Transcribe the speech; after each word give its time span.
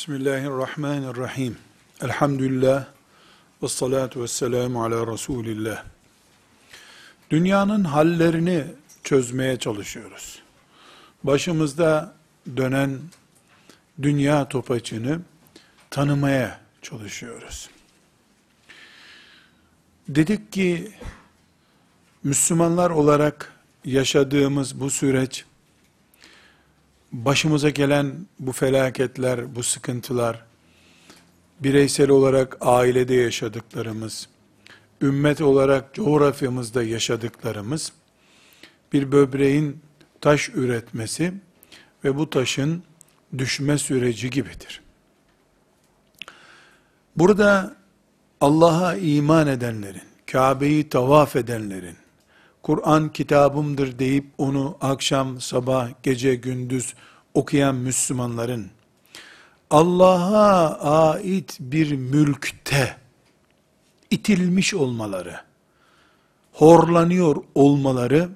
Bismillahirrahmanirrahim. 0.00 1.56
Elhamdülillah 2.02 2.84
ve 3.62 3.68
salatu 3.68 4.22
ve 4.22 4.28
selamu 4.28 4.84
ala 4.84 5.12
Resulillah. 5.12 5.84
Dünyanın 7.30 7.84
hallerini 7.84 8.64
çözmeye 9.04 9.58
çalışıyoruz. 9.58 10.42
Başımızda 11.24 12.14
dönen 12.56 12.98
dünya 14.02 14.48
topaçını 14.48 15.20
tanımaya 15.90 16.60
çalışıyoruz. 16.82 17.70
Dedik 20.08 20.52
ki 20.52 20.92
Müslümanlar 22.24 22.90
olarak 22.90 23.52
yaşadığımız 23.84 24.80
bu 24.80 24.90
süreç 24.90 25.44
başımıza 27.12 27.70
gelen 27.70 28.26
bu 28.38 28.52
felaketler, 28.52 29.56
bu 29.56 29.62
sıkıntılar, 29.62 30.44
bireysel 31.60 32.10
olarak 32.10 32.56
ailede 32.60 33.14
yaşadıklarımız, 33.14 34.28
ümmet 35.02 35.40
olarak 35.40 35.94
coğrafyamızda 35.94 36.82
yaşadıklarımız, 36.82 37.92
bir 38.92 39.12
böbreğin 39.12 39.80
taş 40.20 40.48
üretmesi 40.48 41.32
ve 42.04 42.16
bu 42.16 42.30
taşın 42.30 42.82
düşme 43.38 43.78
süreci 43.78 44.30
gibidir. 44.30 44.82
Burada 47.16 47.76
Allah'a 48.40 48.96
iman 48.96 49.46
edenlerin, 49.46 50.02
Kabe'yi 50.26 50.88
tavaf 50.88 51.36
edenlerin, 51.36 51.96
Kur'an 52.62 53.12
kitabımdır 53.12 53.98
deyip 53.98 54.24
onu 54.38 54.76
akşam, 54.80 55.40
sabah, 55.40 55.88
gece, 56.02 56.34
gündüz 56.34 56.94
okuyan 57.34 57.74
Müslümanların 57.74 58.70
Allah'a 59.70 60.78
ait 61.10 61.56
bir 61.60 61.92
mülkte 61.92 62.96
itilmiş 64.10 64.74
olmaları, 64.74 65.40
horlanıyor 66.52 67.36
olmaları 67.54 68.28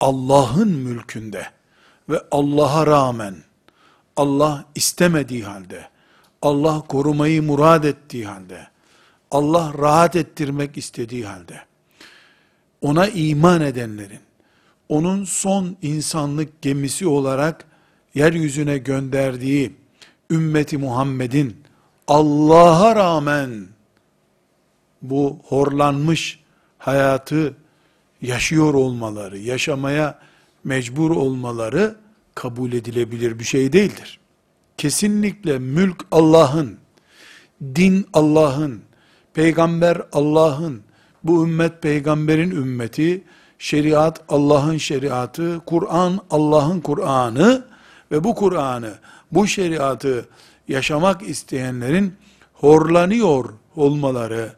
Allah'ın 0.00 0.68
mülkünde 0.68 1.46
ve 2.08 2.20
Allah'a 2.30 2.86
rağmen 2.86 3.36
Allah 4.16 4.64
istemediği 4.74 5.44
halde, 5.44 5.88
Allah 6.42 6.80
korumayı 6.80 7.42
murad 7.42 7.84
ettiği 7.84 8.26
halde, 8.26 8.68
Allah 9.30 9.72
rahat 9.78 10.16
ettirmek 10.16 10.78
istediği 10.78 11.26
halde, 11.26 11.67
ona 12.82 13.08
iman 13.08 13.60
edenlerin, 13.60 14.20
onun 14.88 15.24
son 15.24 15.76
insanlık 15.82 16.62
gemisi 16.62 17.06
olarak 17.06 17.64
yeryüzüne 18.14 18.78
gönderdiği 18.78 19.76
ümmeti 20.30 20.78
Muhammed'in 20.78 21.56
Allah'a 22.08 22.96
rağmen 22.96 23.66
bu 25.02 25.38
horlanmış 25.44 26.40
hayatı 26.78 27.56
yaşıyor 28.22 28.74
olmaları, 28.74 29.38
yaşamaya 29.38 30.18
mecbur 30.64 31.10
olmaları 31.10 31.96
kabul 32.34 32.72
edilebilir 32.72 33.38
bir 33.38 33.44
şey 33.44 33.72
değildir. 33.72 34.18
Kesinlikle 34.76 35.58
mülk 35.58 36.06
Allah'ın, 36.10 36.78
din 37.62 38.06
Allah'ın, 38.12 38.82
peygamber 39.34 40.02
Allah'ın, 40.12 40.82
bu 41.28 41.44
ümmet 41.44 41.82
peygamberin 41.82 42.50
ümmeti, 42.50 43.24
şeriat 43.58 44.24
Allah'ın 44.28 44.76
şeriatı, 44.76 45.60
Kur'an 45.66 46.20
Allah'ın 46.30 46.80
Kur'an'ı 46.80 47.66
ve 48.10 48.24
bu 48.24 48.34
Kur'an'ı, 48.34 48.94
bu 49.32 49.46
şeriatı 49.46 50.28
yaşamak 50.68 51.22
isteyenlerin 51.22 52.14
horlanıyor 52.52 53.52
olmaları, 53.76 54.52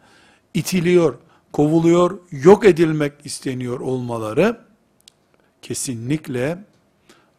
itiliyor, 0.54 1.14
kovuluyor, 1.52 2.18
yok 2.30 2.64
edilmek 2.64 3.12
isteniyor 3.24 3.80
olmaları 3.80 4.60
kesinlikle 5.62 6.64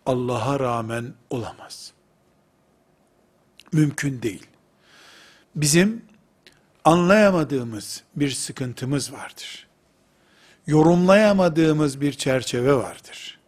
Allah'a 0.05 0.59
rağmen 0.59 1.13
olamaz. 1.29 1.93
Mümkün 3.71 4.21
değil. 4.21 4.45
Bizim 5.55 6.10
anlayamadığımız 6.85 8.03
bir 8.15 8.31
sıkıntımız 8.31 9.13
vardır. 9.13 9.67
Yorumlayamadığımız 10.67 12.01
bir 12.01 12.13
çerçeve 12.13 12.73
vardır. 12.73 13.39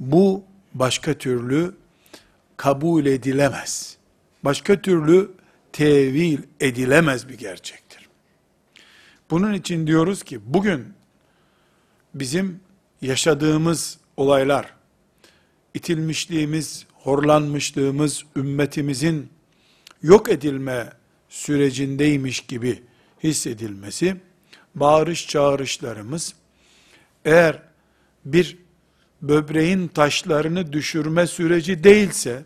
Bu 0.00 0.44
başka 0.74 1.14
türlü 1.14 1.74
kabul 2.56 3.06
edilemez. 3.06 3.96
Başka 4.44 4.82
türlü 4.82 5.30
tevil 5.72 6.38
edilemez 6.60 7.28
bir 7.28 7.38
gerçektir. 7.38 8.08
Bunun 9.30 9.54
için 9.54 9.86
diyoruz 9.86 10.22
ki 10.22 10.40
bugün 10.54 10.94
bizim 12.14 12.60
yaşadığımız 13.02 13.98
olaylar, 14.16 14.74
itilmişliğimiz, 15.74 16.86
horlanmışlığımız, 16.92 18.24
ümmetimizin 18.36 19.30
yok 20.02 20.28
edilme 20.30 20.92
sürecindeymiş 21.28 22.40
gibi 22.40 22.82
hissedilmesi, 23.22 24.16
bağırış 24.74 25.28
çağrışlarımız, 25.28 26.34
eğer 27.24 27.62
bir 28.24 28.58
böbreğin 29.22 29.88
taşlarını 29.88 30.72
düşürme 30.72 31.26
süreci 31.26 31.84
değilse, 31.84 32.44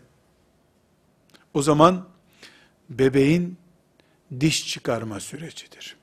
o 1.53 1.61
zaman 1.61 2.07
bebeğin 2.89 3.57
diş 4.39 4.67
çıkarma 4.67 5.19
sürecidir. 5.19 5.95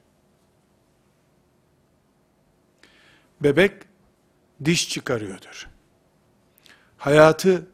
Bebek 3.41 3.73
diş 4.65 4.89
çıkarıyordur. 4.89 5.69
Hayatı 6.99 7.67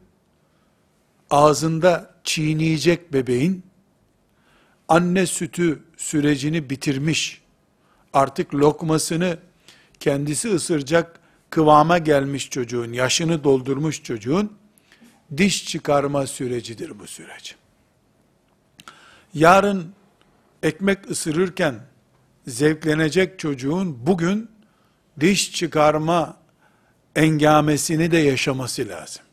ağzında 1.29 2.15
çiğneyecek 2.23 3.13
bebeğin 3.13 3.66
anne 4.87 5.25
sütü 5.25 5.83
sürecini 5.97 6.69
bitirmiş, 6.69 7.41
artık 8.13 8.55
lokmasını 8.55 9.37
kendisi 9.99 10.49
ısıracak 10.49 11.19
kıvama 11.49 11.97
gelmiş 11.97 12.49
çocuğun, 12.49 12.93
yaşını 12.93 13.43
doldurmuş 13.43 14.03
çocuğun, 14.03 14.57
diş 15.37 15.65
çıkarma 15.65 16.27
sürecidir 16.27 16.99
bu 16.99 17.07
süreç. 17.07 17.55
Yarın 19.33 19.93
ekmek 20.63 21.11
ısırırken 21.11 21.75
zevklenecek 22.47 23.39
çocuğun 23.39 24.07
bugün 24.07 24.49
diş 25.19 25.51
çıkarma 25.51 26.37
engamesini 27.15 28.11
de 28.11 28.17
yaşaması 28.17 28.87
lazım. 28.87 29.23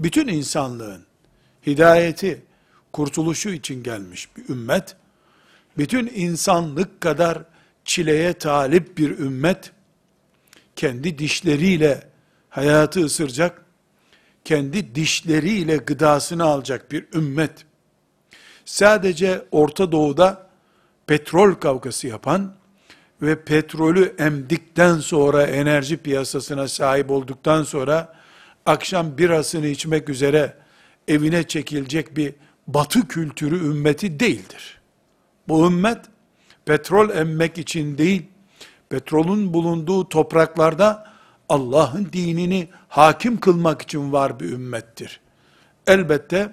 Bütün 0.00 0.28
insanlığın 0.28 1.04
hidayeti, 1.66 2.42
kurtuluşu 2.94 3.50
için 3.50 3.82
gelmiş 3.82 4.28
bir 4.36 4.48
ümmet, 4.48 4.96
bütün 5.78 6.12
insanlık 6.14 7.00
kadar 7.00 7.38
çileye 7.84 8.32
talip 8.32 8.98
bir 8.98 9.18
ümmet, 9.18 9.72
kendi 10.76 11.18
dişleriyle 11.18 12.08
hayatı 12.50 13.04
ısıracak, 13.04 13.64
kendi 14.44 14.94
dişleriyle 14.94 15.76
gıdasını 15.76 16.44
alacak 16.44 16.92
bir 16.92 17.06
ümmet, 17.14 17.66
sadece 18.64 19.44
Orta 19.50 19.92
Doğu'da 19.92 20.46
petrol 21.06 21.54
kavgası 21.54 22.06
yapan 22.06 22.54
ve 23.22 23.44
petrolü 23.44 24.14
emdikten 24.18 24.98
sonra 24.98 25.46
enerji 25.46 25.96
piyasasına 25.96 26.68
sahip 26.68 27.10
olduktan 27.10 27.62
sonra 27.62 28.14
akşam 28.66 29.18
birasını 29.18 29.66
içmek 29.66 30.08
üzere 30.08 30.56
evine 31.08 31.42
çekilecek 31.42 32.16
bir 32.16 32.34
batı 32.66 33.08
kültürü 33.08 33.56
ümmeti 33.56 34.20
değildir. 34.20 34.80
Bu 35.48 35.66
ümmet 35.66 35.98
petrol 36.64 37.10
emmek 37.10 37.58
için 37.58 37.98
değil, 37.98 38.22
petrolün 38.88 39.54
bulunduğu 39.54 40.08
topraklarda 40.08 41.14
Allah'ın 41.48 42.08
dinini 42.12 42.68
hakim 42.88 43.40
kılmak 43.40 43.82
için 43.82 44.12
var 44.12 44.40
bir 44.40 44.50
ümmettir. 44.52 45.20
Elbette 45.86 46.52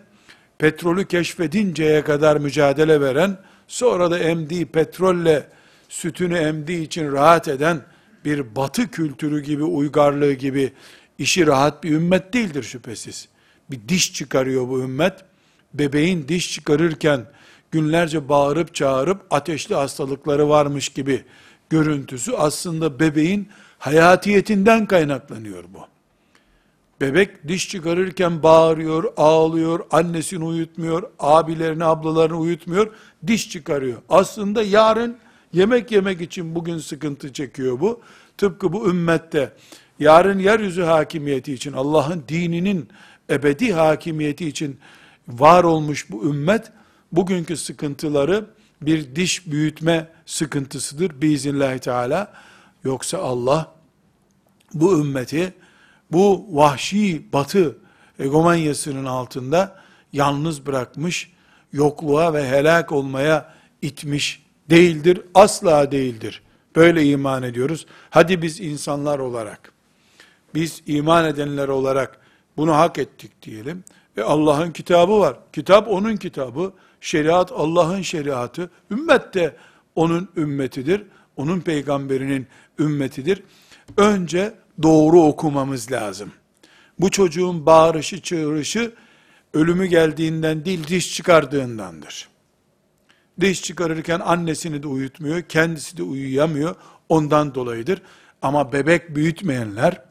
petrolü 0.58 1.08
keşfedinceye 1.08 2.04
kadar 2.04 2.38
mücadele 2.38 3.02
veren, 3.02 3.38
sonra 3.68 4.12
da 4.12 4.19
emdiği 4.19 4.66
petrolle 4.66 5.48
sütünü 5.90 6.38
emdiği 6.38 6.86
için 6.86 7.12
rahat 7.12 7.48
eden 7.48 7.81
bir 8.25 8.56
batı 8.56 8.92
kültürü 8.92 9.44
gibi, 9.44 9.64
uygarlığı 9.64 10.34
gibi 10.34 10.74
işi 11.18 11.48
rahat 11.48 11.84
bir 11.84 11.92
ümmet 11.92 12.34
değildir 12.34 12.64
şüphesiz. 12.64 13.28
Bir 13.72 13.88
diş 13.88 14.14
çıkarıyor 14.14 14.68
bu 14.68 14.81
ümmet. 14.81 15.14
Bebeğin 15.73 16.27
diş 16.27 16.53
çıkarırken 16.53 17.25
günlerce 17.71 18.29
bağırıp 18.29 18.75
çağırıp 18.75 19.21
ateşli 19.29 19.75
hastalıkları 19.75 20.50
varmış 20.50 20.89
gibi 20.89 21.23
görüntüsü 21.69 22.31
aslında 22.31 23.00
bebeğin 23.00 23.50
hayatiyetinden 23.79 24.85
kaynaklanıyor 24.85 25.63
bu. 25.73 25.79
Bebek 27.01 27.47
diş 27.47 27.69
çıkarırken 27.69 28.44
bağırıyor, 28.44 29.13
ağlıyor, 29.18 29.85
annesini 29.91 30.44
uyutmuyor, 30.44 31.03
abilerini, 31.19 31.85
ablalarını 31.85 32.38
uyutmuyor, 32.38 32.94
diş 33.27 33.50
çıkarıyor. 33.50 33.97
Aslında 34.09 34.63
yarın 34.63 35.18
yemek 35.53 35.91
yemek 35.91 36.21
için 36.21 36.56
bugün 36.56 36.77
sıkıntı 36.77 37.33
çekiyor 37.33 37.79
bu. 37.79 38.01
Tıpkı 38.38 38.73
bu 38.73 38.89
ümmette 38.89 39.53
yarın 40.00 40.39
yeryüzü 40.39 40.81
hakimiyeti 40.81 41.53
için, 41.53 41.73
Allah'ın 41.73 42.23
dininin 42.27 42.89
ebedi 43.29 43.73
hakimiyeti 43.73 44.47
için 44.47 44.79
var 45.39 45.63
olmuş 45.63 46.12
bu 46.12 46.25
ümmet, 46.25 46.72
bugünkü 47.12 47.57
sıkıntıları 47.57 48.45
bir 48.81 49.16
diş 49.16 49.51
büyütme 49.51 50.07
sıkıntısıdır 50.25 51.22
biiznillahü 51.22 51.80
teala. 51.80 52.33
Yoksa 52.83 53.18
Allah 53.18 53.75
bu 54.74 55.00
ümmeti 55.00 55.54
bu 56.12 56.45
vahşi 56.51 57.25
batı 57.33 57.78
egomanyasının 58.19 59.06
altında 59.06 59.81
yalnız 60.13 60.66
bırakmış, 60.66 61.31
yokluğa 61.74 62.33
ve 62.33 62.50
helak 62.50 62.92
olmaya 62.92 63.54
itmiş 63.81 64.44
değildir, 64.69 65.22
asla 65.33 65.92
değildir. 65.92 66.42
Böyle 66.75 67.06
iman 67.06 67.44
ediyoruz. 67.44 67.86
Hadi 68.10 68.42
biz 68.42 68.60
insanlar 68.60 69.19
olarak, 69.19 69.74
biz 70.56 70.81
iman 70.88 71.25
edenler 71.25 71.68
olarak 71.68 72.19
bunu 72.57 72.74
hak 72.75 72.98
ettik 72.98 73.31
diyelim. 73.42 73.83
Ve 74.18 74.24
Allah'ın 74.24 74.72
kitabı 74.72 75.19
var. 75.19 75.38
Kitap 75.54 75.88
onun 75.88 76.18
kitabı. 76.18 76.74
Şeriat 77.02 77.52
Allah'ın 77.52 78.02
şeriatı. 78.02 78.69
Ümmet 78.92 79.34
de 79.34 79.56
onun 79.96 80.30
ümmetidir. 80.38 81.04
Onun 81.38 81.60
peygamberinin 81.60 82.48
ümmetidir. 82.80 83.44
Önce 83.98 84.54
doğru 84.84 85.22
okumamız 85.22 85.92
lazım. 85.92 86.31
Bu 87.00 87.12
çocuğun 87.12 87.66
bağırışı, 87.66 88.22
çığırışı 88.22 88.94
ölümü 89.54 89.86
geldiğinden 89.86 90.66
değil 90.66 90.88
diş 90.88 91.16
çıkardığındandır. 91.16 92.30
Diş 93.42 93.62
çıkarırken 93.62 94.19
annesini 94.19 94.84
de 94.84 94.88
uyutmuyor, 94.88 95.42
kendisi 95.42 95.98
de 95.98 96.04
uyuyamıyor. 96.04 96.75
Ondan 97.10 97.56
dolayıdır. 97.56 98.02
Ama 98.42 98.74
bebek 98.74 99.16
büyütmeyenler, 99.16 100.02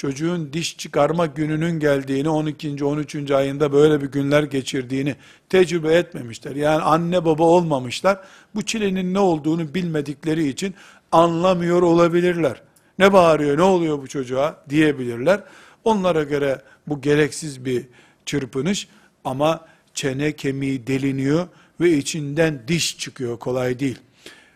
çocuğun 0.00 0.52
diş 0.52 0.76
çıkarma 0.76 1.26
gününün 1.26 1.80
geldiğini, 1.80 2.28
12. 2.28 2.84
13. 2.84 3.30
ayında 3.30 3.72
böyle 3.72 4.00
bir 4.00 4.06
günler 4.06 4.42
geçirdiğini 4.42 5.16
tecrübe 5.48 5.94
etmemişler. 5.94 6.56
Yani 6.56 6.82
anne 6.82 7.24
baba 7.24 7.42
olmamışlar. 7.42 8.20
Bu 8.54 8.62
çilenin 8.62 9.14
ne 9.14 9.18
olduğunu 9.18 9.74
bilmedikleri 9.74 10.48
için 10.48 10.74
anlamıyor 11.12 11.82
olabilirler. 11.82 12.62
Ne 12.98 13.12
bağırıyor, 13.12 13.58
ne 13.58 13.62
oluyor 13.62 14.02
bu 14.02 14.08
çocuğa 14.08 14.64
diyebilirler. 14.68 15.40
Onlara 15.84 16.22
göre 16.22 16.62
bu 16.86 17.00
gereksiz 17.00 17.64
bir 17.64 17.84
çırpınış 18.26 18.88
ama 19.24 19.66
çene 19.94 20.32
kemiği 20.32 20.86
deliniyor 20.86 21.48
ve 21.80 21.90
içinden 21.92 22.62
diş 22.68 22.98
çıkıyor 22.98 23.38
kolay 23.38 23.78
değil. 23.78 23.98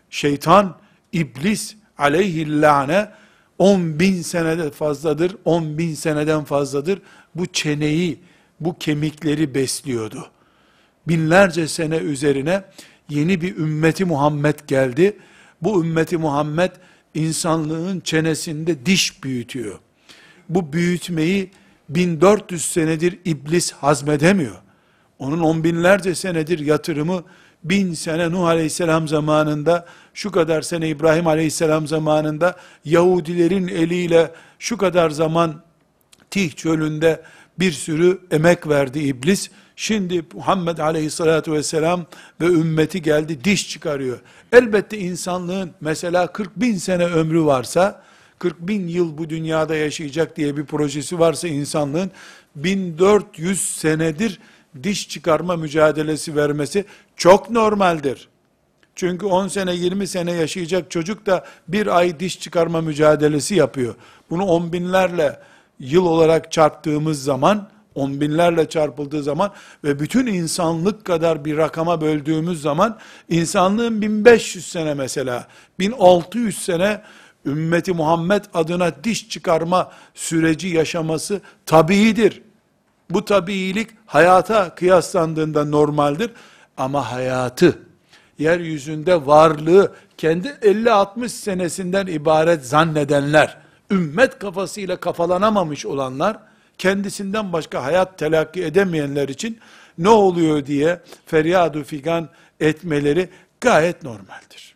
Şeytan, 0.09 0.77
iblis 1.11 1.75
aleyhillâne 1.97 3.09
10 3.59 3.99
bin 3.99 4.21
senede 4.21 4.71
fazladır, 4.71 5.35
10 5.45 5.77
bin 5.77 5.93
seneden 5.93 6.43
fazladır 6.43 7.01
bu 7.35 7.45
çeneyi, 7.45 8.19
bu 8.59 8.77
kemikleri 8.77 9.55
besliyordu. 9.55 10.27
Binlerce 11.07 11.67
sene 11.67 11.97
üzerine 11.97 12.63
yeni 13.09 13.41
bir 13.41 13.57
ümmeti 13.57 14.05
Muhammed 14.05 14.59
geldi. 14.67 15.17
Bu 15.61 15.85
ümmeti 15.85 16.17
Muhammed 16.17 16.71
insanlığın 17.13 17.99
çenesinde 17.99 18.85
diş 18.85 19.23
büyütüyor. 19.23 19.79
Bu 20.49 20.73
büyütmeyi 20.73 21.51
1400 21.89 22.65
senedir 22.65 23.19
iblis 23.25 23.71
hazmedemiyor. 23.71 24.55
Onun 25.19 25.39
on 25.39 25.63
binlerce 25.63 26.15
senedir 26.15 26.59
yatırımı 26.59 27.23
bin 27.65 27.93
sene 27.93 28.31
Nuh 28.31 28.47
Aleyhisselam 28.47 29.07
zamanında, 29.07 29.85
şu 30.13 30.31
kadar 30.31 30.61
sene 30.61 30.89
İbrahim 30.89 31.27
Aleyhisselam 31.27 31.87
zamanında, 31.87 32.55
Yahudilerin 32.85 33.67
eliyle 33.67 34.31
şu 34.59 34.77
kadar 34.77 35.09
zaman 35.09 35.61
Tih 36.31 36.51
çölünde 36.51 37.21
bir 37.59 37.71
sürü 37.71 38.19
emek 38.31 38.67
verdi 38.67 38.99
iblis. 38.99 39.49
Şimdi 39.75 40.25
Muhammed 40.33 40.77
Aleyhisselatü 40.77 41.51
Vesselam 41.51 42.05
ve 42.41 42.45
ümmeti 42.45 43.01
geldi 43.01 43.43
diş 43.43 43.69
çıkarıyor. 43.69 44.19
Elbette 44.51 44.97
insanlığın 44.97 45.71
mesela 45.81 46.27
40 46.27 46.55
bin 46.55 46.77
sene 46.77 47.05
ömrü 47.05 47.45
varsa, 47.45 48.03
40 48.39 48.67
bin 48.67 48.87
yıl 48.87 49.17
bu 49.17 49.29
dünyada 49.29 49.75
yaşayacak 49.75 50.37
diye 50.37 50.57
bir 50.57 50.65
projesi 50.65 51.19
varsa 51.19 51.47
insanlığın 51.47 52.11
1400 52.55 53.61
senedir 53.75 54.39
diş 54.83 55.09
çıkarma 55.09 55.55
mücadelesi 55.55 56.35
vermesi 56.35 56.85
çok 57.15 57.49
normaldir. 57.49 58.29
Çünkü 58.95 59.25
10 59.25 59.47
sene 59.47 59.75
20 59.75 60.07
sene 60.07 60.31
yaşayacak 60.31 60.91
çocuk 60.91 61.25
da 61.25 61.45
bir 61.67 61.97
ay 61.97 62.19
diş 62.19 62.39
çıkarma 62.39 62.81
mücadelesi 62.81 63.55
yapıyor. 63.55 63.95
Bunu 64.29 64.45
on 64.45 64.73
binlerle 64.73 65.39
yıl 65.79 66.05
olarak 66.05 66.51
çarptığımız 66.51 67.23
zaman, 67.23 67.69
on 67.95 68.21
binlerle 68.21 68.69
çarpıldığı 68.69 69.23
zaman 69.23 69.51
ve 69.83 69.99
bütün 69.99 70.25
insanlık 70.25 71.05
kadar 71.05 71.45
bir 71.45 71.57
rakama 71.57 72.01
böldüğümüz 72.01 72.61
zaman, 72.61 72.99
insanlığın 73.29 74.01
1500 74.01 74.67
sene 74.67 74.93
mesela, 74.93 75.47
1600 75.79 76.57
sene 76.65 77.01
ümmeti 77.45 77.93
Muhammed 77.93 78.43
adına 78.53 79.03
diş 79.03 79.29
çıkarma 79.29 79.91
süreci 80.13 80.67
yaşaması 80.67 81.41
tabiidir. 81.65 82.41
Bu 83.09 83.25
tabiilik 83.25 83.89
hayata 84.05 84.75
kıyaslandığında 84.75 85.65
normaldir. 85.65 86.31
Ama 86.77 87.11
hayatı, 87.11 87.79
yeryüzünde 88.39 89.25
varlığı 89.25 89.93
kendi 90.17 90.47
50-60 90.47 91.29
senesinden 91.29 92.07
ibaret 92.07 92.65
zannedenler, 92.65 93.57
ümmet 93.91 94.39
kafasıyla 94.39 94.95
kafalanamamış 94.95 95.85
olanlar, 95.85 96.37
kendisinden 96.77 97.53
başka 97.53 97.83
hayat 97.83 98.17
telakki 98.17 98.65
edemeyenler 98.65 99.29
için 99.29 99.59
ne 99.97 100.09
oluyor 100.09 100.65
diye 100.65 101.01
feryadu 101.25 101.83
figan 101.83 102.29
etmeleri 102.59 103.29
gayet 103.61 104.03
normaldir. 104.03 104.75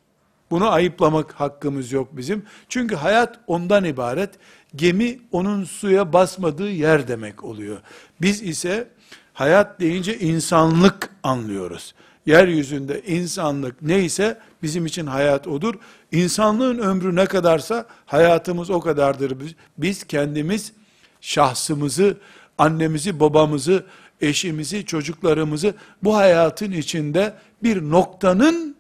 Bunu 0.51 0.71
ayıplamak 0.71 1.33
hakkımız 1.33 1.91
yok 1.91 2.07
bizim. 2.11 2.45
Çünkü 2.69 2.95
hayat 2.95 3.39
ondan 3.47 3.83
ibaret. 3.83 4.29
Gemi 4.75 5.19
onun 5.31 5.63
suya 5.63 6.13
basmadığı 6.13 6.69
yer 6.69 7.07
demek 7.07 7.43
oluyor. 7.43 7.77
Biz 8.21 8.41
ise 8.41 8.87
hayat 9.33 9.79
deyince 9.79 10.19
insanlık 10.19 11.09
anlıyoruz. 11.23 11.93
Yeryüzünde 12.25 13.01
insanlık 13.01 13.81
neyse 13.81 14.39
bizim 14.63 14.85
için 14.85 15.05
hayat 15.05 15.47
odur. 15.47 15.75
İnsanlığın 16.11 16.77
ömrü 16.77 17.15
ne 17.15 17.25
kadarsa 17.25 17.85
hayatımız 18.05 18.69
o 18.69 18.79
kadardır. 18.79 19.39
Biz, 19.39 19.55
biz 19.77 20.03
kendimiz 20.03 20.73
şahsımızı, 21.21 22.17
annemizi, 22.57 23.19
babamızı, 23.19 23.83
eşimizi, 24.21 24.85
çocuklarımızı 24.85 25.73
bu 26.03 26.15
hayatın 26.15 26.71
içinde 26.71 27.33
bir 27.63 27.81
noktanın 27.81 28.75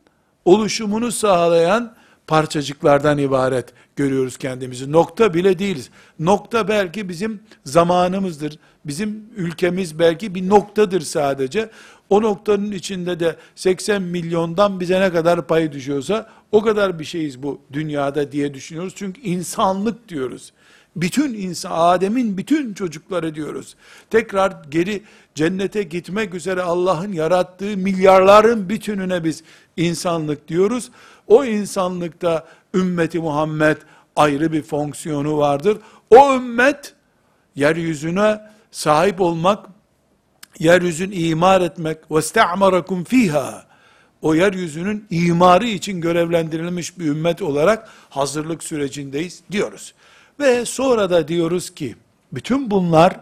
oluşumunu 0.45 1.11
sağlayan 1.11 1.95
parçacıklardan 2.27 3.17
ibaret 3.17 3.73
görüyoruz 3.99 4.37
kendimizi. 4.37 4.91
Nokta 4.91 5.33
bile 5.33 5.59
değiliz. 5.59 5.89
Nokta 6.19 6.67
belki 6.67 7.09
bizim 7.09 7.39
zamanımızdır. 7.65 8.59
Bizim 8.85 9.23
ülkemiz 9.35 9.99
belki 9.99 10.35
bir 10.35 10.49
noktadır 10.49 11.01
sadece. 11.01 11.69
O 12.09 12.21
noktanın 12.21 12.71
içinde 12.71 13.19
de 13.19 13.35
80 13.55 14.01
milyondan 14.01 14.79
bize 14.79 15.01
ne 15.01 15.11
kadar 15.11 15.47
pay 15.47 15.71
düşüyorsa 15.71 16.29
o 16.51 16.61
kadar 16.61 16.99
bir 16.99 17.05
şeyiz 17.05 17.43
bu 17.43 17.61
dünyada 17.73 18.31
diye 18.31 18.53
düşünüyoruz. 18.53 18.93
Çünkü 18.95 19.21
insanlık 19.21 20.09
diyoruz. 20.09 20.53
Bütün 20.95 21.33
insan, 21.33 21.71
Adem'in 21.73 22.37
bütün 22.37 22.73
çocukları 22.73 23.35
diyoruz. 23.35 23.75
Tekrar 24.09 24.63
geri 24.71 25.03
cennete 25.35 25.83
gitmek 25.83 26.33
üzere 26.33 26.61
Allah'ın 26.61 27.11
yarattığı 27.11 27.77
milyarların 27.77 28.69
bütününe 28.69 29.23
biz 29.23 29.43
insanlık 29.77 30.47
diyoruz. 30.47 30.91
O 31.27 31.45
insanlıkta 31.45 32.47
ümmeti 32.73 33.19
Muhammed 33.19 33.77
ayrı 34.15 34.51
bir 34.51 34.63
fonksiyonu 34.63 35.37
vardır. 35.37 35.77
O 36.09 36.35
ümmet 36.35 36.93
yeryüzüne 37.55 38.41
sahip 38.71 39.21
olmak, 39.21 39.65
yeryüzün 40.59 41.11
imar 41.11 41.61
etmek 41.61 41.97
sta'marakum 42.21 43.03
fiha 43.03 43.69
o 44.21 44.35
yeryüzünün 44.35 45.07
imarı 45.09 45.65
için 45.67 46.01
görevlendirilmiş 46.01 46.99
bir 46.99 47.05
ümmet 47.05 47.41
olarak 47.41 47.89
hazırlık 48.09 48.63
sürecindeyiz 48.63 49.41
diyoruz. 49.51 49.93
Ve 50.39 50.65
sonra 50.65 51.09
da 51.09 51.27
diyoruz 51.27 51.69
ki 51.69 51.95
bütün 52.31 52.71
bunlar 52.71 53.19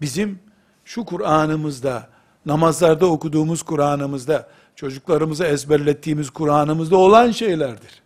bizim 0.00 0.38
şu 0.84 1.04
Kur'an'ımızda, 1.04 2.08
namazlarda 2.46 3.06
okuduğumuz 3.06 3.62
Kur'an'ımızda, 3.62 4.48
çocuklarımıza 4.76 5.46
ezberlettiğimiz 5.46 6.30
Kur'an'ımızda 6.30 6.96
olan 6.96 7.30
şeylerdir. 7.30 8.02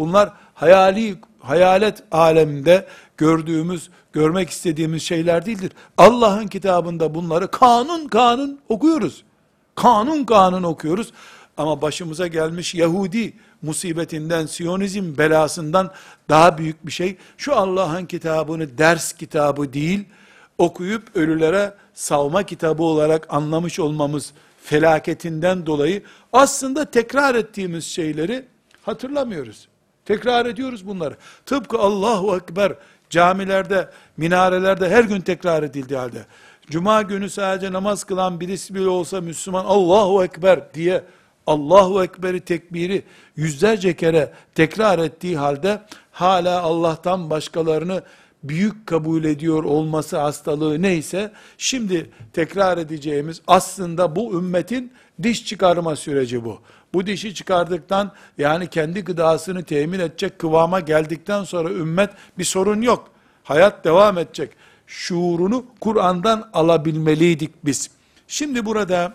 Bunlar 0.00 0.32
hayali, 0.54 1.16
hayalet 1.38 2.02
aleminde 2.12 2.86
gördüğümüz, 3.16 3.90
görmek 4.12 4.50
istediğimiz 4.50 5.02
şeyler 5.02 5.46
değildir. 5.46 5.72
Allah'ın 5.98 6.46
kitabında 6.46 7.14
bunları 7.14 7.50
kanun 7.50 8.08
kanun 8.08 8.60
okuyoruz. 8.68 9.24
Kanun 9.74 10.24
kanun 10.24 10.62
okuyoruz. 10.62 11.12
Ama 11.56 11.82
başımıza 11.82 12.26
gelmiş 12.26 12.74
Yahudi 12.74 13.32
musibetinden, 13.62 14.46
Siyonizm 14.46 15.18
belasından 15.18 15.90
daha 16.28 16.58
büyük 16.58 16.86
bir 16.86 16.92
şey. 16.92 17.16
Şu 17.36 17.56
Allah'ın 17.56 18.06
kitabını 18.06 18.78
ders 18.78 19.12
kitabı 19.12 19.72
değil, 19.72 20.04
okuyup 20.58 21.16
ölülere 21.16 21.74
savma 21.94 22.42
kitabı 22.42 22.82
olarak 22.82 23.26
anlamış 23.34 23.78
olmamız 23.80 24.32
felaketinden 24.62 25.66
dolayı 25.66 26.02
aslında 26.32 26.90
tekrar 26.90 27.34
ettiğimiz 27.34 27.84
şeyleri 27.84 28.44
hatırlamıyoruz. 28.82 29.70
Tekrar 30.04 30.46
ediyoruz 30.46 30.86
bunları. 30.86 31.16
Tıpkı 31.46 31.78
Allahu 31.78 32.36
Ekber 32.36 32.72
camilerde, 33.10 33.90
minarelerde 34.16 34.88
her 34.88 35.04
gün 35.04 35.20
tekrar 35.20 35.62
edildiği 35.62 35.98
halde. 35.98 36.26
Cuma 36.70 37.02
günü 37.02 37.30
sadece 37.30 37.72
namaz 37.72 38.04
kılan 38.04 38.40
birisi 38.40 38.74
bile 38.74 38.88
olsa 38.88 39.20
Müslüman 39.20 39.64
Allahu 39.64 40.24
Ekber 40.24 40.74
diye 40.74 41.04
Allahu 41.46 42.02
Ekber'i 42.02 42.40
tekbiri 42.40 43.02
yüzlerce 43.36 43.96
kere 43.96 44.32
tekrar 44.54 44.98
ettiği 44.98 45.36
halde 45.36 45.82
hala 46.12 46.62
Allah'tan 46.62 47.30
başkalarını 47.30 48.02
büyük 48.44 48.86
kabul 48.86 49.24
ediyor 49.24 49.64
olması 49.64 50.18
hastalığı 50.18 50.82
neyse, 50.82 51.32
şimdi 51.58 52.10
tekrar 52.32 52.78
edeceğimiz 52.78 53.40
aslında 53.46 54.16
bu 54.16 54.38
ümmetin 54.38 54.92
diş 55.22 55.46
çıkarma 55.46 55.96
süreci 55.96 56.44
bu. 56.44 56.60
Bu 56.94 57.06
dişi 57.06 57.34
çıkardıktan 57.34 58.12
yani 58.38 58.70
kendi 58.70 59.00
gıdasını 59.00 59.64
temin 59.64 60.00
edecek 60.00 60.38
kıvama 60.38 60.80
geldikten 60.80 61.44
sonra 61.44 61.70
ümmet 61.70 62.10
bir 62.38 62.44
sorun 62.44 62.82
yok. 62.82 63.10
Hayat 63.44 63.84
devam 63.84 64.18
edecek. 64.18 64.50
Şuurunu 64.86 65.64
Kur'an'dan 65.80 66.50
alabilmeliydik 66.52 67.64
biz. 67.64 67.90
Şimdi 68.28 68.66
burada 68.66 69.14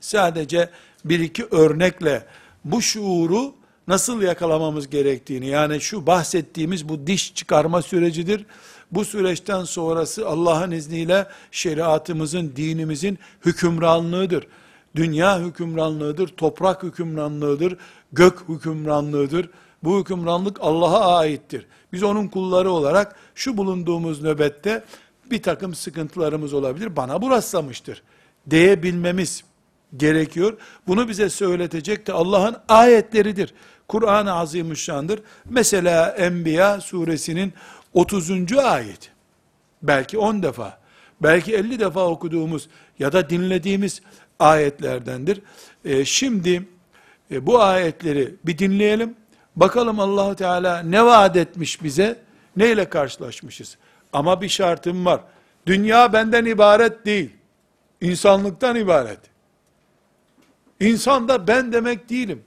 sadece 0.00 0.70
bir 1.04 1.20
iki 1.20 1.44
örnekle 1.44 2.26
bu 2.64 2.82
şuuru 2.82 3.54
nasıl 3.88 4.22
yakalamamız 4.22 4.90
gerektiğini, 4.90 5.46
yani 5.46 5.80
şu 5.80 6.06
bahsettiğimiz 6.06 6.88
bu 6.88 7.06
diş 7.06 7.34
çıkarma 7.34 7.82
sürecidir. 7.82 8.46
Bu 8.92 9.04
süreçten 9.04 9.64
sonrası 9.64 10.28
Allah'ın 10.28 10.70
izniyle 10.70 11.26
şeriatımızın, 11.50 12.52
dinimizin 12.56 13.18
hükümranlığıdır. 13.44 14.46
Dünya 14.98 15.40
hükümranlığıdır, 15.40 16.28
toprak 16.28 16.82
hükümranlığıdır, 16.82 17.76
gök 18.12 18.48
hükümranlığıdır. 18.48 19.50
Bu 19.82 20.00
hükümranlık 20.00 20.56
Allah'a 20.60 21.16
aittir. 21.16 21.66
Biz 21.92 22.02
onun 22.02 22.28
kulları 22.28 22.70
olarak 22.70 23.16
şu 23.34 23.56
bulunduğumuz 23.56 24.22
nöbette 24.22 24.84
bir 25.30 25.42
takım 25.42 25.74
sıkıntılarımız 25.74 26.52
olabilir. 26.52 26.96
Bana 26.96 27.22
bu 27.22 27.30
rastlamıştır 27.30 28.02
diyebilmemiz 28.50 29.44
gerekiyor. 29.96 30.56
Bunu 30.86 31.08
bize 31.08 31.30
söyletecek 31.30 32.06
de 32.06 32.12
Allah'ın 32.12 32.56
ayetleridir. 32.68 33.54
Kur'an-ı 33.88 34.32
Azimüşşan'dır. 34.32 35.22
Mesela 35.44 36.10
Enbiya 36.10 36.80
suresinin 36.80 37.52
30. 37.94 38.58
ayet. 38.58 39.10
Belki 39.82 40.18
10 40.18 40.42
defa, 40.42 40.78
belki 41.22 41.54
50 41.54 41.80
defa 41.80 42.06
okuduğumuz 42.06 42.68
ya 42.98 43.12
da 43.12 43.30
dinlediğimiz 43.30 44.02
ayetlerdendir. 44.38 45.42
Ee, 45.84 46.04
şimdi 46.04 46.68
e, 47.30 47.46
bu 47.46 47.62
ayetleri 47.62 48.34
bir 48.46 48.58
dinleyelim. 48.58 49.14
Bakalım 49.56 50.00
Allahu 50.00 50.36
Teala 50.36 50.82
ne 50.82 51.04
vaat 51.04 51.36
etmiş 51.36 51.82
bize, 51.82 52.20
neyle 52.56 52.88
karşılaşmışız. 52.88 53.78
Ama 54.12 54.42
bir 54.42 54.48
şartım 54.48 55.04
var. 55.04 55.20
Dünya 55.66 56.12
benden 56.12 56.44
ibaret 56.44 57.06
değil. 57.06 57.30
İnsanlıktan 58.00 58.76
ibaret. 58.76 59.20
İnsan 60.80 61.28
da 61.28 61.46
ben 61.46 61.72
demek 61.72 62.10
değilim. 62.10 62.42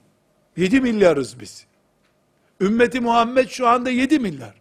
7 0.58 0.82
milyarız 0.82 1.40
biz. 1.40 1.66
Ümmeti 2.62 3.00
Muhammed 3.00 3.50
şu 3.50 3.68
anda 3.68 3.90
7 3.90 4.20
milyar. 4.20 4.54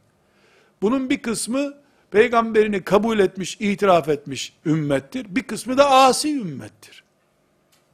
Bunun 0.82 1.10
bir 1.10 1.22
kısmı 1.22 1.74
peygamberini 2.10 2.82
kabul 2.82 3.18
etmiş, 3.18 3.56
itiraf 3.60 4.08
etmiş 4.08 4.52
ümmettir. 4.66 5.26
Bir 5.28 5.42
kısmı 5.42 5.78
da 5.78 5.90
asi 5.90 6.40
ümmettir. 6.40 7.04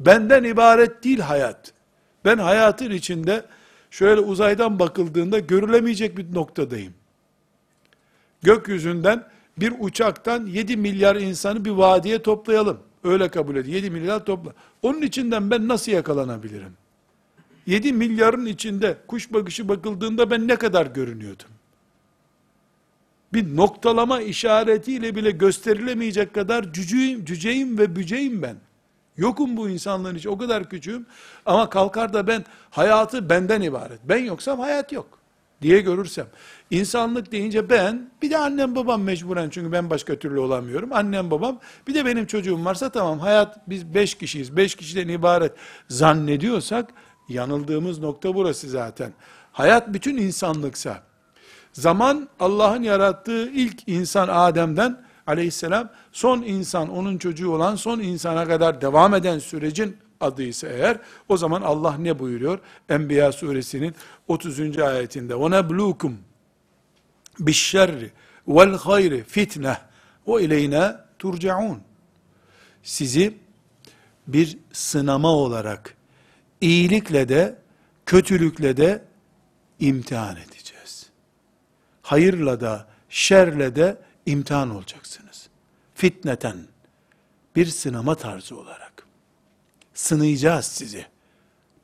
Benden 0.00 0.44
ibaret 0.44 1.04
değil 1.04 1.18
hayat. 1.18 1.72
Ben 2.24 2.38
hayatın 2.38 2.90
içinde 2.90 3.44
şöyle 3.90 4.20
uzaydan 4.20 4.78
bakıldığında 4.78 5.38
görülemeyecek 5.38 6.18
bir 6.18 6.34
noktadayım. 6.34 6.94
Gökyüzünden 8.42 9.24
bir 9.58 9.72
uçaktan 9.78 10.46
7 10.46 10.76
milyar 10.76 11.16
insanı 11.16 11.64
bir 11.64 11.70
vadiye 11.70 12.22
toplayalım. 12.22 12.80
Öyle 13.04 13.28
kabul 13.28 13.56
edin. 13.56 13.72
7 13.72 13.90
milyar 13.90 14.24
topla. 14.24 14.52
Onun 14.82 15.02
içinden 15.02 15.50
ben 15.50 15.68
nasıl 15.68 15.92
yakalanabilirim? 15.92 16.72
7 17.66 17.92
milyarın 17.92 18.46
içinde 18.46 18.96
kuş 19.06 19.32
bakışı 19.32 19.68
bakıldığında 19.68 20.30
ben 20.30 20.48
ne 20.48 20.56
kadar 20.56 20.86
görünüyordum? 20.86 21.48
Bir 23.32 23.56
noktalama 23.56 24.20
işaretiyle 24.20 25.14
bile 25.14 25.30
gösterilemeyecek 25.30 26.34
kadar 26.34 26.72
cüceyim, 26.72 27.24
cüceyim 27.24 27.78
ve 27.78 27.96
büceyim 27.96 28.42
ben. 28.42 28.56
Yokum 29.16 29.56
bu 29.56 29.68
insanların 29.68 30.16
içi, 30.16 30.28
o 30.28 30.38
kadar 30.38 30.70
küçüğüm. 30.70 31.06
Ama 31.46 31.70
kalkar 31.70 32.12
da 32.12 32.26
ben, 32.26 32.44
hayatı 32.70 33.30
benden 33.30 33.60
ibaret. 33.60 34.00
Ben 34.04 34.18
yoksam 34.18 34.60
hayat 34.60 34.92
yok 34.92 35.18
diye 35.62 35.80
görürsem. 35.80 36.26
İnsanlık 36.70 37.32
deyince 37.32 37.70
ben, 37.70 38.10
bir 38.22 38.30
de 38.30 38.38
annem 38.38 38.76
babam 38.76 39.02
mecburen 39.02 39.50
çünkü 39.50 39.72
ben 39.72 39.90
başka 39.90 40.18
türlü 40.18 40.40
olamıyorum. 40.40 40.92
Annem 40.92 41.30
babam, 41.30 41.58
bir 41.88 41.94
de 41.94 42.06
benim 42.06 42.26
çocuğum 42.26 42.64
varsa 42.64 42.90
tamam 42.90 43.18
hayat 43.18 43.68
biz 43.68 43.94
beş 43.94 44.14
kişiyiz, 44.14 44.56
beş 44.56 44.74
kişiden 44.74 45.08
ibaret 45.08 45.52
zannediyorsak, 45.88 46.90
yanıldığımız 47.28 47.98
nokta 47.98 48.34
burası 48.34 48.68
zaten. 48.68 49.12
Hayat 49.52 49.92
bütün 49.92 50.16
insanlıksa, 50.16 51.02
zaman 51.72 52.28
Allah'ın 52.40 52.82
yarattığı 52.82 53.50
ilk 53.50 53.88
insan 53.88 54.28
Adem'den 54.28 55.05
aleyhisselam 55.26 55.90
son 56.12 56.42
insan 56.42 56.88
onun 56.88 57.18
çocuğu 57.18 57.50
olan 57.50 57.76
son 57.76 58.00
insana 58.00 58.46
kadar 58.46 58.80
devam 58.80 59.14
eden 59.14 59.38
sürecin 59.38 59.96
adı 60.20 60.42
ise 60.42 60.68
eğer 60.68 60.98
o 61.28 61.36
zaman 61.36 61.62
Allah 61.62 61.96
ne 61.98 62.18
buyuruyor? 62.18 62.58
Enbiya 62.88 63.32
suresinin 63.32 63.94
30. 64.28 64.78
ayetinde 64.78 65.34
ona 65.34 65.70
blukum 65.70 66.18
bişşerri 67.40 68.10
vel 68.48 68.76
hayri 68.78 69.24
fitne 69.24 69.78
ve 70.28 70.42
ileyne 70.42 70.96
turcaun 71.18 71.80
sizi 72.82 73.34
bir 74.26 74.58
sınama 74.72 75.28
olarak 75.28 75.94
iyilikle 76.60 77.28
de 77.28 77.58
kötülükle 78.06 78.76
de 78.76 79.04
imtihan 79.80 80.36
edeceğiz. 80.36 81.06
Hayırla 82.02 82.60
da 82.60 82.86
şerle 83.08 83.76
de 83.76 83.96
imtihan 84.26 84.70
olacaksınız. 84.70 85.48
Fitneten 85.94 86.56
bir 87.56 87.66
sınama 87.66 88.14
tarzı 88.14 88.56
olarak. 88.56 89.06
Sınayacağız 89.94 90.64
sizi. 90.66 91.06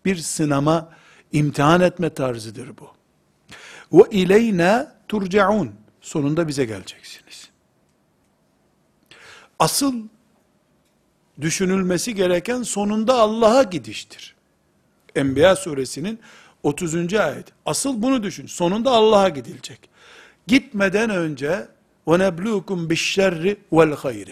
Bir 0.05 0.17
sınama, 0.17 0.91
imtihan 1.33 1.81
etme 1.81 2.11
tarzıdır 2.11 2.71
bu. 2.79 2.91
Ve 3.93 4.03
ileyne 4.11 4.87
turcaun. 5.09 5.73
Sonunda 6.01 6.49
bize 6.49 6.65
geleceksiniz. 6.65 7.51
Asıl 9.59 9.95
düşünülmesi 11.41 12.15
gereken 12.15 12.63
sonunda 12.63 13.15
Allah'a 13.15 13.63
gidiştir. 13.63 14.35
Enbiya 15.15 15.57
suresinin 15.57 16.21
30. 16.63 17.15
ayet. 17.15 17.47
Asıl 17.67 18.03
bunu 18.03 18.23
düşün. 18.23 18.47
Sonunda 18.47 18.91
Allah'a 18.91 19.29
gidilecek. 19.29 19.91
Gitmeden 20.47 21.11
önce 21.11 21.69
وَنَبْلُوكُمْ 22.08 22.88
بِالشَّرِّ 22.88 23.58
وَالْخَيْرِ 23.72 24.30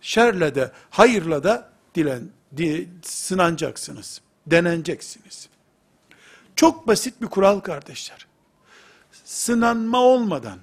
Şerle 0.00 0.54
de, 0.54 0.70
hayırla 0.90 1.44
da 1.44 1.68
dilen, 1.94 2.22
di, 2.56 2.88
sınanacaksınız. 3.02 4.20
Deneneceksiniz. 4.46 5.48
Çok 6.56 6.86
basit 6.88 7.22
bir 7.22 7.26
kural 7.26 7.60
kardeşler. 7.60 8.26
Sınanma 9.24 9.98
olmadan, 9.98 10.58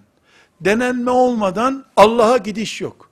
denenme 0.62 1.12
olmadan 1.12 1.86
Allah'a 1.96 2.38
gidiş 2.38 2.82
yok. 2.82 3.10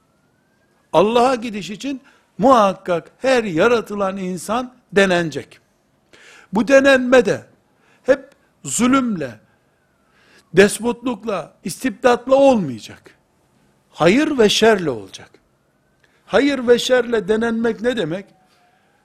Allah'a 0.94 1.36
gidiş 1.36 1.70
için 1.70 2.02
muhakkak 2.38 3.12
her 3.18 3.44
yaratılan 3.44 4.18
insan 4.18 4.74
denenecek. 4.94 5.60
Bu 6.54 6.68
denenme 6.68 7.26
de 7.26 7.46
hep 8.04 8.30
zulümle, 8.64 9.40
despotlukla, 10.57 11.57
istibdatla 11.65 12.35
olmayacak. 12.35 13.19
Hayır 13.91 14.39
ve 14.39 14.49
şerle 14.49 14.91
olacak. 14.91 15.31
Hayır 16.27 16.69
ve 16.69 16.79
şerle 16.79 17.29
denenmek 17.29 17.81
ne 17.81 17.97
demek? 17.97 18.27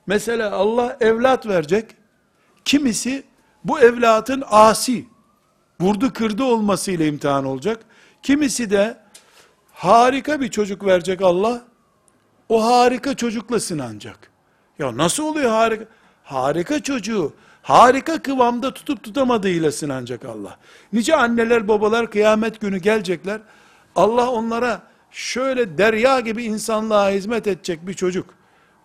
Mesela 0.06 0.52
Allah 0.52 0.96
evlat 1.00 1.46
verecek. 1.46 1.96
Kimisi 2.64 3.24
bu 3.64 3.80
evlatın 3.80 4.44
asi, 4.46 5.06
vurdu 5.80 6.12
kırdı 6.12 6.44
olmasıyla 6.44 7.06
imtihan 7.06 7.44
olacak. 7.44 7.80
Kimisi 8.22 8.70
de 8.70 8.98
harika 9.72 10.40
bir 10.40 10.48
çocuk 10.48 10.84
verecek 10.84 11.22
Allah. 11.22 11.64
O 12.48 12.64
harika 12.64 13.16
çocukla 13.16 13.60
sınanacak. 13.60 14.30
Ya 14.78 14.96
nasıl 14.96 15.24
oluyor 15.24 15.50
harika? 15.50 15.84
Harika 16.24 16.82
çocuğu 16.82 17.32
harika 17.62 18.22
kıvamda 18.22 18.74
tutup 18.74 19.02
tutamadığıyla 19.02 19.72
sınanacak 19.72 20.24
Allah. 20.24 20.58
Nice 20.92 21.16
anneler 21.16 21.68
babalar 21.68 22.10
kıyamet 22.10 22.60
günü 22.60 22.78
gelecekler. 22.78 23.40
Allah 23.96 24.30
onlara 24.30 24.82
şöyle 25.10 25.78
derya 25.78 26.20
gibi 26.20 26.44
insanlığa 26.44 27.10
hizmet 27.10 27.46
edecek 27.46 27.86
bir 27.86 27.94
çocuk, 27.94 28.34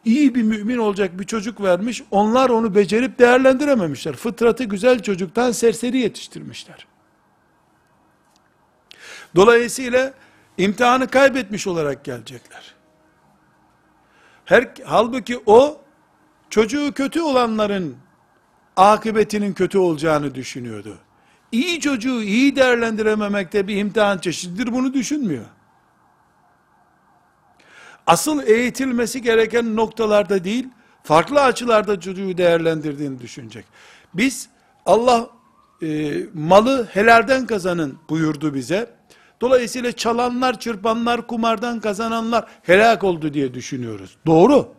iyi 0.05 0.36
bir 0.36 0.44
mümin 0.44 0.77
olacak 0.77 1.20
bir 1.20 1.24
çocuk 1.24 1.62
vermiş, 1.62 2.03
onlar 2.12 2.50
onu 2.50 2.75
becerip 2.75 3.20
değerlendirememişler. 3.20 4.15
Fıtratı 4.15 4.63
güzel 4.63 5.01
çocuktan 5.01 5.51
serseri 5.51 5.98
yetiştirmişler. 5.98 6.88
Dolayısıyla 9.36 10.13
imtihanı 10.58 11.08
kaybetmiş 11.08 11.67
olarak 11.67 12.03
gelecekler. 12.03 12.75
Her, 14.46 14.67
halbuki 14.86 15.39
o, 15.46 15.82
çocuğu 16.50 16.91
kötü 16.96 17.22
olanların 17.22 17.98
akıbetinin 18.75 19.53
kötü 19.53 19.77
olacağını 19.77 20.36
düşünüyordu. 20.36 20.98
İyi 21.51 21.79
çocuğu 21.79 22.24
iyi 22.24 22.55
değerlendirememekte 22.55 23.67
bir 23.67 23.77
imtihan 23.77 24.17
çeşididir 24.17 24.74
bunu 24.74 24.94
düşünmüyor. 24.94 25.46
Asıl 28.08 28.44
eğitilmesi 28.48 29.22
gereken 29.22 29.75
noktalarda 29.75 30.44
değil, 30.44 30.67
farklı 31.03 31.41
açılarda 31.41 32.00
çocuğu 32.00 32.38
değerlendirdiğini 32.38 33.20
düşünecek. 33.22 33.65
Biz 34.13 34.50
Allah 34.86 35.29
e, 35.82 36.13
malı 36.34 36.88
helalden 36.91 37.46
kazanın 37.46 37.98
buyurdu 38.10 38.53
bize. 38.53 38.89
Dolayısıyla 39.41 39.91
çalanlar, 39.91 40.60
çırpanlar, 40.60 41.27
kumardan 41.27 41.79
kazananlar 41.79 42.46
helak 42.63 43.03
oldu 43.03 43.34
diye 43.34 43.53
düşünüyoruz. 43.53 44.17
Doğru. 44.25 44.75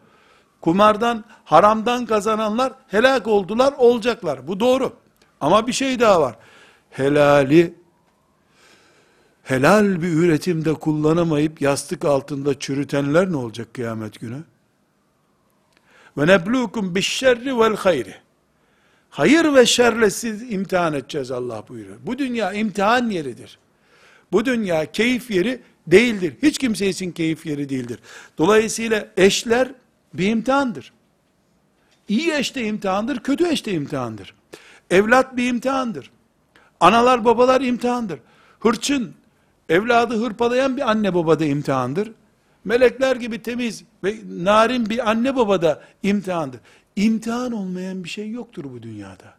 Kumardan, 0.66 1.24
haramdan 1.44 2.06
kazananlar 2.06 2.72
helak 2.88 3.26
oldular, 3.26 3.74
olacaklar. 3.78 4.48
Bu 4.48 4.60
doğru. 4.60 4.92
Ama 5.40 5.66
bir 5.66 5.72
şey 5.72 6.00
daha 6.00 6.20
var. 6.20 6.36
Helali 6.90 7.74
helal 9.42 10.02
bir 10.02 10.08
üretimde 10.08 10.74
kullanamayıp 10.74 11.62
yastık 11.62 12.04
altında 12.04 12.58
çürütenler 12.58 13.32
ne 13.32 13.36
olacak 13.36 13.74
kıyamet 13.74 14.20
günü? 14.20 14.44
Ve 16.18 16.26
neblukum 16.26 16.94
bişşerri 16.94 17.58
vel 17.58 17.76
hayri. 17.76 18.14
Hayır 19.10 19.54
ve 19.54 19.66
şerle 19.66 20.10
siz 20.10 20.52
imtihan 20.52 20.94
edeceğiz 20.94 21.30
Allah 21.30 21.64
buyuruyor. 21.68 21.96
Bu 22.02 22.18
dünya 22.18 22.52
imtihan 22.52 23.10
yeridir. 23.10 23.58
Bu 24.32 24.44
dünya 24.44 24.92
keyif 24.92 25.30
yeri 25.30 25.60
değildir. 25.86 26.34
Hiç 26.42 26.58
kimse 26.58 26.88
için 26.88 27.12
keyif 27.12 27.46
yeri 27.46 27.68
değildir. 27.68 27.98
Dolayısıyla 28.38 29.08
eşler 29.16 29.68
bir 30.18 30.28
imtihandır. 30.28 30.92
İyi 32.08 32.32
eş 32.32 32.54
de 32.54 32.64
imtihandır, 32.64 33.18
kötü 33.18 33.48
eş 33.48 33.66
de 33.66 33.72
imtihandır. 33.72 34.34
Evlat 34.90 35.36
bir 35.36 35.48
imtihandır. 35.48 36.10
Analar 36.80 37.24
babalar 37.24 37.60
imtihandır. 37.60 38.18
Hırçın, 38.60 39.14
evladı 39.68 40.24
hırpalayan 40.24 40.76
bir 40.76 40.90
anne 40.90 41.14
baba 41.14 41.38
da 41.38 41.44
imtihandır. 41.44 42.12
Melekler 42.64 43.16
gibi 43.16 43.42
temiz 43.42 43.84
ve 44.04 44.16
narin 44.28 44.90
bir 44.90 45.10
anne 45.10 45.36
baba 45.36 45.62
da 45.62 45.82
imtihandır. 46.02 46.60
İmtihan 46.96 47.52
olmayan 47.52 48.04
bir 48.04 48.08
şey 48.08 48.30
yoktur 48.30 48.64
bu 48.64 48.82
dünyada. 48.82 49.34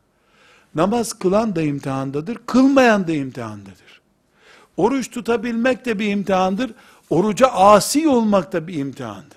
Namaz 0.76 1.14
kılan 1.14 1.56
da 1.56 1.62
imtihandadır, 1.62 2.38
kılmayan 2.46 3.08
da 3.08 3.12
imtihandadır. 3.12 4.02
Oruç 4.78 5.12
tutabilmek 5.12 5.86
de 5.86 6.00
bir 6.00 6.10
imtihandır, 6.10 6.72
oruca 7.10 7.48
asi 7.48 8.08
olmak 8.08 8.54
da 8.54 8.68
bir 8.68 8.74
imtihandır. 8.74 9.37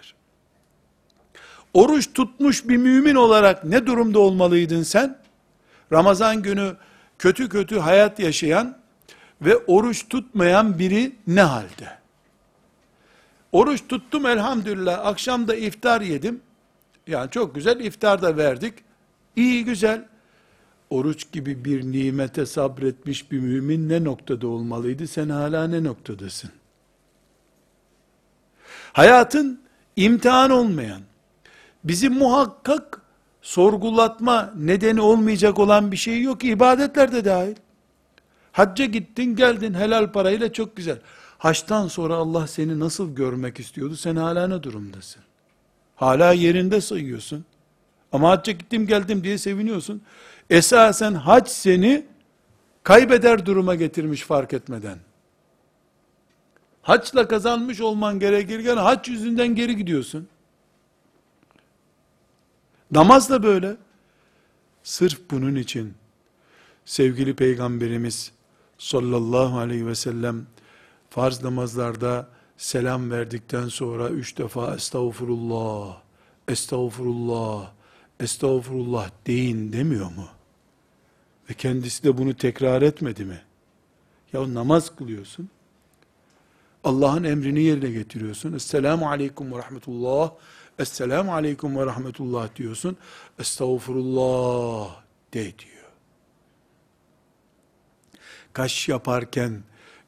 Oruç 1.75 2.13
tutmuş 2.15 2.69
bir 2.69 2.77
mümin 2.77 3.15
olarak 3.15 3.65
ne 3.65 3.87
durumda 3.87 4.19
olmalıydın 4.19 4.83
sen? 4.83 5.19
Ramazan 5.93 6.43
günü 6.43 6.77
kötü 7.19 7.49
kötü 7.49 7.79
hayat 7.79 8.19
yaşayan 8.19 8.79
ve 9.43 9.57
oruç 9.57 10.09
tutmayan 10.09 10.79
biri 10.79 11.13
ne 11.27 11.43
halde? 11.43 11.99
Oruç 13.53 13.83
tuttum 13.89 14.27
elhamdülillah, 14.27 15.07
akşam 15.07 15.49
da 15.49 15.55
iftar 15.55 16.01
yedim. 16.01 16.41
Yani 17.07 17.31
çok 17.31 17.55
güzel 17.55 17.81
iftar 17.81 18.23
da 18.23 18.37
verdik. 18.37 18.75
İyi 19.37 19.65
güzel. 19.65 20.05
Oruç 20.91 21.33
gibi 21.33 21.65
bir 21.65 21.83
nimete 21.83 22.47
sabretmiş 22.47 23.33
bir 23.33 23.41
mümin 23.41 23.89
ne 23.89 24.05
noktada 24.05 24.47
olmalıydı? 24.47 25.07
Sen 25.07 25.29
hala 25.29 25.67
ne 25.67 25.85
noktadasın? 25.85 26.51
Hayatın 28.93 29.61
imtihan 29.97 30.51
olmayan, 30.51 31.03
bizi 31.85 32.09
muhakkak 32.09 33.01
sorgulatma 33.43 34.53
nedeni 34.57 35.01
olmayacak 35.01 35.59
olan 35.59 35.93
bir 35.93 35.97
şey 35.97 36.23
yok. 36.23 36.45
İbadetler 36.45 37.13
de 37.13 37.25
dahil. 37.25 37.57
Hacca 38.53 38.85
gittin 38.85 39.37
geldin 39.37 39.75
helal 39.75 40.13
parayla 40.13 40.53
çok 40.53 40.77
güzel. 40.77 40.99
Haçtan 41.39 41.89
sonra 41.89 42.15
Allah 42.15 42.47
seni 42.47 42.81
nasıl 42.81 43.15
görmek 43.15 43.61
istiyordu? 43.61 43.97
Sen 43.97 44.17
hala 44.17 44.47
ne 44.49 44.63
durumdasın? 44.63 45.23
Hala 45.97 46.33
yerinde 46.33 46.81
sayıyorsun. 46.81 47.45
Ama 48.13 48.31
hacca 48.31 48.53
gittim 48.53 48.87
geldim 48.87 49.25
diye 49.25 49.39
seviniyorsun. 49.39 50.03
Esasen 50.51 51.15
hac 51.15 51.49
seni 51.49 52.07
kaybeder 52.83 53.47
duruma 53.47 53.75
getirmiş 53.75 54.23
fark 54.23 54.53
etmeden. 54.53 54.99
Haçla 56.83 57.29
kazanmış 57.29 57.81
olman 57.81 58.19
gerekirken 58.19 58.77
haç 58.77 59.09
yüzünden 59.09 59.55
geri 59.55 59.77
gidiyorsun. 59.77 60.29
Namaz 62.93 63.31
da 63.31 63.43
böyle. 63.43 63.77
Sırf 64.83 65.31
bunun 65.31 65.55
için 65.55 65.95
sevgili 66.85 67.37
peygamberimiz 67.37 68.33
sallallahu 68.79 69.59
aleyhi 69.59 69.87
ve 69.87 69.95
sellem 69.95 70.47
farz 71.11 71.43
namazlarda 71.43 72.29
selam 72.57 73.11
verdikten 73.11 73.69
sonra 73.69 74.09
üç 74.09 74.39
defa 74.39 74.75
estağfurullah, 74.75 76.03
estağfurullah, 76.49 77.73
estağfurullah 78.21 79.11
deyin 79.27 79.73
demiyor 79.73 80.07
mu? 80.11 80.29
Ve 81.51 81.55
kendisi 81.55 82.05
de 82.05 82.19
bunu 82.19 82.35
tekrar 82.35 82.83
etmedi 82.83 83.25
mi? 83.25 83.41
Ya 84.33 84.55
namaz 84.55 84.97
kılıyorsun. 84.97 85.49
Allah'ın 86.85 87.25
emrini 87.25 87.63
yerine 87.63 87.91
getiriyorsun. 87.91 88.53
Esselamu 88.53 89.09
aleyküm 89.09 89.53
ve 89.53 89.59
rahmetullah. 89.59 90.33
Esselamu 90.81 91.35
aleyküm 91.35 91.79
ve 91.79 91.87
rahmetullah 91.87 92.57
diyorsun. 92.57 92.97
Estağfurullah 93.39 95.03
de 95.35 95.43
diyor. 95.43 95.91
Kaş 98.53 98.89
yaparken 98.89 99.63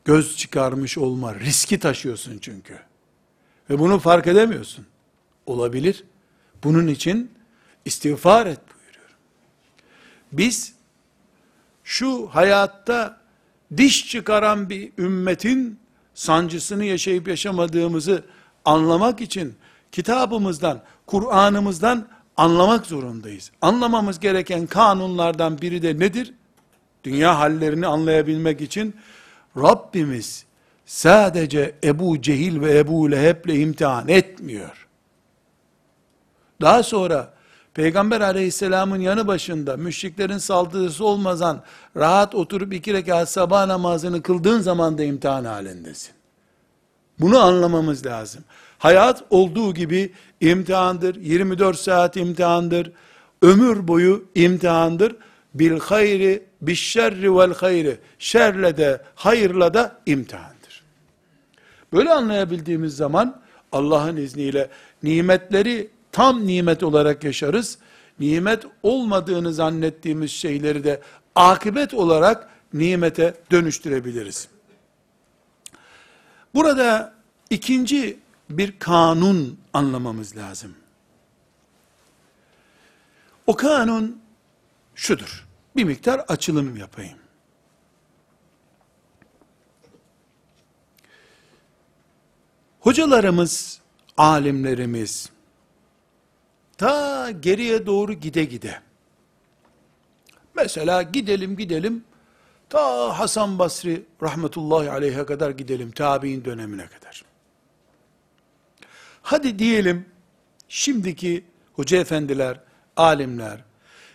göz 0.04 0.36
çıkarmış 0.36 0.98
olma 0.98 1.34
riski 1.34 1.78
taşıyorsun 1.78 2.38
çünkü. 2.38 2.78
Ve 3.70 3.78
bunu 3.78 3.98
fark 3.98 4.26
edemiyorsun. 4.26 4.86
Olabilir. 5.46 6.04
Bunun 6.64 6.86
için 6.86 7.30
istiğfar 7.84 8.46
et 8.46 8.60
buyuruyorum. 8.68 9.16
Biz 10.32 10.74
şu 11.84 12.26
hayatta 12.26 13.20
diş 13.76 14.08
çıkaran 14.08 14.70
bir 14.70 14.92
ümmetin 14.98 15.78
sancısını 16.14 16.84
yaşayıp 16.84 17.28
yaşamadığımızı 17.28 18.24
anlamak 18.64 19.20
için 19.20 19.54
kitabımızdan, 19.92 20.80
Kur'an'ımızdan 21.06 22.06
anlamak 22.36 22.86
zorundayız. 22.86 23.50
Anlamamız 23.62 24.20
gereken 24.20 24.66
kanunlardan 24.66 25.60
biri 25.60 25.82
de 25.82 25.98
nedir? 25.98 26.34
Dünya 27.04 27.38
hallerini 27.38 27.86
anlayabilmek 27.86 28.60
için 28.60 28.96
Rabbimiz 29.56 30.44
sadece 30.86 31.74
Ebu 31.84 32.22
Cehil 32.22 32.60
ve 32.60 32.78
Ebu 32.78 33.10
Leheb'le 33.10 33.54
imtihan 33.54 34.08
etmiyor. 34.08 34.88
Daha 36.60 36.82
sonra 36.82 37.32
Peygamber 37.74 38.20
aleyhisselamın 38.20 39.00
yanı 39.00 39.26
başında 39.26 39.76
müşriklerin 39.76 40.38
saldırısı 40.38 41.04
olmadan 41.04 41.62
rahat 41.96 42.34
oturup 42.34 42.72
iki 42.72 42.94
rekat 42.94 43.28
sabah 43.28 43.66
namazını 43.66 44.22
kıldığın 44.22 44.60
zaman 44.60 44.98
da 44.98 45.04
imtihan 45.04 45.44
halindesin. 45.44 46.12
Bunu 47.20 47.38
anlamamız 47.38 48.06
lazım. 48.06 48.44
Hayat 48.82 49.24
olduğu 49.30 49.74
gibi 49.74 50.12
imtihandır. 50.40 51.14
24 51.14 51.78
saat 51.78 52.16
imtihandır. 52.16 52.92
Ömür 53.42 53.88
boyu 53.88 54.24
imtihandır. 54.34 55.16
Bil 55.54 55.80
hayri, 55.80 56.42
bil 56.62 56.74
şerri 56.74 57.36
vel 57.36 57.54
hayri. 57.54 57.98
Şerle 58.18 58.76
de, 58.76 59.00
hayırla 59.14 59.74
da 59.74 59.96
imtihandır. 60.06 60.82
Böyle 61.92 62.10
anlayabildiğimiz 62.10 62.96
zaman 62.96 63.40
Allah'ın 63.72 64.16
izniyle 64.16 64.68
nimetleri 65.02 65.90
tam 66.12 66.46
nimet 66.46 66.82
olarak 66.82 67.24
yaşarız. 67.24 67.78
Nimet 68.20 68.62
olmadığını 68.82 69.52
zannettiğimiz 69.52 70.30
şeyleri 70.30 70.84
de 70.84 71.00
akıbet 71.34 71.94
olarak 71.94 72.48
nimete 72.72 73.34
dönüştürebiliriz. 73.50 74.48
Burada 76.54 77.14
ikinci 77.50 78.21
bir 78.58 78.78
kanun 78.78 79.58
anlamamız 79.72 80.36
lazım. 80.36 80.74
O 83.46 83.56
kanun 83.56 84.22
şudur. 84.94 85.46
Bir 85.76 85.84
miktar 85.84 86.18
açılım 86.18 86.76
yapayım. 86.76 87.18
Hocalarımız, 92.80 93.80
alimlerimiz, 94.16 95.30
ta 96.78 97.30
geriye 97.30 97.86
doğru 97.86 98.12
gide 98.12 98.44
gide, 98.44 98.80
mesela 100.54 101.02
gidelim 101.02 101.56
gidelim, 101.56 102.04
ta 102.68 103.18
Hasan 103.18 103.58
Basri 103.58 104.02
rahmetullahi 104.22 104.90
aleyhe 104.90 105.26
kadar 105.26 105.50
gidelim, 105.50 105.90
tabi'in 105.90 106.44
dönemine 106.44 106.86
kadar. 106.86 107.01
Hadi 109.22 109.58
diyelim, 109.58 110.06
şimdiki 110.68 111.44
hoca 111.72 111.98
efendiler, 111.98 112.60
alimler, 112.96 113.64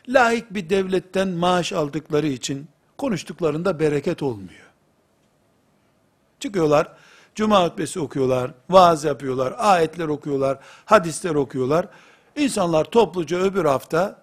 laik 0.07 0.53
bir 0.53 0.69
devletten 0.69 1.27
maaş 1.27 1.73
aldıkları 1.73 2.27
için 2.27 2.67
konuştuklarında 2.97 3.79
bereket 3.79 4.23
olmuyor. 4.23 4.67
Çıkıyorlar, 6.39 6.93
cuma 7.35 7.65
hutbesi 7.65 7.99
okuyorlar, 7.99 8.51
vaaz 8.69 9.03
yapıyorlar, 9.03 9.55
ayetler 9.57 10.07
okuyorlar, 10.07 10.59
hadisler 10.85 11.35
okuyorlar. 11.35 11.87
İnsanlar 12.35 12.85
topluca 12.85 13.37
öbür 13.37 13.65
hafta 13.65 14.21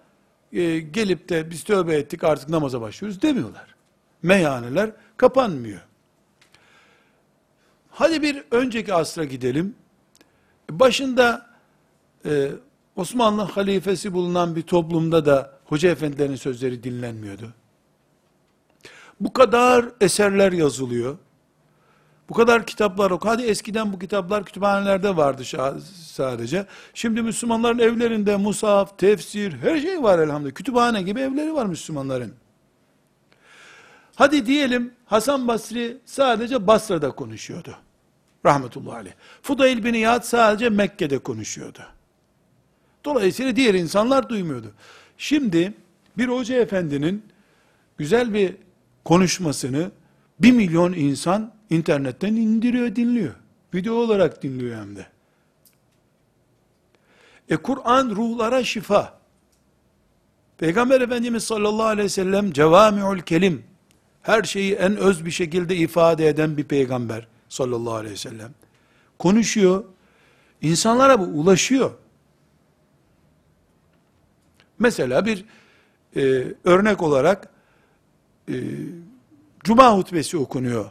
e, 0.53 0.79
gelip 0.79 1.29
de 1.29 1.49
biz 1.49 1.63
tövbe 1.63 1.95
ettik 1.95 2.23
artık 2.23 2.49
namaza 2.49 2.81
başlıyoruz 2.81 3.21
demiyorlar. 3.21 3.75
Meyhaneler 4.23 4.91
kapanmıyor. 5.17 5.81
Hadi 7.89 8.21
bir 8.21 8.43
önceki 8.51 8.93
asra 8.93 9.23
gidelim. 9.23 9.75
Başında 10.71 11.45
e, 12.25 12.51
Osmanlı 12.95 13.41
halifesi 13.41 14.13
bulunan 14.13 14.55
bir 14.55 14.61
toplumda 14.61 15.25
da 15.25 15.51
hoca 15.65 15.89
efendilerin 15.89 16.35
sözleri 16.35 16.83
dinlenmiyordu. 16.83 17.53
Bu 19.19 19.33
kadar 19.33 19.85
eserler 20.01 20.51
yazılıyor. 20.51 21.17
Bu 22.29 22.33
kadar 22.33 22.65
kitaplar 22.65 23.11
oku. 23.11 23.29
Hadi 23.29 23.43
eskiden 23.43 23.93
bu 23.93 23.99
kitaplar 23.99 24.45
kütüphanelerde 24.45 25.17
vardı 25.17 25.43
sadece. 26.11 26.65
Şimdi 26.93 27.21
Müslümanların 27.21 27.79
evlerinde 27.79 28.37
musaf, 28.37 28.97
tefsir, 28.97 29.53
her 29.53 29.79
şey 29.79 30.03
var 30.03 30.19
elhamdülillah. 30.19 30.55
Kütüphane 30.55 31.01
gibi 31.01 31.19
evleri 31.19 31.53
var 31.53 31.65
Müslümanların. 31.65 32.33
Hadi 34.15 34.45
diyelim 34.45 34.93
Hasan 35.05 35.47
Basri 35.47 35.97
sadece 36.05 36.67
Basra'da 36.67 37.11
konuşuyordu. 37.11 37.77
Rahmetullahi 38.45 38.95
aleyh. 38.95 39.13
Fudayl 39.41 39.83
bin 39.83 39.93
İyad 39.93 40.23
sadece 40.23 40.69
Mekke'de 40.69 41.17
konuşuyordu. 41.17 41.79
Dolayısıyla 43.05 43.55
diğer 43.55 43.73
insanlar 43.73 44.29
duymuyordu. 44.29 44.71
Şimdi 45.17 45.73
bir 46.17 46.27
hoca 46.27 46.55
efendinin 46.55 47.23
güzel 47.97 48.33
bir 48.33 48.55
konuşmasını 49.05 49.91
bir 50.39 50.51
milyon 50.51 50.93
insan 50.93 51.53
internetten 51.69 52.35
indiriyor, 52.35 52.95
dinliyor. 52.95 53.33
Video 53.73 53.93
olarak 53.93 54.43
dinliyor 54.43 54.79
hem 54.79 54.95
de. 54.95 55.05
E 57.49 57.55
Kur'an 57.55 58.09
ruhlara 58.09 58.63
şifa. 58.63 59.19
Peygamber 60.57 61.01
Efendimiz 61.01 61.43
sallallahu 61.43 61.87
aleyhi 61.87 62.05
ve 62.05 62.09
sellem 62.09 62.51
cevami'ul 62.51 63.19
kelim, 63.19 63.63
her 64.21 64.43
şeyi 64.43 64.73
en 64.73 64.97
öz 64.97 65.25
bir 65.25 65.31
şekilde 65.31 65.75
ifade 65.75 66.27
eden 66.27 66.57
bir 66.57 66.63
peygamber 66.63 67.27
sallallahu 67.49 67.93
aleyhi 67.93 68.13
ve 68.13 68.17
sellem. 68.17 68.53
Konuşuyor, 69.19 69.83
insanlara 70.61 71.19
bu 71.19 71.23
ulaşıyor. 71.23 71.91
Mesela 74.79 75.25
bir 75.25 75.45
e, 76.15 76.43
örnek 76.63 77.03
olarak 77.03 77.49
e, 78.49 78.55
Cuma 79.63 79.97
hutbesi 79.97 80.37
okunuyor 80.37 80.85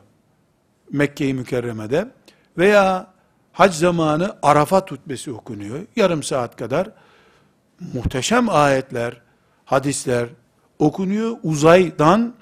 Mekke-i 0.92 1.34
Mükerreme'de 1.34 2.08
veya 2.58 3.14
hac 3.52 3.74
zamanı 3.74 4.36
Arafat 4.42 4.90
hutbesi 4.90 5.32
okunuyor. 5.32 5.78
Yarım 5.96 6.22
saat 6.22 6.56
kadar 6.56 6.90
muhteşem 7.94 8.48
ayetler, 8.48 9.20
hadisler 9.64 10.28
okunuyor. 10.78 11.36
Uzaydan 11.42 12.34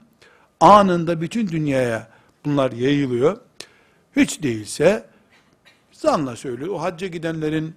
anında 0.61 1.21
bütün 1.21 1.49
dünyaya 1.49 2.09
bunlar 2.45 2.73
yayılıyor. 2.73 3.37
Hiç 4.17 4.43
değilse 4.43 5.07
zanla 5.93 6.37
söylüyor. 6.37 6.75
O 6.75 6.83
hacca 6.83 7.07
gidenlerin 7.07 7.75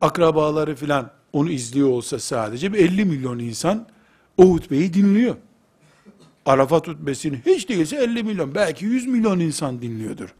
akrabaları 0.00 0.74
filan 0.74 1.10
onu 1.32 1.50
izliyor 1.50 1.88
olsa 1.88 2.18
sadece 2.18 2.72
bir 2.72 2.78
50 2.78 3.04
milyon 3.04 3.38
insan 3.38 3.86
o 4.38 4.44
hutbeyi 4.44 4.94
dinliyor. 4.94 5.36
Arafat 6.46 6.88
hutbesini 6.88 7.40
hiç 7.46 7.68
değilse 7.68 7.96
50 7.96 8.22
milyon, 8.22 8.54
belki 8.54 8.84
100 8.84 9.06
milyon 9.06 9.40
insan 9.40 9.82
dinliyordur. 9.82 10.34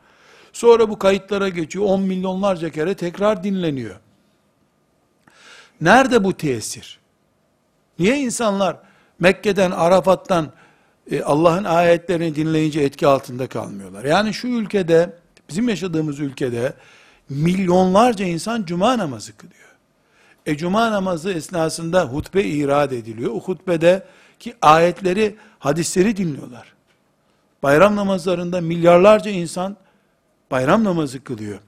Sonra 0.53 0.91
bu 0.91 0.99
kayıtlara 0.99 1.49
geçiyor, 1.49 1.85
10 1.85 2.03
milyonlarca 2.03 2.71
kere 2.71 2.95
tekrar 2.95 3.45
dinleniyor. 3.45 3.97
Nerede 5.81 6.25
bu 6.25 6.37
tesir? 6.37 6.99
Niye 7.99 8.17
insanlar 8.17 8.77
Mekke'den, 9.19 9.71
Arafat'tan 9.71 10.53
e, 11.11 11.23
Allah'ın 11.23 11.65
ayetlerini 11.65 12.35
dinleyince 12.35 12.81
etki 12.81 13.07
altında 13.07 13.47
kalmıyorlar? 13.47 14.05
Yani 14.05 14.35
şu 14.35 14.49
ülkede, 14.49 15.13
bizim 15.49 15.69
yaşadığımız 15.69 16.21
ülkede 16.21 16.73
milyonlarca 17.29 18.25
insan 18.25 18.65
cuma 18.65 18.99
namazı 18.99 19.37
kılıyor. 19.37 19.67
E 20.47 20.57
cuma 20.57 20.93
namazı 20.93 21.33
esnasında 21.33 22.05
hutbe 22.05 22.45
irad 22.45 22.91
ediliyor. 22.91 23.33
O 23.33 23.41
hutbede 23.41 24.07
ki 24.39 24.55
ayetleri, 24.63 25.37
hadisleri 25.59 26.17
dinliyorlar. 26.17 26.73
Bayram 27.63 27.97
namazlarında 27.97 28.61
milyarlarca 28.61 29.31
insan 29.31 29.77
bayram 30.51 30.85
namazı 30.85 31.25
kılıyor. 31.25 31.59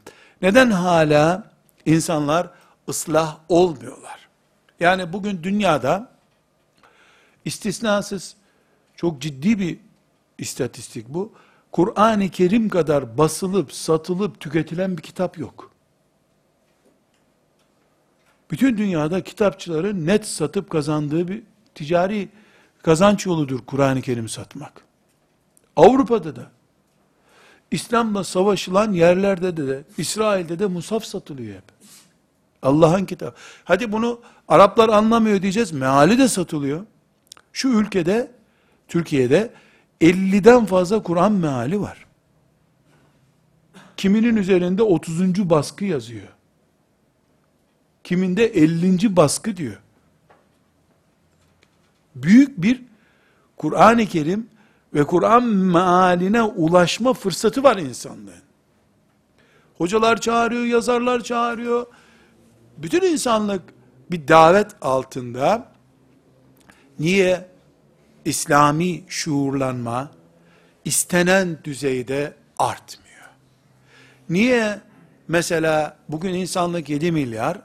Neden 0.42 0.70
hala 0.70 1.50
insanlar 1.86 2.50
ıslah 2.88 3.36
olmuyorlar? 3.48 4.28
Yani 4.80 5.12
bugün 5.12 5.42
dünyada 5.42 6.10
istisnasız 7.44 8.36
çok 8.98 9.20
ciddi 9.20 9.58
bir 9.58 9.78
istatistik 10.38 11.08
bu. 11.08 11.32
Kur'an-ı 11.72 12.28
Kerim 12.28 12.68
kadar 12.68 13.18
basılıp, 13.18 13.72
satılıp, 13.72 14.40
tüketilen 14.40 14.96
bir 14.96 15.02
kitap 15.02 15.38
yok. 15.38 15.70
Bütün 18.50 18.78
dünyada 18.78 19.24
kitapçıların 19.24 20.06
net 20.06 20.26
satıp 20.26 20.70
kazandığı 20.70 21.28
bir 21.28 21.42
ticari 21.74 22.28
kazanç 22.82 23.26
yoludur 23.26 23.60
Kur'an-ı 23.66 24.02
Kerim 24.02 24.28
satmak. 24.28 24.84
Avrupa'da 25.76 26.36
da, 26.36 26.50
İslam'la 27.70 28.24
savaşılan 28.24 28.92
yerlerde 28.92 29.56
de, 29.56 29.68
de 29.68 29.84
İsrail'de 29.98 30.58
de 30.58 30.66
musaf 30.66 31.04
satılıyor 31.04 31.56
hep. 31.56 31.64
Allah'ın 32.62 33.04
kitabı. 33.04 33.34
Hadi 33.64 33.92
bunu 33.92 34.20
Araplar 34.48 34.88
anlamıyor 34.88 35.42
diyeceğiz. 35.42 35.72
Meali 35.72 36.18
de 36.18 36.28
satılıyor. 36.28 36.86
Şu 37.52 37.68
ülkede, 37.68 38.37
Türkiye'de 38.88 39.50
50'den 40.00 40.66
fazla 40.66 41.02
Kur'an 41.02 41.32
meali 41.32 41.80
var. 41.80 42.06
Kiminin 43.96 44.36
üzerinde 44.36 44.82
30. 44.82 45.50
baskı 45.50 45.84
yazıyor. 45.84 46.28
Kiminde 48.04 48.46
50. 48.46 49.16
baskı 49.16 49.56
diyor 49.56 49.80
büyük 52.22 52.62
bir 52.62 52.82
Kur'an-ı 53.56 54.06
Kerim 54.06 54.46
ve 54.94 55.04
Kur'an 55.06 55.44
mealine 55.44 56.42
ulaşma 56.42 57.12
fırsatı 57.12 57.62
var 57.62 57.76
insanlığın. 57.76 58.42
Hocalar 59.78 60.20
çağırıyor, 60.20 60.64
yazarlar 60.64 61.20
çağırıyor. 61.20 61.86
Bütün 62.76 63.02
insanlık 63.02 63.62
bir 64.10 64.28
davet 64.28 64.70
altında. 64.82 65.72
Niye? 66.98 67.48
İslami 68.24 69.04
şuurlanma 69.08 70.10
istenen 70.84 71.58
düzeyde 71.64 72.34
artmıyor. 72.58 73.28
Niye? 74.28 74.80
Mesela 75.28 75.96
bugün 76.08 76.34
insanlık 76.34 76.88
7 76.88 77.12
milyar, 77.12 77.60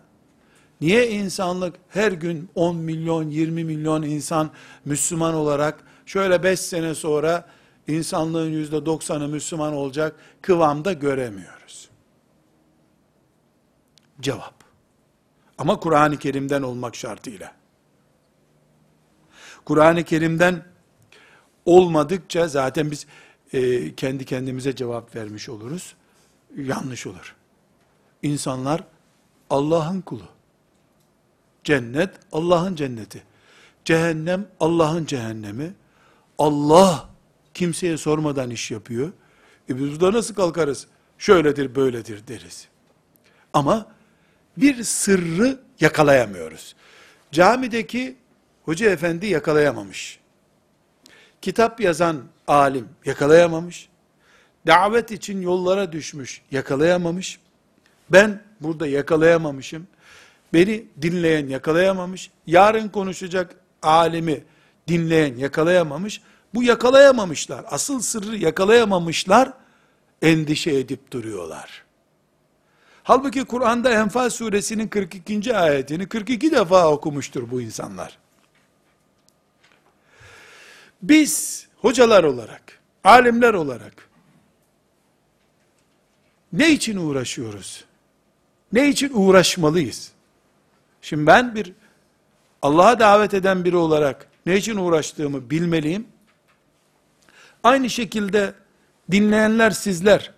Niye 0.84 1.10
insanlık 1.10 1.76
her 1.89 2.12
gün 2.12 2.50
10 2.56 2.76
milyon, 2.76 3.30
20 3.30 3.63
milyon 3.63 4.04
insan 4.04 4.50
Müslüman 4.86 5.34
olarak 5.34 5.84
şöyle 6.06 6.44
5 6.44 6.60
sene 6.60 6.96
sonra 6.96 7.50
insanlığın 7.88 8.50
yüzde 8.50 8.76
90'ı 8.76 9.28
Müslüman 9.28 9.74
olacak 9.74 10.16
kıvamda 10.42 10.94
göremiyoruz? 10.94 11.89
Cevap. 14.22 14.54
Ama 15.58 15.80
Kur'an-ı 15.80 16.18
Kerim'den 16.18 16.62
olmak 16.62 16.96
şartıyla. 16.96 17.52
Kur'an-ı 19.65 20.04
Kerim'den 20.04 20.65
olmadıkça 21.65 22.47
zaten 22.47 22.91
biz 22.91 23.06
e, 23.54 23.95
kendi 23.95 24.26
kendimize 24.26 24.76
cevap 24.76 25.15
vermiş 25.15 25.49
oluruz. 25.49 25.95
yanlış 26.58 27.08
olur. 27.08 27.36
İnsanlar 28.23 28.84
Allah'ın 29.49 30.02
kulu. 30.02 30.28
Cennet 31.63 32.10
Allah'ın 32.32 32.76
cenneti. 32.76 33.23
Cehennem 33.86 34.47
Allah'ın 34.60 35.06
cehennemi. 35.06 35.73
Allah 36.38 37.10
kimseye 37.54 37.97
sormadan 37.97 38.49
iş 38.49 38.71
yapıyor. 38.71 39.12
E 39.69 39.78
biz 39.78 39.91
burada 39.91 40.17
nasıl 40.17 40.36
kalkarız? 40.36 40.88
Şöyledir 41.17 41.76
böyledir 41.76 42.28
deriz. 42.28 42.67
Ama 43.54 43.86
bir 44.58 44.84
sırrı 44.84 45.60
yakalayamıyoruz. 45.80 46.76
Camideki 47.32 48.15
hoca 48.65 48.89
efendi 48.89 49.28
yakalayamamış. 49.28 50.19
Kitap 51.41 51.80
yazan 51.80 52.23
alim 52.47 52.89
yakalayamamış. 53.06 53.89
Davet 54.67 55.12
için 55.12 55.41
yollara 55.41 55.91
düşmüş, 55.91 56.41
yakalayamamış. 56.52 57.39
Ben 58.10 58.41
burada 58.62 58.88
yakalayamamışım. 58.88 59.88
Beni 60.54 60.86
dinleyen 61.02 61.47
yakalayamamış. 61.47 62.32
Yarın 62.47 62.89
konuşacak 62.89 63.56
alimi 63.82 64.43
dinleyen 64.88 65.36
yakalayamamış. 65.36 66.21
Bu 66.54 66.63
yakalayamamışlar. 66.63 67.65
Asıl 67.69 67.99
sırrı 67.99 68.38
yakalayamamışlar. 68.38 69.54
Endişe 70.21 70.71
edip 70.71 71.12
duruyorlar. 71.12 71.84
Halbuki 73.04 73.43
Kur'an'da 73.43 73.91
Enfal 73.91 74.30
suresinin 74.30 74.88
42. 74.88 75.58
ayetini 75.58 76.08
42 76.08 76.52
defa 76.52 76.91
okumuştur 76.91 77.52
bu 77.52 77.62
insanlar. 77.62 78.23
Biz 81.04 81.68
hocalar 81.78 82.24
olarak, 82.24 82.80
alimler 83.04 83.54
olarak 83.54 84.10
ne 86.54 86.72
için 86.72 86.98
uğraşıyoruz? 86.98 87.86
Ne 88.74 88.89
için 88.89 89.12
uğraşmalıyız? 89.13 90.12
Şimdi 91.02 91.28
ben 91.28 91.56
bir 91.56 91.74
Allah'a 92.62 93.00
davet 93.00 93.34
eden 93.34 93.66
biri 93.66 93.76
olarak 93.76 94.28
ne 94.46 94.58
için 94.58 94.78
uğraştığımı 94.78 95.50
bilmeliyim. 95.50 96.08
Aynı 97.63 97.89
şekilde 97.89 98.54
dinleyenler 99.12 99.72
sizler, 99.72 100.32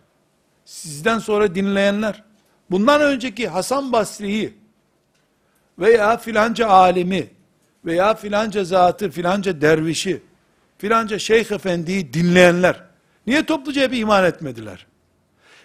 sizden 0.65 1.19
sonra 1.19 1.55
dinleyenler, 1.55 2.23
bundan 2.71 3.01
önceki 3.01 3.47
Hasan 3.47 3.91
Basri'yi 3.91 4.53
veya 5.79 6.17
filanca 6.17 6.67
alimi 6.67 7.27
veya 7.85 8.13
filanca 8.13 8.63
zatı, 8.63 9.11
filanca 9.11 9.61
dervişi, 9.61 10.21
filanca 10.85 11.19
şeyh 11.19 11.51
efendiyi 11.51 12.13
dinleyenler, 12.13 12.83
niye 13.27 13.45
topluca 13.45 13.91
bir 13.91 13.97
iman 13.97 14.25
etmediler? 14.25 14.87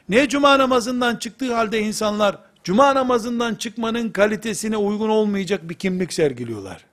Niye 0.08 0.28
cuma 0.28 0.58
namazından 0.58 1.16
çıktığı 1.16 1.54
halde 1.54 1.80
insanlar, 1.80 2.38
cuma 2.64 2.94
namazından 2.94 3.54
çıkmanın 3.54 4.10
kalitesine 4.10 4.76
uygun 4.76 5.08
olmayacak 5.08 5.68
bir 5.68 5.74
kimlik 5.74 6.12
sergiliyorlar? 6.12 6.84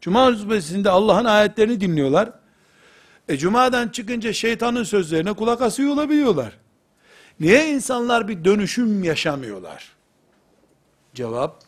Cuma 0.00 0.26
hutbesinde 0.26 0.90
Allah'ın 0.90 1.24
ayetlerini 1.24 1.80
dinliyorlar. 1.80 2.32
E 3.28 3.38
cumadan 3.38 3.88
çıkınca 3.88 4.32
şeytanın 4.32 4.84
sözlerine 4.84 5.32
kulak 5.32 5.62
asıyor 5.62 5.90
olabiliyorlar. 5.90 6.58
Niye 7.40 7.70
insanlar 7.70 8.28
bir 8.28 8.44
dönüşüm 8.44 9.04
yaşamıyorlar? 9.04 9.92
Cevap, 11.14 11.62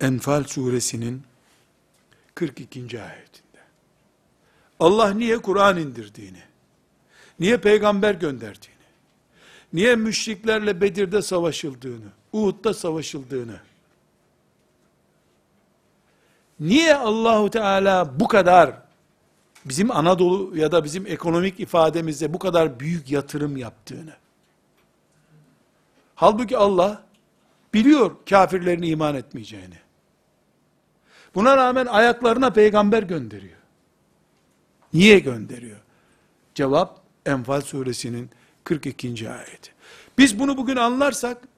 Enfal 0.00 0.44
suresinin 0.44 1.22
42. 2.34 3.02
ayetinde. 3.02 3.27
Allah 4.80 5.10
niye 5.14 5.38
Kur'an 5.38 5.76
indirdiğini, 5.76 6.42
niye 7.40 7.56
peygamber 7.56 8.14
gönderdiğini, 8.14 8.78
niye 9.72 9.96
müşriklerle 9.96 10.80
Bedir'de 10.80 11.22
savaşıldığını, 11.22 12.08
Uhud'da 12.32 12.74
savaşıldığını, 12.74 13.60
niye 16.60 16.96
Allahu 16.96 17.50
Teala 17.50 18.20
bu 18.20 18.28
kadar 18.28 18.74
bizim 19.64 19.90
Anadolu 19.90 20.56
ya 20.56 20.72
da 20.72 20.84
bizim 20.84 21.06
ekonomik 21.06 21.60
ifademizde 21.60 22.34
bu 22.34 22.38
kadar 22.38 22.80
büyük 22.80 23.10
yatırım 23.10 23.56
yaptığını. 23.56 24.12
Halbuki 26.14 26.56
Allah 26.56 27.02
biliyor 27.74 28.16
kafirlerin 28.30 28.82
iman 28.82 29.14
etmeyeceğini. 29.14 29.78
Buna 31.34 31.56
rağmen 31.56 31.86
ayaklarına 31.86 32.50
peygamber 32.50 33.02
gönderiyor. 33.02 33.57
Niye 34.94 35.18
gönderiyor? 35.18 35.78
Cevap 36.54 37.00
Enfal 37.26 37.60
suresinin 37.60 38.30
42. 38.64 39.30
ayeti. 39.30 39.70
Biz 40.18 40.38
bunu 40.38 40.56
bugün 40.56 40.76
anlarsak, 40.76 41.48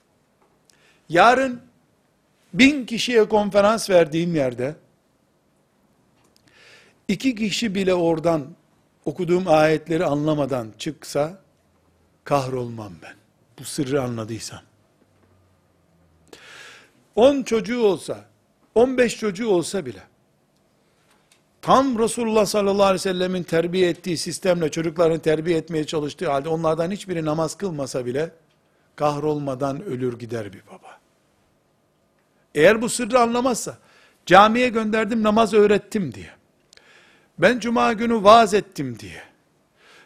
yarın 1.08 1.60
bin 2.54 2.86
kişiye 2.86 3.28
konferans 3.28 3.90
verdiğim 3.90 4.34
yerde, 4.34 4.76
iki 7.08 7.34
kişi 7.34 7.74
bile 7.74 7.94
oradan 7.94 8.46
okuduğum 9.04 9.48
ayetleri 9.48 10.04
anlamadan 10.04 10.72
çıksa, 10.78 11.42
kahrolmam 12.24 12.92
ben. 13.02 13.14
Bu 13.58 13.64
sırrı 13.64 14.02
anladıysam. 14.02 14.62
On 17.14 17.42
çocuğu 17.42 17.82
olsa, 17.82 18.24
on 18.74 18.98
beş 18.98 19.18
çocuğu 19.18 19.48
olsa 19.48 19.86
bile, 19.86 20.02
tam 21.62 21.98
Resulullah 21.98 22.46
sallallahu 22.46 22.82
aleyhi 22.82 22.94
ve 22.94 22.98
sellemin 22.98 23.42
terbiye 23.42 23.88
ettiği 23.88 24.16
sistemle 24.16 24.70
çocuklarını 24.70 25.20
terbiye 25.20 25.58
etmeye 25.58 25.86
çalıştığı 25.86 26.30
halde 26.30 26.48
onlardan 26.48 26.90
hiçbiri 26.90 27.24
namaz 27.24 27.54
kılmasa 27.54 28.06
bile 28.06 28.30
kahrolmadan 28.96 29.82
ölür 29.82 30.18
gider 30.18 30.52
bir 30.52 30.62
baba. 30.66 31.00
Eğer 32.54 32.82
bu 32.82 32.88
sırrı 32.88 33.20
anlamazsa 33.20 33.78
camiye 34.26 34.68
gönderdim 34.68 35.22
namaz 35.22 35.54
öğrettim 35.54 36.14
diye. 36.14 36.30
Ben 37.38 37.58
cuma 37.58 37.92
günü 37.92 38.24
vaaz 38.24 38.54
ettim 38.54 38.98
diye. 38.98 39.22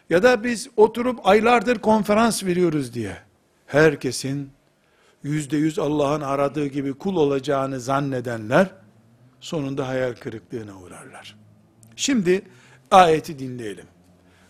Ya 0.09 0.23
da 0.23 0.43
biz 0.43 0.69
oturup 0.77 1.27
aylardır 1.27 1.79
konferans 1.79 2.43
veriyoruz 2.43 2.93
diye. 2.93 3.17
Herkesin 3.65 4.49
yüzde 5.23 5.57
yüz 5.57 5.79
Allah'ın 5.79 6.21
aradığı 6.21 6.65
gibi 6.65 6.93
kul 6.93 7.15
olacağını 7.15 7.79
zannedenler 7.79 8.67
sonunda 9.45 9.87
hayal 9.87 10.13
kırıklığına 10.13 10.79
uğrarlar. 10.79 11.35
Şimdi 11.95 12.41
ayeti 12.91 13.39
dinleyelim. 13.39 13.85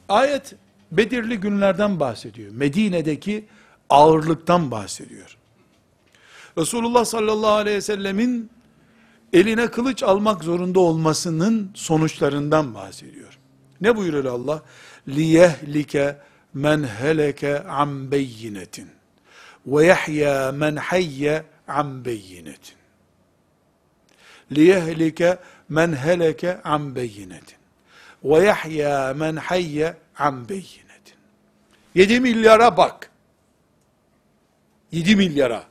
Ayet 0.09 0.55
Bedirli 0.91 1.37
günlerden 1.37 1.99
bahsediyor. 1.99 2.51
Medine'deki 2.51 3.45
ağırlıktan 3.89 4.71
bahsediyor. 4.71 5.37
Resulullah 6.57 7.05
sallallahu 7.05 7.51
aleyhi 7.51 7.77
ve 7.77 7.81
sellemin 7.81 8.49
eline 9.33 9.71
kılıç 9.71 10.03
almak 10.03 10.43
zorunda 10.43 10.79
olmasının 10.79 11.71
sonuçlarından 11.73 12.73
bahsediyor. 12.73 13.39
Ne 13.81 13.95
buyuruyor 13.95 14.25
Allah? 14.25 14.63
men 16.53 16.83
heleke 16.83 17.63
an 17.63 18.11
beyinetin 18.11 18.87
ve 19.65 19.85
yahya 19.85 20.51
men 20.51 20.75
hayye 20.75 21.43
an 21.67 22.05
beyinetin. 22.05 22.84
Liyehlike 24.51 25.37
men 25.69 25.93
heleke 25.93 26.61
an 26.63 26.95
beyinetin 26.95 27.57
ve 28.25 28.45
yahya 28.45 29.13
men 29.13 29.35
hayye 29.35 29.93
an 30.17 30.49
beyinetin. 30.49 31.15
7 31.95 32.19
milyara 32.19 32.77
bak. 32.77 33.09
7 34.91 35.15
milyara. 35.15 35.63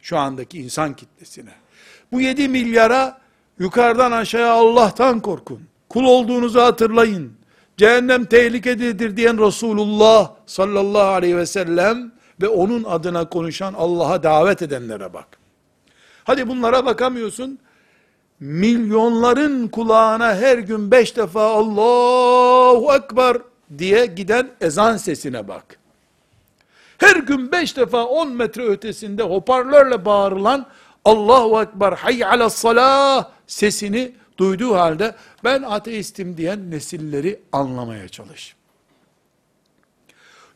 Şu 0.00 0.18
andaki 0.18 0.58
insan 0.58 0.96
kitlesine. 0.96 1.50
Bu 2.12 2.20
7 2.20 2.48
milyara 2.48 3.20
yukarıdan 3.58 4.12
aşağıya 4.12 4.52
Allah'tan 4.52 5.20
korkun. 5.20 5.62
Kul 5.88 6.04
olduğunuzu 6.04 6.60
hatırlayın. 6.60 7.32
Cehennem 7.76 8.24
tehlikededir 8.24 9.16
diyen 9.16 9.46
Resulullah 9.46 10.32
sallallahu 10.46 11.08
aleyhi 11.08 11.36
ve 11.36 11.46
sellem 11.46 12.12
ve 12.42 12.48
onun 12.48 12.84
adına 12.84 13.28
konuşan 13.28 13.74
Allah'a 13.74 14.22
davet 14.22 14.62
edenlere 14.62 15.12
bak. 15.14 15.41
Hadi 16.24 16.48
bunlara 16.48 16.86
bakamıyorsun. 16.86 17.58
Milyonların 18.40 19.68
kulağına 19.68 20.34
her 20.34 20.58
gün 20.58 20.90
beş 20.90 21.16
defa 21.16 21.42
Allahu 21.42 22.94
Ekber 22.94 23.36
diye 23.78 24.06
giden 24.06 24.50
ezan 24.60 24.96
sesine 24.96 25.48
bak. 25.48 25.78
Her 26.98 27.16
gün 27.16 27.52
beş 27.52 27.76
defa 27.76 28.04
on 28.04 28.32
metre 28.32 28.62
ötesinde 28.66 29.22
hoparlörle 29.22 30.04
bağırılan 30.04 30.66
Allahu 31.04 31.62
Ekber 31.62 31.92
hayy 31.92 32.24
ala 32.24 32.50
salah 32.50 33.30
sesini 33.46 34.12
duyduğu 34.38 34.74
halde 34.74 35.14
ben 35.44 35.62
ateistim 35.62 36.36
diyen 36.36 36.70
nesilleri 36.70 37.40
anlamaya 37.52 38.08
çalış. 38.08 38.56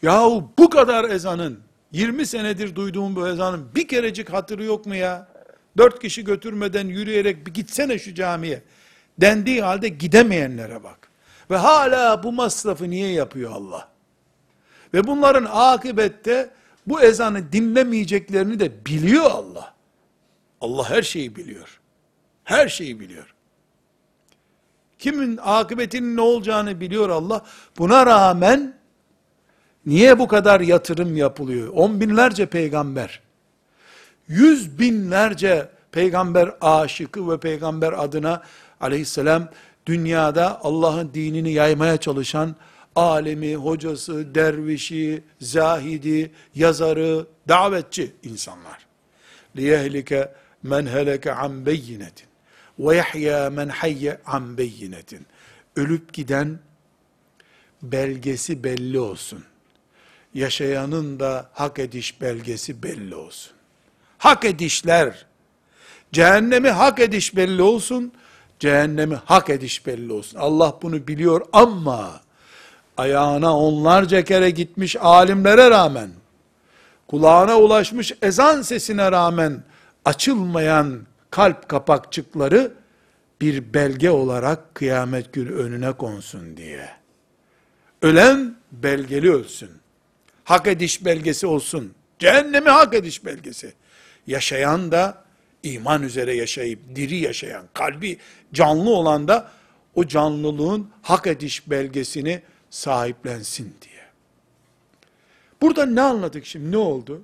Yahu 0.03 0.51
bu 0.59 0.71
kadar 0.71 1.11
ezanın 1.11 1.61
20 1.93 2.27
senedir 2.27 2.75
duyduğum 2.75 3.17
bu 3.17 3.29
ezanın 3.29 3.69
bir 3.75 3.89
kerecik 3.89 4.33
hatırı 4.33 4.65
yok 4.65 4.87
mu 4.87 4.95
ya? 4.95 5.29
Dört 5.77 6.03
kişi 6.03 6.25
götürmeden 6.25 6.87
yürüyerek 6.87 7.47
bir 7.47 7.55
gitsene 7.55 7.99
şu 7.99 8.15
camiye. 8.15 8.63
Dendiği 9.21 9.63
halde 9.63 9.89
gidemeyenlere 9.89 10.85
bak. 10.85 11.11
Ve 11.51 11.57
hala 11.57 12.23
bu 12.23 12.33
masrafı 12.33 12.91
niye 12.91 13.13
yapıyor 13.13 13.53
Allah? 13.53 13.89
Ve 14.95 15.07
bunların 15.07 15.47
akıbette 15.51 16.51
bu 16.87 17.01
ezanı 17.01 17.53
dinlemeyeceklerini 17.53 18.61
de 18.61 18.87
biliyor 18.87 19.31
Allah. 19.31 19.75
Allah 20.61 20.91
her 20.91 21.03
şeyi 21.03 21.37
biliyor. 21.37 21.81
Her 22.45 22.69
şeyi 22.69 23.01
biliyor. 23.01 23.35
Kimin 24.99 25.39
akıbetinin 25.43 26.17
ne 26.17 26.21
olacağını 26.21 26.81
biliyor 26.81 27.11
Allah. 27.11 27.45
Buna 27.79 28.07
rağmen 28.07 28.75
niye 29.87 30.19
bu 30.19 30.29
kadar 30.29 30.61
yatırım 30.61 31.17
yapılıyor? 31.17 31.69
On 31.69 32.01
binlerce 32.01 32.47
peygamber, 32.47 33.21
yüz 34.28 34.80
binlerce 34.80 35.70
peygamber 35.92 36.52
aşıkı 36.62 37.32
ve 37.32 37.40
peygamber 37.40 37.94
adına 37.94 38.44
aleyhisselam 38.82 39.50
dünyada 39.86 40.62
Allah'ın 40.64 41.14
dinini 41.14 41.52
yaymaya 41.52 41.98
çalışan 41.98 42.56
alemi, 42.96 43.56
hocası, 43.56 44.36
dervişi, 44.36 45.24
zahidi, 45.42 46.32
yazarı, 46.56 47.28
davetçi 47.48 48.12
insanlar. 48.24 48.86
لِيَهْلِكَ 49.56 50.30
مَنْ 50.64 50.84
هَلَكَ 50.96 51.26
عَنْ 51.42 51.54
بَيِّنَةٍ 51.66 52.18
وَيَحْيَا 52.80 53.50
مَنْ 53.58 53.70
حَيَّ 53.72 54.18
عَنْ 54.26 54.56
بَيِّنَةٍ 54.56 55.20
Ölüp 55.76 56.14
giden 56.14 56.60
belgesi 57.82 58.64
belli 58.64 59.00
olsun. 59.00 59.44
Yaşayanın 60.34 61.20
da 61.20 61.50
hak 61.54 61.80
ediş 61.80 62.22
belgesi 62.22 62.84
belli 62.84 63.16
olsun. 63.16 63.55
Hak 64.27 64.45
edişler, 64.45 65.27
cehennemi 66.13 66.71
hak 66.71 67.01
ediş 67.01 67.37
belli 67.37 67.63
olsun, 67.63 68.13
cehennemi 68.59 69.15
hak 69.25 69.51
ediş 69.51 69.87
belli 69.87 70.13
olsun. 70.13 70.39
Allah 70.39 70.79
bunu 70.83 71.07
biliyor 71.07 71.47
ama 71.53 72.21
ayağına 72.97 73.59
onlarca 73.59 74.25
kere 74.25 74.51
gitmiş 74.51 74.97
alimlere 74.97 75.71
rağmen, 75.71 76.11
kulağına 77.09 77.59
ulaşmış 77.59 78.13
ezan 78.23 78.63
sesine 78.63 79.13
rağmen 79.13 79.63
açılmayan 80.05 81.01
kalp 81.31 81.69
kapakçıkları 81.69 82.73
bir 83.41 83.75
belge 83.75 84.11
olarak 84.11 84.75
kıyamet 84.75 85.33
günü 85.33 85.55
önüne 85.55 85.93
konsun 85.93 86.57
diye. 86.57 86.89
Ölen 88.03 88.57
belgeli 88.73 89.33
ölsün. 89.33 89.71
Hak 90.45 90.67
ediş 90.67 91.05
belgesi 91.05 91.47
olsun. 91.47 91.95
Cehennemi 92.19 92.71
hak 92.71 92.95
ediş 92.95 93.25
belgesi. 93.25 93.75
Yaşayan 94.27 94.93
da 94.93 95.25
iman 95.63 96.03
üzere 96.03 96.35
yaşayıp 96.35 96.81
diri 96.95 97.17
yaşayan, 97.17 97.65
kalbi 97.75 98.19
canlı 98.53 98.91
olan 98.91 99.29
da 99.29 99.51
o 99.95 100.07
canlılığın 100.07 100.91
hak 101.03 101.27
ediş 101.27 101.71
belgesini 101.71 102.43
sahiplensin 102.71 103.77
diye. 103.83 104.03
Burada 105.61 105.87
ne 105.87 106.01
anladık 106.01 106.47
şimdi? 106.47 106.73
Ne 106.73 106.77
oldu? 106.77 107.23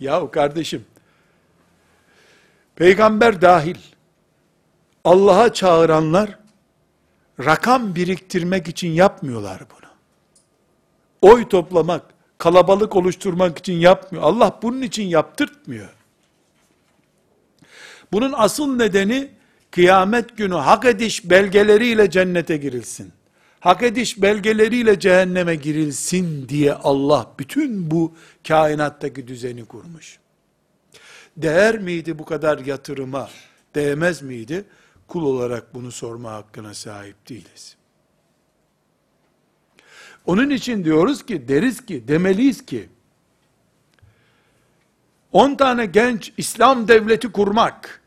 Yahu 0.00 0.30
kardeşim, 0.30 0.86
peygamber 2.76 3.42
dahil, 3.42 3.76
Allah'a 5.04 5.52
çağıranlar, 5.52 6.38
rakam 7.44 7.94
biriktirmek 7.94 8.68
için 8.68 8.88
yapmıyorlar 8.88 9.60
bunu. 9.60 9.90
Oy 11.32 11.48
toplamak, 11.48 12.13
kalabalık 12.38 12.96
oluşturmak 12.96 13.58
için 13.58 13.74
yapmıyor. 13.74 14.24
Allah 14.24 14.58
bunun 14.62 14.82
için 14.82 15.04
yaptırtmıyor. 15.04 15.88
Bunun 18.12 18.34
asıl 18.36 18.76
nedeni, 18.76 19.30
kıyamet 19.70 20.36
günü 20.36 20.54
hak 20.54 20.84
ediş 20.84 21.30
belgeleriyle 21.30 22.10
cennete 22.10 22.56
girilsin 22.56 23.12
hak 23.64 23.82
ediş 23.82 24.22
belgeleriyle 24.22 25.00
cehenneme 25.00 25.54
girilsin 25.54 26.48
diye 26.48 26.74
Allah 26.74 27.30
bütün 27.38 27.90
bu 27.90 28.16
kainattaki 28.48 29.28
düzeni 29.28 29.64
kurmuş. 29.64 30.18
Değer 31.36 31.78
miydi 31.78 32.18
bu 32.18 32.24
kadar 32.24 32.58
yatırıma? 32.58 33.30
Değmez 33.74 34.22
miydi? 34.22 34.64
Kul 35.08 35.22
olarak 35.22 35.74
bunu 35.74 35.92
sorma 35.92 36.32
hakkına 36.32 36.74
sahip 36.74 37.28
değiliz. 37.28 37.76
Onun 40.26 40.50
için 40.50 40.84
diyoruz 40.84 41.26
ki, 41.26 41.48
deriz 41.48 41.86
ki, 41.86 42.08
demeliyiz 42.08 42.66
ki, 42.66 42.88
10 45.32 45.54
tane 45.54 45.86
genç 45.86 46.32
İslam 46.36 46.88
devleti 46.88 47.32
kurmak, 47.32 48.02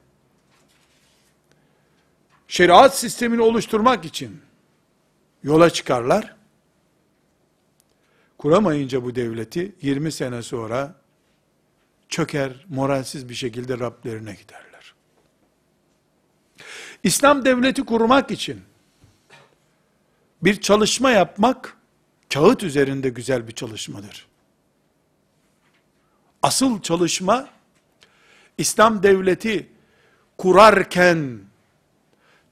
şeriat 2.48 2.98
sistemini 2.98 3.42
oluşturmak 3.42 4.06
için, 4.06 4.42
yola 5.44 5.70
çıkarlar. 5.70 6.36
Kuramayınca 8.38 9.04
bu 9.04 9.16
devleti 9.16 9.76
20 9.82 10.12
sene 10.12 10.42
sonra 10.42 10.96
çöker, 12.10 12.66
moralsiz 12.70 13.30
bir 13.30 13.36
şekilde 13.36 13.80
Rablerine 13.80 14.34
giderler. 14.34 14.94
İslam 17.04 17.46
devleti 17.46 17.86
kurmak 17.86 18.32
için 18.32 18.62
bir 20.44 20.62
çalışma 20.62 21.12
yapmak 21.12 21.77
kağıt 22.38 22.64
üzerinde 22.64 23.10
güzel 23.10 23.48
bir 23.48 23.52
çalışmadır. 23.52 24.28
Asıl 26.44 26.82
çalışma 26.82 27.48
İslam 28.58 29.04
devleti 29.04 29.70
kurarken 30.38 31.40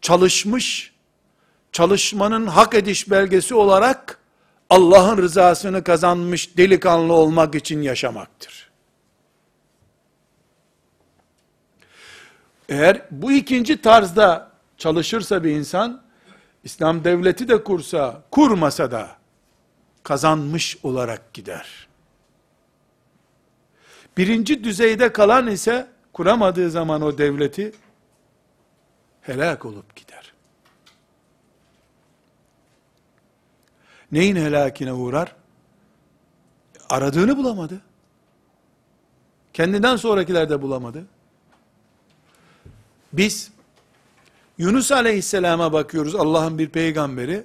çalışmış 0.01 0.93
çalışmanın 1.71 2.47
hak 2.47 2.73
ediş 2.73 3.09
belgesi 3.09 3.55
olarak 3.55 4.19
Allah'ın 4.69 5.17
rızasını 5.17 5.83
kazanmış 5.83 6.57
delikanlı 6.57 7.13
olmak 7.13 7.55
için 7.55 7.81
yaşamaktır. 7.81 8.69
Eğer 12.69 13.01
bu 13.11 13.31
ikinci 13.31 13.81
tarzda 13.81 14.51
çalışırsa 14.77 15.43
bir 15.43 15.51
insan, 15.51 16.01
İslam 16.63 17.03
devleti 17.03 17.47
de 17.47 17.63
kursa, 17.63 18.23
kurmasa 18.31 18.91
da 18.91 19.24
kazanmış 20.05 20.77
olarak 20.83 21.33
gider. 21.33 21.87
Birinci 24.17 24.63
düzeyde 24.63 25.13
kalan 25.13 25.47
ise 25.47 25.87
kuramadığı 26.13 26.71
zaman 26.71 27.01
o 27.01 27.17
devleti 27.17 27.71
helak 29.21 29.65
olup 29.65 29.95
gider. 29.95 30.33
Neyin 34.11 34.35
helakine 34.35 34.93
uğrar? 34.93 35.35
Aradığını 36.89 37.37
bulamadı. 37.37 37.81
Kendinden 39.53 39.95
sonrakiler 39.95 40.49
de 40.49 40.61
bulamadı. 40.61 41.05
Biz 43.13 43.51
Yunus 44.57 44.91
aleyhisselama 44.91 45.73
bakıyoruz 45.73 46.15
Allah'ın 46.15 46.57
bir 46.59 46.69
peygamberi. 46.69 47.43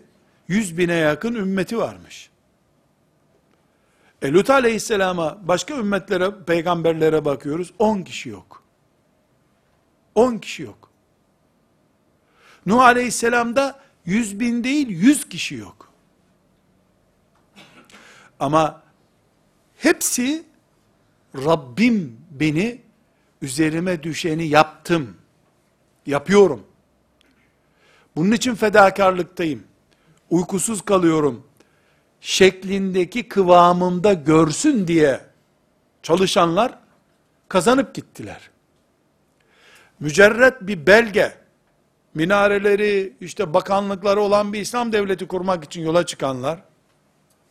Yüz 0.49 0.79
bine 0.79 0.95
yakın 0.95 1.35
ümmeti 1.35 1.79
varmış. 1.79 2.31
E 4.23 4.33
Lut 4.33 4.51
aleyhisselama 4.51 5.39
başka 5.43 5.75
ümmetlere, 5.75 6.45
peygamberlere 6.47 7.25
bakıyoruz. 7.25 7.73
On 7.79 8.03
kişi 8.03 8.29
yok. 8.29 8.63
On 10.15 10.39
kişi 10.39 10.63
yok. 10.63 10.91
Nuh 12.67 12.81
aleyhisselamda 12.81 13.81
yüz 14.05 14.41
bin 14.41 14.65
değil 14.65 14.89
yüz 14.89 15.29
kişi 15.29 15.55
yok. 15.55 15.93
Ama 18.41 18.83
hepsi 19.77 20.45
Rabbim 21.35 22.21
beni 22.31 22.81
üzerime 23.43 24.03
düşeni 24.03 24.49
yaptım. 24.49 25.17
Yapıyorum. 26.07 26.67
Bunun 28.17 28.33
için 28.33 28.55
fedakarlıktayım. 28.55 29.65
Uykusuz 30.31 30.83
kalıyorum. 30.83 31.47
Şeklindeki 32.21 33.29
kıvamımda 33.29 34.13
görsün 34.13 34.87
diye 34.87 35.21
çalışanlar 36.03 36.79
kazanıp 37.49 37.95
gittiler. 37.95 38.51
Mücerret 40.01 40.61
bir 40.61 40.87
belge, 40.87 41.35
minareleri, 42.15 43.13
işte 43.21 43.55
bakanlıkları 43.55 44.21
olan 44.21 44.53
bir 44.53 44.61
İslam 44.61 44.93
devleti 44.93 45.27
kurmak 45.27 45.65
için 45.65 45.83
yola 45.83 46.07
çıkanlar, 46.07 46.63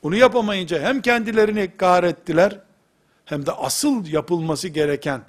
bunu 0.04 0.16
yapamayınca 0.16 0.82
hem 0.82 1.02
kendilerini 1.02 1.78
kahrettiler, 1.78 2.60
hem 3.26 3.46
de 3.46 3.52
asıl 3.52 4.06
yapılması 4.06 4.68
gereken 4.68 5.22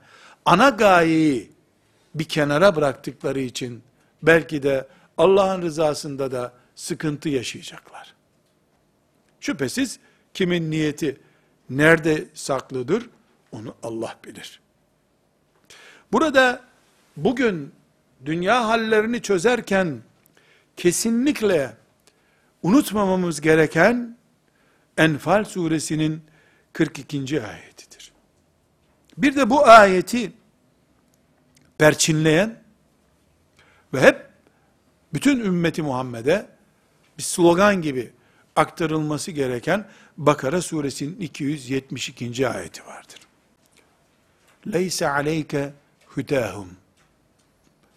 ana 0.44 0.68
gayeyi 0.68 1.52
bir 2.14 2.24
kenara 2.24 2.76
bıraktıkları 2.76 3.40
için 3.40 3.82
belki 4.22 4.62
de 4.62 4.86
Allah'ın 5.18 5.62
rızasında 5.62 6.32
da 6.32 6.52
sıkıntı 6.74 7.28
yaşayacaklar. 7.28 8.14
Şüphesiz 9.40 9.98
kimin 10.34 10.70
niyeti 10.70 11.20
nerede 11.70 12.24
saklıdır 12.34 13.10
onu 13.52 13.74
Allah 13.82 14.16
bilir. 14.24 14.60
Burada 16.12 16.64
bugün 17.16 17.72
dünya 18.24 18.68
hallerini 18.68 19.22
çözerken 19.22 20.02
kesinlikle 20.76 21.76
unutmamamız 22.62 23.40
gereken 23.40 24.16
Enfal 24.96 25.44
suresinin 25.44 26.22
42. 26.72 27.42
ayetidir. 27.42 28.12
Bir 29.18 29.36
de 29.36 29.50
bu 29.50 29.66
ayeti 29.66 30.32
perçinleyen 31.78 32.62
ve 33.94 34.00
hep 34.00 34.26
bütün 35.12 35.40
ümmeti 35.40 35.82
Muhammed'e 35.82 36.46
bir 37.18 37.22
slogan 37.22 37.82
gibi 37.82 38.12
aktarılması 38.55 39.31
gereken 39.31 39.87
Bakara 40.17 40.61
suresinin 40.61 41.19
272. 41.19 42.47
ayeti 42.47 42.85
vardır. 42.85 43.19
Leyse 44.67 45.09
aleyke 45.09 45.73
hudahum. 46.05 46.69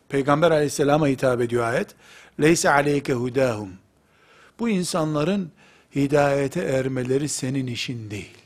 Peygamber 0.09 0.51
aleyhisselama 0.51 1.09
hitap 1.09 1.41
ediyor 1.41 1.65
ayet. 1.65 1.95
Leyse 2.41 2.71
aleyke 2.71 3.13
hudahum. 3.13 3.73
Bu 4.59 4.69
insanların 4.69 5.53
hidayete 5.95 6.61
ermeleri 6.61 7.29
senin 7.29 7.67
işin 7.67 8.11
değil. 8.11 8.39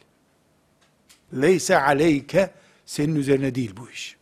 Leyse 1.34 1.78
aleyke 1.78 2.50
senin 2.86 3.14
üzerine 3.14 3.54
değil 3.54 3.76
bu 3.76 3.90
iş. 3.90 4.16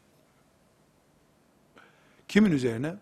Kimin 2.28 2.52
üzerine? 2.52 2.94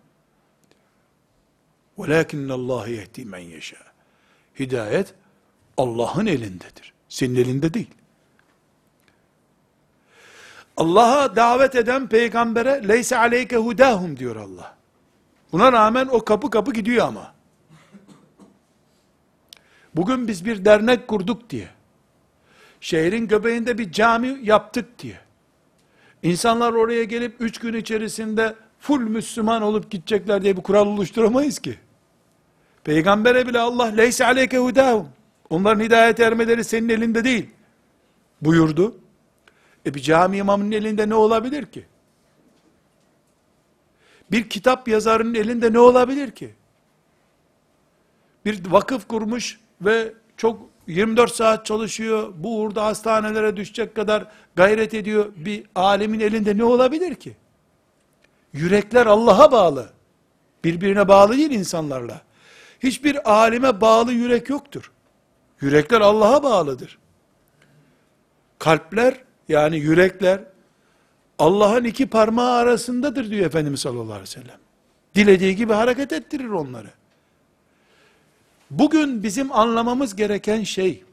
وَلَاكِنَّ 1.98 2.52
اللّٰهِ 2.52 2.88
يَهْدِي 2.88 3.24
مَنْ 3.24 3.59
يَشَاءُ 3.59 3.91
Hidayet 4.59 5.13
Allah'ın 5.77 6.25
elindedir. 6.25 6.93
Senin 7.09 7.35
elinde 7.35 7.73
değil. 7.73 7.91
Allah'a 10.77 11.35
davet 11.35 11.75
eden 11.75 12.07
peygambere 12.07 12.87
leyse 12.87 13.17
aleyke 13.17 13.57
hudahum 13.57 14.17
diyor 14.17 14.35
Allah. 14.35 14.75
Buna 15.51 15.71
rağmen 15.71 16.07
o 16.11 16.25
kapı 16.25 16.49
kapı 16.49 16.73
gidiyor 16.73 17.07
ama. 17.07 17.33
Bugün 19.95 20.27
biz 20.27 20.45
bir 20.45 20.65
dernek 20.65 21.07
kurduk 21.07 21.49
diye, 21.49 21.67
şehrin 22.81 23.27
göbeğinde 23.27 23.77
bir 23.77 23.91
cami 23.91 24.39
yaptık 24.41 24.99
diye, 24.99 25.19
insanlar 26.23 26.73
oraya 26.73 27.03
gelip 27.03 27.35
üç 27.39 27.59
gün 27.59 27.73
içerisinde 27.73 28.55
full 28.79 28.99
Müslüman 29.01 29.61
olup 29.61 29.91
gidecekler 29.91 30.41
diye 30.41 30.57
bir 30.57 30.61
kural 30.61 30.87
oluşturamayız 30.87 31.59
ki. 31.59 31.79
Peygambere 32.84 33.47
bile 33.47 33.59
Allah 33.59 33.86
leyse 33.86 34.25
aleyke 34.25 34.57
hudahum. 34.57 35.09
Onların 35.49 35.84
hidayet 35.84 36.19
ermeleri 36.19 36.63
senin 36.63 36.89
elinde 36.89 37.23
değil. 37.23 37.49
Buyurdu. 38.41 38.97
E 39.86 39.93
bir 39.93 40.01
cami 40.01 40.38
imamının 40.38 40.71
elinde 40.71 41.09
ne 41.09 41.15
olabilir 41.15 41.65
ki? 41.65 41.86
Bir 44.31 44.49
kitap 44.49 44.88
yazarının 44.88 45.34
elinde 45.34 45.73
ne 45.73 45.79
olabilir 45.79 46.31
ki? 46.31 46.53
Bir 48.45 48.71
vakıf 48.71 49.07
kurmuş 49.07 49.59
ve 49.81 50.13
çok 50.38 50.69
24 50.88 51.36
saat 51.36 51.65
çalışıyor, 51.65 52.34
bu 52.38 52.59
uğurda 52.59 52.86
hastanelere 52.86 53.57
düşecek 53.57 53.95
kadar 53.95 54.27
gayret 54.55 54.93
ediyor 54.93 55.25
bir 55.36 55.63
alimin 55.75 56.19
elinde 56.19 56.57
ne 56.57 56.63
olabilir 56.63 57.15
ki? 57.15 57.36
Yürekler 58.53 59.05
Allah'a 59.05 59.51
bağlı. 59.51 59.89
Birbirine 60.63 61.07
bağlı 61.07 61.38
değil 61.38 61.51
insanlarla. 61.51 62.21
Hiçbir 62.84 63.31
alime 63.31 63.81
bağlı 63.81 64.13
yürek 64.13 64.49
yoktur. 64.49 64.91
Yürekler 65.61 66.01
Allah'a 66.01 66.43
bağlıdır. 66.43 66.97
Kalpler 68.59 69.17
yani 69.49 69.77
yürekler 69.77 70.39
Allah'ın 71.39 71.84
iki 71.84 72.07
parmağı 72.07 72.51
arasındadır 72.51 73.29
diyor 73.29 73.45
Efendimiz 73.45 73.79
sallallahu 73.79 74.03
aleyhi 74.03 74.21
ve 74.21 74.25
sellem. 74.25 74.59
Dilediği 75.15 75.55
gibi 75.55 75.73
hareket 75.73 76.11
ettirir 76.13 76.49
onları. 76.49 76.89
Bugün 78.71 79.23
bizim 79.23 79.51
anlamamız 79.51 80.15
gereken 80.15 80.63
şey, 80.63 81.03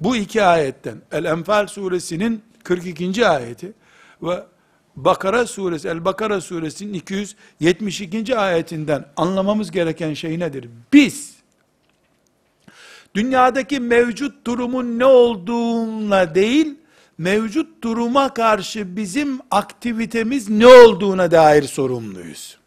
bu 0.00 0.16
iki 0.16 0.42
ayetten, 0.42 0.98
El-Enfal 1.12 1.66
suresinin 1.66 2.42
42. 2.64 3.28
ayeti 3.28 3.72
ve 4.22 4.44
Bakara 5.04 5.46
suresi, 5.46 5.88
El-Bakara 5.88 6.40
suresinin 6.40 6.92
272. 6.92 8.36
ayetinden 8.36 9.04
anlamamız 9.16 9.70
gereken 9.70 10.14
şey 10.14 10.38
nedir? 10.38 10.68
Biz, 10.92 11.34
dünyadaki 13.14 13.80
mevcut 13.80 14.46
durumun 14.46 14.98
ne 14.98 15.04
olduğuna 15.04 16.34
değil, 16.34 16.74
mevcut 17.18 17.82
duruma 17.82 18.34
karşı 18.34 18.96
bizim 18.96 19.40
aktivitemiz 19.50 20.48
ne 20.48 20.66
olduğuna 20.66 21.30
dair 21.30 21.62
sorumluyuz. 21.62 22.58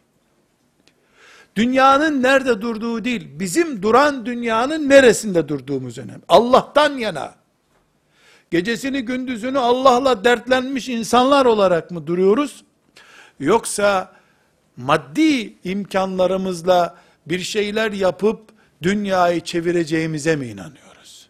Dünyanın 1.56 2.22
nerede 2.22 2.60
durduğu 2.62 3.04
değil, 3.04 3.28
bizim 3.34 3.82
duran 3.82 4.26
dünyanın 4.26 4.88
neresinde 4.88 5.48
durduğumuz 5.48 5.98
önemli. 5.98 6.22
Allah'tan 6.28 6.98
yana, 6.98 7.34
gecesini 8.52 9.02
gündüzünü 9.02 9.58
Allah'la 9.58 10.24
dertlenmiş 10.24 10.88
insanlar 10.88 11.46
olarak 11.46 11.90
mı 11.90 12.06
duruyoruz? 12.06 12.64
Yoksa 13.40 14.12
maddi 14.76 15.54
imkanlarımızla 15.64 16.96
bir 17.26 17.38
şeyler 17.40 17.92
yapıp 17.92 18.40
dünyayı 18.82 19.40
çevireceğimize 19.40 20.36
mi 20.36 20.46
inanıyoruz? 20.46 21.28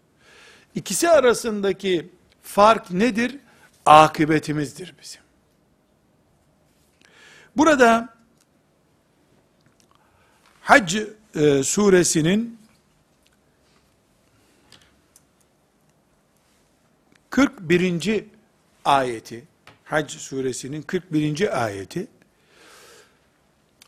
İkisi 0.74 1.08
arasındaki 1.08 2.10
fark 2.42 2.90
nedir? 2.90 3.38
Akıbetimizdir 3.86 4.94
bizim. 5.02 5.20
Burada 7.56 8.08
Hac 10.60 10.96
e, 11.34 11.62
suresinin 11.62 12.58
41. 17.32 18.24
ayeti, 18.84 19.44
Hac 19.84 20.10
suresinin 20.10 20.82
41. 20.82 21.64
ayeti, 21.64 22.06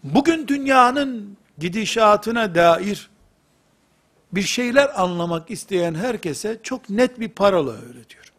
bugün 0.04 0.48
dünyanın 0.48 1.36
gidişatına 1.58 2.54
dair 2.54 3.10
bir 4.32 4.42
şeyler 4.42 5.02
anlamak 5.02 5.50
isteyen 5.50 5.94
herkese 5.94 6.60
çok 6.62 6.90
net 6.90 7.20
bir 7.20 7.28
parola 7.28 7.72
öğretiyor. 7.72 8.32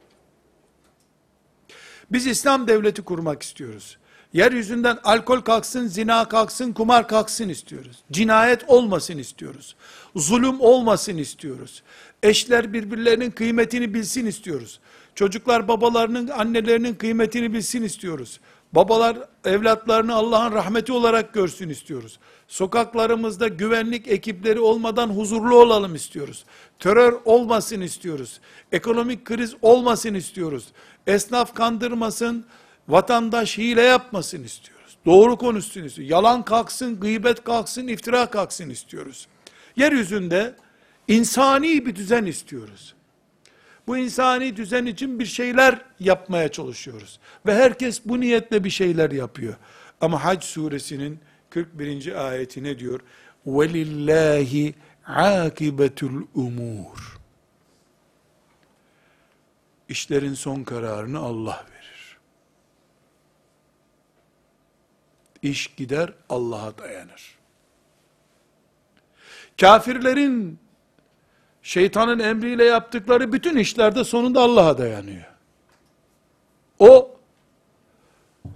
Biz 2.11 2.27
İslam 2.27 2.67
devleti 2.67 3.01
kurmak 3.01 3.43
istiyoruz. 3.43 3.97
Yeryüzünden 4.35 4.97
alkol 5.03 5.41
kalksın, 5.41 5.87
zina 5.87 6.27
kalksın, 6.27 6.73
kumar 6.73 7.07
kalksın 7.07 7.49
istiyoruz. 7.49 7.97
Cinayet 8.11 8.63
olmasın 8.67 9.17
istiyoruz. 9.17 9.75
Zulüm 10.15 10.61
olmasın 10.61 11.17
istiyoruz. 11.17 11.83
Eşler 12.23 12.73
birbirlerinin 12.73 13.31
kıymetini 13.31 13.93
bilsin 13.93 14.25
istiyoruz. 14.25 14.79
Çocuklar 15.15 15.67
babalarının, 15.67 16.27
annelerinin 16.27 16.93
kıymetini 16.93 17.53
bilsin 17.53 17.83
istiyoruz. 17.83 18.39
Babalar 18.73 19.17
evlatlarını 19.45 20.15
Allah'ın 20.15 20.51
rahmeti 20.51 20.93
olarak 20.93 21.33
görsün 21.33 21.69
istiyoruz. 21.69 22.19
Sokaklarımızda 22.47 23.47
güvenlik 23.47 24.07
ekipleri 24.07 24.59
olmadan 24.59 25.09
huzurlu 25.09 25.55
olalım 25.55 25.95
istiyoruz. 25.95 26.45
Terör 26.79 27.19
olmasın 27.25 27.81
istiyoruz. 27.81 28.39
Ekonomik 28.71 29.25
kriz 29.25 29.55
olmasın 29.61 30.13
istiyoruz. 30.13 30.65
Esnaf 31.07 31.53
kandırmasın, 31.53 32.45
vatandaş 32.88 33.58
hile 33.58 33.82
yapmasın 33.82 34.44
istiyoruz. 34.44 34.96
Doğru 35.06 35.36
konuşsun 35.36 35.84
istiyoruz. 35.84 36.10
Yalan 36.10 36.44
kalksın, 36.44 37.00
gıybet 37.00 37.44
kalksın, 37.44 37.88
iftira 37.88 38.26
kalksın 38.30 38.70
istiyoruz. 38.70 39.28
Yeryüzünde 39.76 40.54
insani 41.08 41.86
bir 41.86 41.96
düzen 41.96 42.24
istiyoruz. 42.24 42.94
Bu 43.86 43.96
insani 43.96 44.56
düzen 44.56 44.86
için 44.86 45.18
bir 45.18 45.26
şeyler 45.26 45.78
yapmaya 46.00 46.48
çalışıyoruz. 46.48 47.20
Ve 47.46 47.54
herkes 47.54 48.00
bu 48.04 48.20
niyetle 48.20 48.64
bir 48.64 48.70
şeyler 48.70 49.10
yapıyor. 49.10 49.54
Ama 50.00 50.24
Hac 50.24 50.44
suresinin 50.44 51.18
41. 51.50 52.28
ayeti 52.28 52.62
ne 52.62 52.78
diyor? 52.78 53.00
وَلِلَّهِ 53.46 54.74
عَاكِبَةُ 55.06 56.24
الْاُمُورِ 56.34 56.98
İşlerin 59.88 60.34
son 60.34 60.64
kararını 60.64 61.18
Allah 61.18 61.66
verir. 61.70 61.73
İş 65.44 65.66
gider 65.66 66.12
Allah'a 66.28 66.78
dayanır. 66.78 67.38
Kafirlerin 69.60 70.58
şeytanın 71.62 72.18
emriyle 72.18 72.64
yaptıkları 72.64 73.32
bütün 73.32 73.56
işlerde 73.56 74.04
sonunda 74.04 74.40
Allah'a 74.40 74.78
dayanıyor. 74.78 75.24
O 76.78 77.16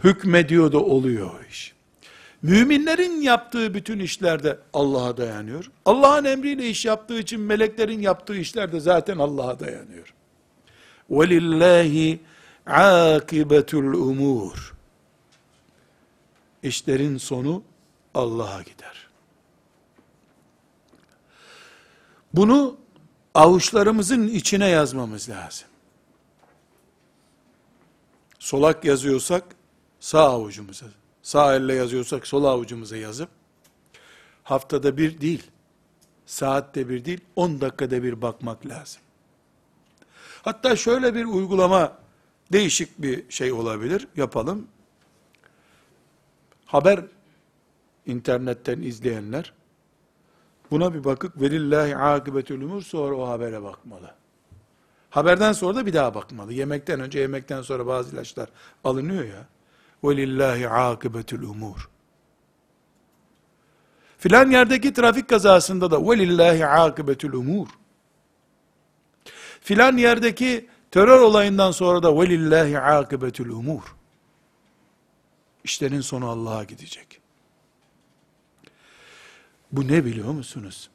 hükmediyor 0.05 0.73
da 0.73 0.79
oluyor 0.79 1.31
o 1.31 1.45
iş. 1.51 1.75
Müminlerin 2.43 3.21
yaptığı 3.21 3.75
bütün 3.75 3.99
işlerde 3.99 4.59
Allah'a 4.73 5.17
dayanıyor. 5.17 5.71
Allah'ın 5.85 6.25
emriyle 6.25 6.69
iş 6.69 6.85
yaptığı 6.85 7.19
için 7.19 7.41
meleklerin 7.41 8.01
yaptığı 8.01 8.37
işlerde 8.37 8.81
zaten 8.81 9.19
Allah'a 9.19 9.61
dayanıyor. 9.61 10.15
وَلِلَّهِ 11.11 12.19
عَاقِبَةُ 12.67 13.71
الْاُمُورِ 13.71 14.75
İşlerin 16.64 17.18
sonu 17.18 17.64
Allah'a 18.14 18.62
gider. 18.62 19.10
Bunu 22.34 22.78
avuçlarımızın 23.34 24.28
içine 24.28 24.68
yazmamız 24.68 25.30
lazım. 25.30 25.68
Solak 28.40 28.86
yazıyorsak 28.86 29.44
sağ 30.00 30.30
avucumuza, 30.30 30.86
sağ 31.22 31.56
elle 31.56 31.74
yazıyorsak 31.74 32.28
sol 32.28 32.44
avucumuza 32.44 32.98
yazıp 32.98 33.30
haftada 34.44 34.98
bir 34.98 35.22
değil, 35.22 35.44
saatte 36.26 36.90
bir 36.90 37.06
değil, 37.06 37.22
10 37.36 37.62
dakikada 37.62 38.04
bir 38.04 38.22
bakmak 38.22 38.66
lazım. 38.66 39.02
Hatta 40.42 40.76
şöyle 40.76 41.16
bir 41.16 41.26
uygulama 41.26 41.98
değişik 42.52 43.02
bir 43.02 43.32
şey 43.32 43.52
olabilir. 43.52 44.08
Yapalım. 44.16 44.68
Haber 46.70 47.00
internetten 48.06 48.82
izleyenler 48.82 49.54
buna 50.72 50.94
bir 50.94 51.04
bakıp 51.04 51.42
velillahi 51.42 51.98
akıbetül 51.98 52.62
umur 52.62 52.82
sonra 52.82 53.16
o 53.16 53.28
habere 53.28 53.64
bakmalı. 53.64 54.12
Haberden 55.10 55.52
sonra 55.52 55.76
da 55.76 55.86
bir 55.86 55.94
daha 55.94 56.16
bakmalı. 56.16 56.54
Yemekten 56.54 57.00
önce 57.00 57.20
yemekten 57.20 57.62
sonra 57.62 57.88
bazı 57.88 58.16
ilaçlar 58.16 58.50
alınıyor 58.84 59.24
ya. 59.24 59.46
Velillahi 60.04 60.70
akıbetül 60.70 61.44
umur. 61.44 61.90
Filan 64.18 64.52
yerdeki 64.52 64.94
trafik 64.94 65.30
kazasında 65.30 65.92
da 65.92 66.10
velillahi 66.10 66.66
akıbetül 66.66 67.34
umur. 67.34 67.68
Filan 69.62 69.98
yerdeki 69.98 70.70
terör 70.92 71.20
olayından 71.20 71.72
sonra 71.72 72.04
da 72.04 72.20
velillahi 72.20 72.80
akıbetül 72.80 73.50
umur. 73.50 73.99
İşlerin 75.64 76.02
sonu 76.02 76.30
Allah'a 76.30 76.64
gidecek. 76.64 77.22
Bu 79.72 79.88
ne 79.88 80.06
biliyor 80.06 80.32
musunuz? 80.32 80.90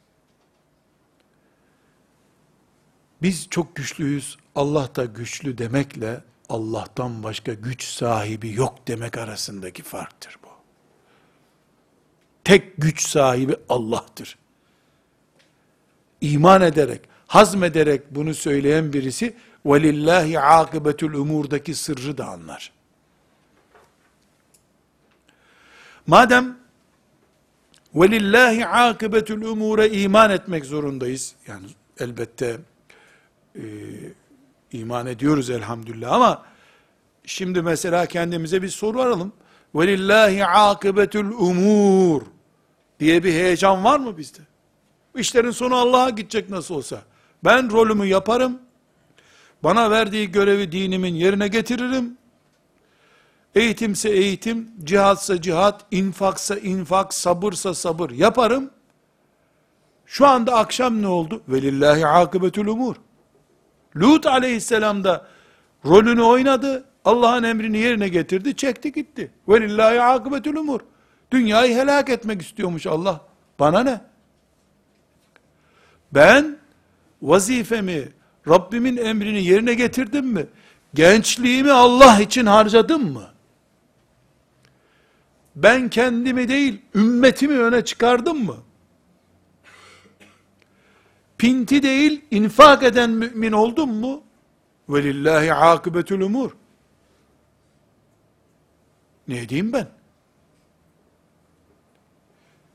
Biz 3.23 3.49
çok 3.51 3.77
güçlüyüz, 3.77 4.37
Allah 4.55 4.95
da 4.97 5.05
güçlü 5.05 5.59
demekle 5.59 6.21
Allah'tan 6.49 7.23
başka 7.23 7.55
güç 7.55 7.85
sahibi 7.85 8.53
yok 8.53 8.89
demek 8.89 9.19
arasındaki 9.19 9.83
farktır 9.83 10.37
bu. 10.45 10.49
Tek 12.45 12.77
güç 12.79 13.09
sahibi 13.09 13.57
Allah'tır. 13.69 14.39
İman 16.21 16.63
ederek, 16.63 17.01
hazmederek 17.27 18.15
bunu 18.15 18.35
söyleyen 18.35 18.93
birisi 18.93 19.37
velillahi 19.67 20.41
akıbetül 20.41 21.15
umurdaki 21.15 21.75
sırrı 21.75 22.19
da 22.19 22.27
anlar. 22.27 22.73
Madem 26.07 26.57
velillahi 27.95 28.67
akıbetül 28.67 29.43
umure 29.43 29.89
iman 29.89 30.31
etmek 30.31 30.65
zorundayız. 30.65 31.35
Yani 31.47 31.67
elbette 31.99 32.57
e, 33.57 33.63
iman 34.73 35.07
ediyoruz 35.07 35.51
elhamdülillah 35.51 36.13
ama 36.13 36.45
şimdi 37.27 37.63
mesela 37.63 38.07
kendimize 38.07 38.63
bir 38.63 38.69
soru 38.69 39.01
aralım. 39.01 39.33
Velillahi 39.75 40.47
akıbetül 40.47 41.31
umur 41.31 42.23
diye 43.01 43.25
bir 43.25 43.33
heyecan 43.33 43.85
var 43.85 43.99
mı 43.99 44.19
bizde? 44.19 44.41
İşlerin 45.17 45.51
sonu 45.51 45.77
Allah'a 45.77 46.11
gidecek 46.11 46.51
nasıl 46.51 46.75
olsa. 46.75 47.03
Ben 47.45 47.71
rolümü 47.71 48.07
yaparım. 48.07 48.59
Bana 49.63 49.91
verdiği 49.91 50.31
görevi 50.31 50.73
dinimin 50.73 51.15
yerine 51.15 51.49
getiririm. 51.49 52.19
Eğitimse 53.55 54.09
eğitim, 54.09 54.71
cihatsa 54.85 55.43
cihat, 55.43 55.87
infaksa 55.91 56.57
infak, 56.57 57.15
sabırsa 57.15 57.75
sabır 57.75 58.11
yaparım. 58.11 58.71
Şu 60.07 60.27
anda 60.27 60.55
akşam 60.55 61.03
ne 61.03 61.09
oldu? 61.09 61.43
Velillahi 61.49 62.07
akıbetül 62.07 62.67
umur. 62.67 62.97
Lut 63.97 64.27
aleyhisselam 64.27 65.05
da 65.05 65.27
rolünü 65.87 66.23
oynadı. 66.23 66.85
Allah'ın 67.05 67.43
emrini 67.43 67.79
yerine 67.79 68.09
getirdi, 68.09 68.57
çekti 68.57 68.93
gitti. 68.93 69.31
Velillahi 69.49 70.03
akıbetül 70.03 70.57
umur. 70.57 70.81
Dünyayı 71.31 71.75
helak 71.77 72.09
etmek 72.09 72.43
istiyormuş 72.43 72.87
Allah. 72.87 73.21
Bana 73.59 73.83
ne? 73.83 74.01
Ben 76.13 76.57
vazifemi, 77.23 78.09
Rabbimin 78.49 78.97
emrini 78.97 79.45
yerine 79.45 79.75
getirdim 79.75 80.27
mi? 80.27 80.47
Gençliğimi 80.95 81.73
Allah 81.73 82.21
için 82.21 82.47
harcadım 82.47 83.13
mı? 83.13 83.34
Ben 85.57 85.89
kendimi 85.91 86.49
değil, 86.49 86.83
ümmetimi 86.95 87.59
öne 87.59 87.85
çıkardım 87.85 88.45
mı? 88.45 88.57
Pinti 91.39 91.83
değil, 91.83 92.25
infak 92.31 92.83
eden 92.83 93.11
mümin 93.11 93.53
oldum 93.53 93.95
mu? 93.95 94.23
Velillahi 94.89 95.55
akıbetül 95.55 96.21
umur. 96.21 96.57
Ne 99.29 99.49
diyeyim 99.49 99.73
ben? 99.73 99.89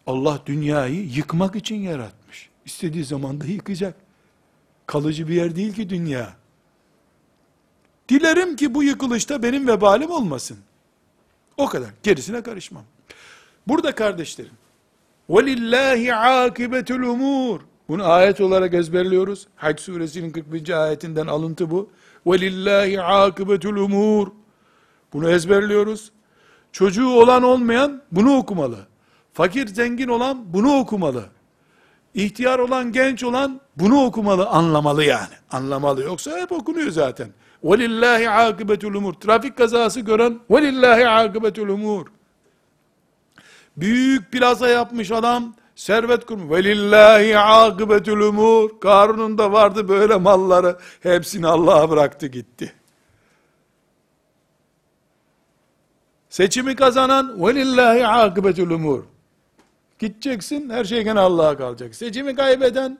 Allah 0.08 0.42
dünyayı 0.46 1.06
yıkmak 1.06 1.56
için 1.56 1.76
yaratmış. 1.76 2.50
İstediği 2.66 3.04
zaman 3.04 3.42
da 3.42 3.46
yıkacak. 3.46 3.96
Kalıcı 4.86 5.28
bir 5.28 5.34
yer 5.34 5.56
değil 5.56 5.74
ki 5.74 5.90
dünya. 5.90 6.36
Dilerim 8.10 8.56
ki 8.56 8.74
bu 8.74 8.84
yıkılışta 8.84 9.44
benim 9.44 9.68
vebalim 9.68 10.12
olmasın. 10.12 10.58
O 11.59 11.69
kadar. 11.69 11.91
Gerisine 12.03 12.43
karışmam. 12.43 12.85
Burada 13.69 13.95
kardeşlerim, 13.95 14.53
وَلِلَّهِ 15.31 16.13
عَاقِبَةُ 16.13 16.85
الْاُمُورِ 16.85 17.61
Bunu 17.89 18.13
ayet 18.13 18.41
olarak 18.41 18.75
ezberliyoruz. 18.75 19.47
Hac 19.57 19.81
suresinin 19.81 20.31
41. 20.31 20.85
ayetinden 20.85 21.27
alıntı 21.27 21.71
bu. 21.71 21.91
وَلِلَّهِ 22.27 22.99
عَاقِبَةُ 22.99 23.59
الْاُمُورِ 23.59 24.29
Bunu 25.13 25.31
ezberliyoruz. 25.31 26.13
Çocuğu 26.73 27.09
olan 27.09 27.43
olmayan 27.43 28.03
bunu 28.13 28.37
okumalı. 28.37 28.87
Fakir 29.33 29.67
zengin 29.67 30.09
olan 30.09 30.53
bunu 30.53 30.79
okumalı. 30.79 31.25
İhtiyar 32.15 32.59
olan 32.59 32.93
genç 32.93 33.25
olan 33.25 33.61
bunu 33.77 34.05
okumalı, 34.05 34.47
anlamalı 34.47 35.05
yani. 35.05 35.35
Anlamalı 35.51 36.03
yoksa 36.03 36.39
hep 36.39 36.53
okunuyor 36.53 36.91
zaten. 36.91 37.29
Velillahi 37.64 38.30
akıbetül 38.30 38.94
umur. 38.94 39.14
Trafik 39.14 39.58
kazası 39.58 40.00
gören 40.00 40.40
velillahi 40.52 41.08
akıbetül 41.08 41.68
umur. 41.70 42.08
Büyük 43.78 44.32
plaza 44.32 44.68
yapmış 44.68 45.12
adam 45.12 45.54
servet 45.76 46.26
kurmuş. 46.26 46.58
Velillahi 46.58 47.38
akıbetül 47.38 48.20
umur. 48.20 48.80
Karun'un 48.80 49.38
da 49.38 49.52
vardı 49.52 49.88
böyle 49.88 50.16
malları. 50.16 50.78
Hepsini 51.00 51.48
Allah'a 51.48 51.90
bıraktı 51.90 52.28
gitti. 52.28 52.74
Seçimi 56.30 56.76
kazanan 56.76 57.46
velillahi 57.46 58.08
akıbetül 58.08 58.70
umur. 58.70 59.04
Gideceksin 60.00 60.70
her 60.70 60.86
şey 60.86 61.04
gene 61.04 61.20
Allah'a 61.20 61.58
kalacak. 61.58 61.96
Seçimi 61.96 62.36
kaybeden 62.36 63.00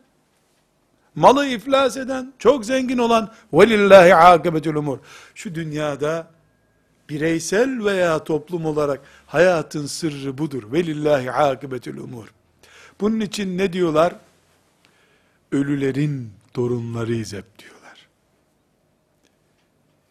malı 1.20 1.48
iflas 1.48 1.98
eden, 1.98 2.34
çok 2.40 2.66
zengin 2.66 2.98
olan, 2.98 3.34
velillahi 3.54 4.16
akıbetül 4.16 4.76
umur. 4.76 5.00
Şu 5.36 5.56
dünyada, 5.56 6.32
bireysel 7.10 7.86
veya 7.86 8.24
toplum 8.24 8.66
olarak, 8.66 9.02
hayatın 9.26 9.86
sırrı 9.86 10.38
budur. 10.38 10.74
Velillahi 10.74 11.32
akıbetül 11.32 11.98
umur. 11.98 12.28
Bunun 13.02 13.20
için 13.20 13.58
ne 13.58 13.74
diyorlar? 13.74 14.16
Ölülerin 15.52 16.32
torunlarıyız 16.54 17.34
hep 17.34 17.60
diyorlar. 17.60 18.08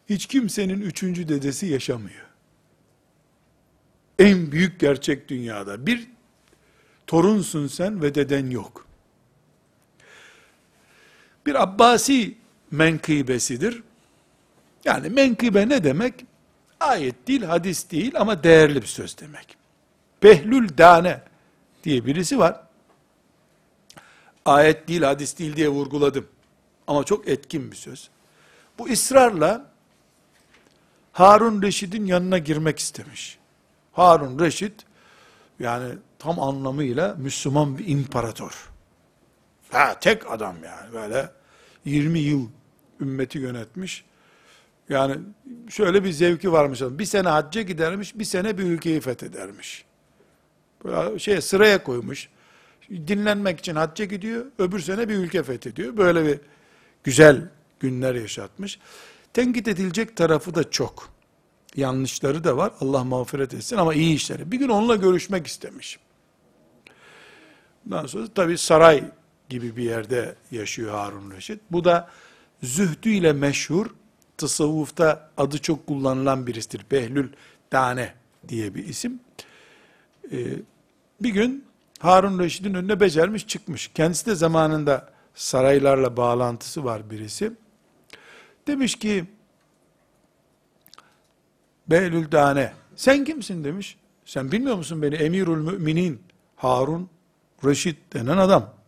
Hiç 0.09 0.25
kimsenin 0.25 0.81
üçüncü 0.81 1.29
dedesi 1.29 1.65
yaşamıyor. 1.65 2.25
En 4.19 4.51
büyük 4.51 4.79
gerçek 4.79 5.29
dünyada. 5.29 5.85
Bir 5.85 6.07
torunsun 7.07 7.67
sen 7.67 8.01
ve 8.01 8.15
deden 8.15 8.49
yok. 8.49 8.88
Bir 11.49 11.63
Abbasi 11.63 12.37
menkıbesidir. 12.71 13.83
Yani 14.85 15.09
menkıbe 15.09 15.69
ne 15.69 15.83
demek? 15.83 16.25
Ayet 16.79 17.27
değil, 17.27 17.43
hadis 17.43 17.91
değil 17.91 18.11
ama 18.15 18.43
değerli 18.43 18.81
bir 18.81 18.87
söz 18.87 19.17
demek. 19.17 19.57
Behlül 20.23 20.77
Dane 20.77 21.21
diye 21.83 22.05
birisi 22.05 22.39
var. 22.39 22.61
Ayet 24.45 24.87
değil, 24.87 25.01
hadis 25.01 25.39
değil 25.39 25.55
diye 25.55 25.69
vurguladım. 25.69 26.27
Ama 26.87 27.03
çok 27.03 27.27
etkin 27.27 27.71
bir 27.71 27.75
söz. 27.75 28.09
Bu 28.79 28.85
ısrarla 28.89 29.65
Harun 31.13 31.61
Reşid'in 31.61 32.05
yanına 32.05 32.37
girmek 32.37 32.79
istemiş. 32.79 33.37
Harun 33.93 34.39
Reşid 34.39 34.79
yani 35.59 35.93
tam 36.19 36.39
anlamıyla 36.39 37.15
Müslüman 37.17 37.77
bir 37.77 37.87
imparator. 37.87 38.69
Ha 39.71 39.99
tek 39.99 40.31
adam 40.31 40.55
yani 40.63 40.93
böyle 40.93 41.38
20 41.89 42.19
yıl 42.19 42.47
ümmeti 43.01 43.39
yönetmiş. 43.39 44.05
Yani 44.89 45.15
şöyle 45.69 46.03
bir 46.03 46.11
zevki 46.11 46.51
varmış. 46.51 46.81
Bir 46.81 47.05
sene 47.05 47.29
hacca 47.29 47.61
gidermiş, 47.61 48.19
bir 48.19 48.23
sene 48.23 48.57
bir 48.57 48.63
ülkeyi 48.63 48.99
fethedermiş. 48.99 49.85
Böyle 50.85 51.19
şey 51.19 51.41
sıraya 51.41 51.83
koymuş. 51.83 52.29
dinlenmek 52.89 53.59
için 53.59 53.75
hacca 53.75 54.05
gidiyor, 54.05 54.45
öbür 54.59 54.79
sene 54.79 55.09
bir 55.09 55.15
ülke 55.15 55.43
fethediyor. 55.43 55.97
Böyle 55.97 56.25
bir 56.25 56.39
güzel 57.03 57.49
günler 57.79 58.15
yaşatmış. 58.15 58.79
Tenkit 59.33 59.67
edilecek 59.67 60.17
tarafı 60.17 60.55
da 60.55 60.71
çok. 60.71 61.09
Yanlışları 61.75 62.43
da 62.43 62.57
var. 62.57 62.71
Allah 62.81 63.03
mağfiret 63.03 63.53
etsin 63.53 63.77
ama 63.77 63.93
iyi 63.93 64.15
işleri. 64.15 64.51
Bir 64.51 64.57
gün 64.57 64.69
onunla 64.69 64.95
görüşmek 64.95 65.47
istemiş. 65.47 65.99
Bundan 67.85 68.05
sonra 68.05 68.27
tabi 68.27 68.57
saray 68.57 69.03
gibi 69.49 69.75
bir 69.75 69.83
yerde 69.83 70.35
yaşıyor 70.51 70.91
Harun 70.91 71.31
Reşit. 71.31 71.61
Bu 71.71 71.83
da 71.83 72.09
zühdüyle 72.63 73.33
meşhur, 73.33 73.85
tasavvufta 74.37 75.29
adı 75.37 75.57
çok 75.57 75.87
kullanılan 75.87 76.47
birisidir. 76.47 76.85
Behlül 76.91 77.29
Tane 77.69 78.13
diye 78.47 78.75
bir 78.75 78.87
isim. 78.87 79.19
Ee, 80.31 80.37
bir 81.21 81.29
gün 81.29 81.65
Harun 81.99 82.39
Reşit'in 82.39 82.73
önüne 82.73 82.99
becermiş 82.99 83.47
çıkmış. 83.47 83.87
Kendisi 83.87 84.25
de 84.25 84.35
zamanında 84.35 85.09
saraylarla 85.35 86.17
bağlantısı 86.17 86.83
var 86.83 87.09
birisi. 87.09 87.51
Demiş 88.67 88.95
ki, 88.95 89.25
Behlül 91.87 92.31
Tane, 92.31 92.73
sen 92.95 93.25
kimsin 93.25 93.63
demiş. 93.63 93.97
Sen 94.25 94.51
bilmiyor 94.51 94.75
musun 94.75 95.01
beni? 95.01 95.15
Emirül 95.15 95.57
Müminin 95.57 96.21
Harun 96.55 97.09
Reşit 97.65 98.13
denen 98.13 98.37
adam. 98.37 98.78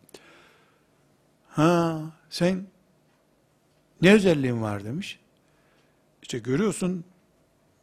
Ha, 1.51 2.01
sen 2.29 2.65
ne 4.01 4.13
özelliğin 4.13 4.61
var 4.61 4.83
demiş. 4.83 5.19
İşte 6.21 6.39
görüyorsun 6.39 7.03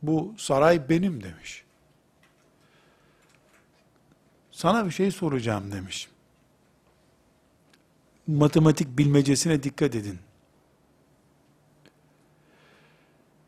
bu 0.02 0.34
saray 0.38 0.88
benim 0.88 1.22
demiş. 1.22 1.64
Sana 4.50 4.86
bir 4.86 4.90
şey 4.90 5.10
soracağım 5.10 5.72
demiş. 5.72 6.08
Matematik 8.26 8.98
bilmecesine 8.98 9.62
dikkat 9.62 9.94
edin. 9.94 10.18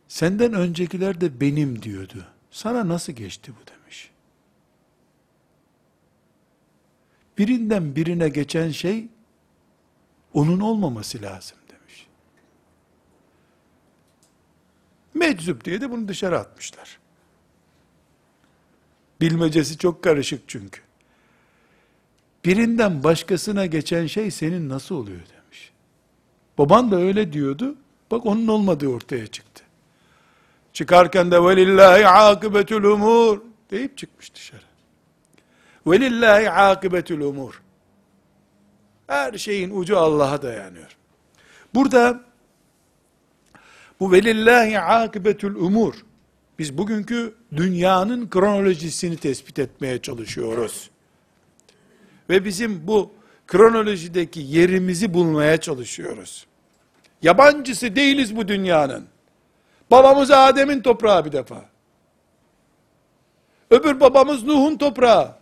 Senden 0.09 0.53
öncekiler 0.53 1.21
de 1.21 1.41
benim 1.41 1.83
diyordu. 1.83 2.27
Sana 2.51 2.89
nasıl 2.89 3.12
geçti 3.12 3.53
bu 3.61 3.66
demiş. 3.66 4.11
Birinden 7.39 7.97
birine 7.97 8.29
geçen 8.29 8.71
şey 8.71 9.09
onun 10.35 10.61
olmaması 10.61 11.22
lazım 11.22 11.59
demiş. 11.68 12.07
Meczup 15.14 15.64
diye 15.64 15.81
de 15.81 15.91
bunu 15.91 16.09
dışarı 16.09 16.39
atmışlar. 16.39 16.99
Bilmecesi 19.20 19.78
çok 19.78 20.05
karışık 20.05 20.49
çünkü. 20.49 20.81
Birinden 22.45 23.05
başkasına 23.05 23.66
geçen 23.66 24.07
şey 24.07 24.31
senin 24.31 24.68
nasıl 24.68 24.95
oluyor 24.95 25.20
demiş. 25.20 25.72
Baban 26.59 26.91
da 26.91 26.97
öyle 26.97 27.33
diyordu. 27.33 27.76
Bak 28.11 28.26
onun 28.26 28.49
olmadığı 28.49 28.89
ortaya 28.89 29.26
çıktı. 29.26 29.64
Çıkarken 30.72 31.31
de 31.31 31.45
velillahi 31.45 32.09
akıbetül 32.09 32.85
umur 32.85 33.41
deyip 33.70 33.99
çıkmış 33.99 34.35
dışarı. 34.35 34.62
Velillahi 35.87 36.51
akıbetül 36.51 37.20
umur. 37.20 37.62
Her 39.11 39.32
şeyin 39.32 39.70
ucu 39.70 39.98
Allah'a 39.98 40.42
dayanıyor. 40.42 40.96
Burada 41.74 42.20
bu 44.00 44.12
velillahi 44.12 44.80
akıbetül 44.80 45.54
umur. 45.54 45.94
Biz 46.58 46.78
bugünkü 46.78 47.34
dünyanın 47.56 48.30
kronolojisini 48.30 49.16
tespit 49.16 49.58
etmeye 49.58 50.02
çalışıyoruz. 50.02 50.90
Ve 52.30 52.44
bizim 52.44 52.86
bu 52.86 53.12
kronolojideki 53.46 54.40
yerimizi 54.40 55.14
bulmaya 55.14 55.56
çalışıyoruz. 55.56 56.46
Yabancısı 57.22 57.96
değiliz 57.96 58.36
bu 58.36 58.48
dünyanın. 58.48 59.06
Babamız 59.90 60.30
Adem'in 60.30 60.82
toprağı 60.82 61.24
bir 61.24 61.32
defa. 61.32 61.64
Öbür 63.70 64.00
babamız 64.00 64.44
Nuh'un 64.44 64.76
toprağı. 64.76 65.36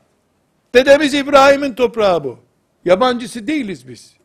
Dedemiz 0.75 1.15
İbrahim'in 1.15 1.75
toprağı 1.75 2.25
bu. 2.25 2.48
Yabancısı 2.85 3.47
değiliz 3.47 3.89
biz. 3.89 4.17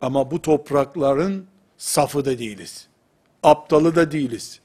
Ama 0.00 0.30
bu 0.30 0.42
toprakların 0.42 1.46
safı 1.78 2.24
da 2.24 2.38
değiliz. 2.38 2.88
Aptalı 3.42 3.96
da 3.96 4.12
değiliz. 4.12 4.60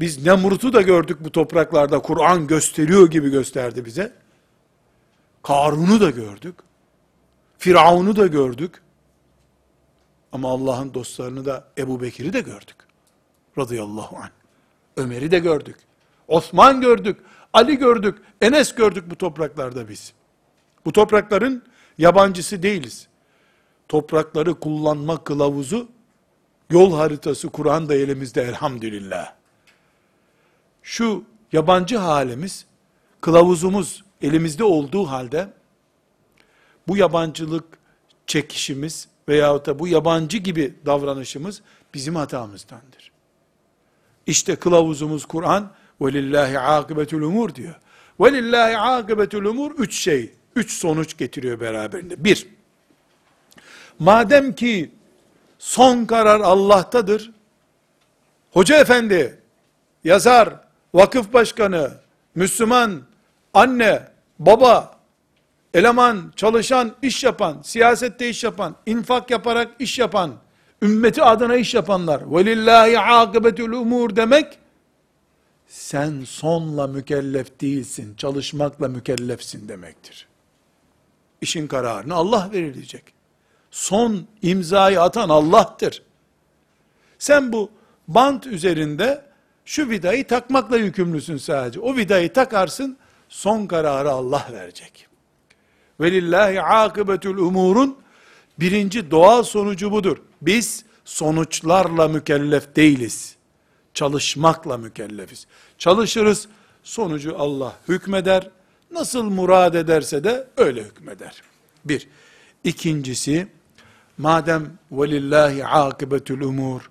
Biz 0.00 0.26
Nemrut'u 0.26 0.72
da 0.72 0.82
gördük 0.82 1.18
bu 1.20 1.32
topraklarda. 1.32 2.02
Kur'an 2.02 2.46
gösteriyor 2.46 3.10
gibi 3.10 3.30
gösterdi 3.30 3.84
bize. 3.84 4.12
Karun'u 5.42 6.00
da 6.00 6.10
gördük. 6.10 6.54
Firavun'u 7.58 8.16
da 8.16 8.26
gördük. 8.26 8.82
Ama 10.32 10.50
Allah'ın 10.50 10.94
dostlarını 10.94 11.44
da 11.44 11.68
Ebu 11.78 12.02
Bekir'i 12.02 12.32
de 12.32 12.40
gördük. 12.40 12.76
Radıyallahu 13.58 14.16
anh. 14.16 14.30
Ömer'i 14.96 15.30
de 15.30 15.38
gördük. 15.38 15.76
Osman 16.28 16.80
gördük. 16.80 17.20
Ali 17.52 17.78
gördük. 17.78 18.18
Enes 18.40 18.74
gördük 18.74 19.10
bu 19.10 19.16
topraklarda 19.16 19.88
biz. 19.88 20.12
Bu 20.85 20.91
toprakların 20.91 21.63
yabancısı 21.97 22.63
değiliz. 22.63 23.07
Toprakları 23.87 24.59
kullanma 24.59 25.23
kılavuzu, 25.23 25.89
yol 26.69 26.95
haritası 26.95 27.49
Kur'an 27.49 27.89
da 27.89 27.95
elimizde 27.95 28.41
elhamdülillah. 28.41 29.33
Şu 30.83 31.23
yabancı 31.51 31.97
halimiz, 31.97 32.65
kılavuzumuz 33.21 34.03
elimizde 34.21 34.63
olduğu 34.63 35.05
halde, 35.05 35.49
bu 36.87 36.97
yabancılık 36.97 37.77
çekişimiz 38.27 39.07
veyahut 39.29 39.65
da 39.65 39.79
bu 39.79 39.87
yabancı 39.87 40.37
gibi 40.37 40.75
davranışımız 40.85 41.61
bizim 41.93 42.15
hatamızdandır. 42.15 43.11
İşte 44.27 44.55
kılavuzumuz 44.55 45.25
Kur'an, 45.25 45.71
وَلِلَّهِ 46.01 46.57
عَاقِبَةُ 46.57 47.05
الْاُمُورِ 47.05 47.55
diyor. 47.55 47.75
وَلِلَّهِ 48.19 48.75
عَاقِبَةُ 48.75 49.29
الْاُمُورِ 49.29 49.73
Üç 49.77 49.95
şey, 49.95 50.33
üç 50.56 50.72
sonuç 50.72 51.16
getiriyor 51.16 51.60
beraberinde. 51.60 52.24
Bir, 52.24 52.48
madem 53.98 54.52
ki 54.52 54.90
son 55.58 56.04
karar 56.04 56.40
Allah'tadır, 56.40 57.30
hoca 58.52 58.76
efendi, 58.76 59.40
yazar, 60.04 60.54
vakıf 60.94 61.32
başkanı, 61.32 61.92
Müslüman, 62.34 63.02
anne, 63.54 64.08
baba, 64.38 64.98
eleman, 65.74 66.32
çalışan, 66.36 66.92
iş 67.02 67.24
yapan, 67.24 67.62
siyasette 67.62 68.28
iş 68.28 68.44
yapan, 68.44 68.76
infak 68.86 69.30
yaparak 69.30 69.70
iş 69.78 69.98
yapan, 69.98 70.34
ümmeti 70.82 71.22
adına 71.22 71.56
iş 71.56 71.74
yapanlar, 71.74 72.34
velillahi 72.34 72.98
akıbetül 72.98 73.72
umur 73.72 74.16
demek, 74.16 74.58
sen 75.68 76.24
sonla 76.24 76.86
mükellef 76.86 77.60
değilsin, 77.60 78.14
çalışmakla 78.16 78.88
mükellefsin 78.88 79.68
demektir. 79.68 80.31
İşin 81.42 81.66
kararını 81.66 82.14
Allah 82.14 82.50
verilecek. 82.52 83.04
Son 83.70 84.26
imzayı 84.42 85.02
atan 85.02 85.28
Allah'tır. 85.28 86.02
Sen 87.18 87.52
bu 87.52 87.70
bant 88.08 88.46
üzerinde 88.46 89.24
şu 89.64 89.90
vidayı 89.90 90.26
takmakla 90.26 90.76
yükümlüsün 90.76 91.36
sadece. 91.36 91.80
O 91.80 91.96
vidayı 91.96 92.32
takarsın, 92.32 92.96
son 93.28 93.66
kararı 93.66 94.10
Allah 94.10 94.48
verecek. 94.52 95.06
Velillahi 96.00 96.62
akıbetül 96.62 97.36
umurun 97.36 97.98
birinci 98.60 99.10
doğal 99.10 99.42
sonucu 99.42 99.92
budur. 99.92 100.16
Biz 100.42 100.84
sonuçlarla 101.04 102.08
mükellef 102.08 102.76
değiliz. 102.76 103.36
Çalışmakla 103.94 104.76
mükellefiz. 104.76 105.46
Çalışırız, 105.78 106.48
sonucu 106.82 107.34
Allah 107.38 107.76
hükmeder. 107.88 108.50
Nasıl 108.92 109.22
murad 109.22 109.74
ederse 109.74 110.24
de 110.24 110.48
öyle 110.56 110.82
hükmeder. 110.84 111.42
Bir. 111.84 112.08
İkincisi, 112.64 113.48
madem 114.18 114.78
velillahi 114.92 115.66
akıbetül 115.66 116.40
umur, 116.40 116.90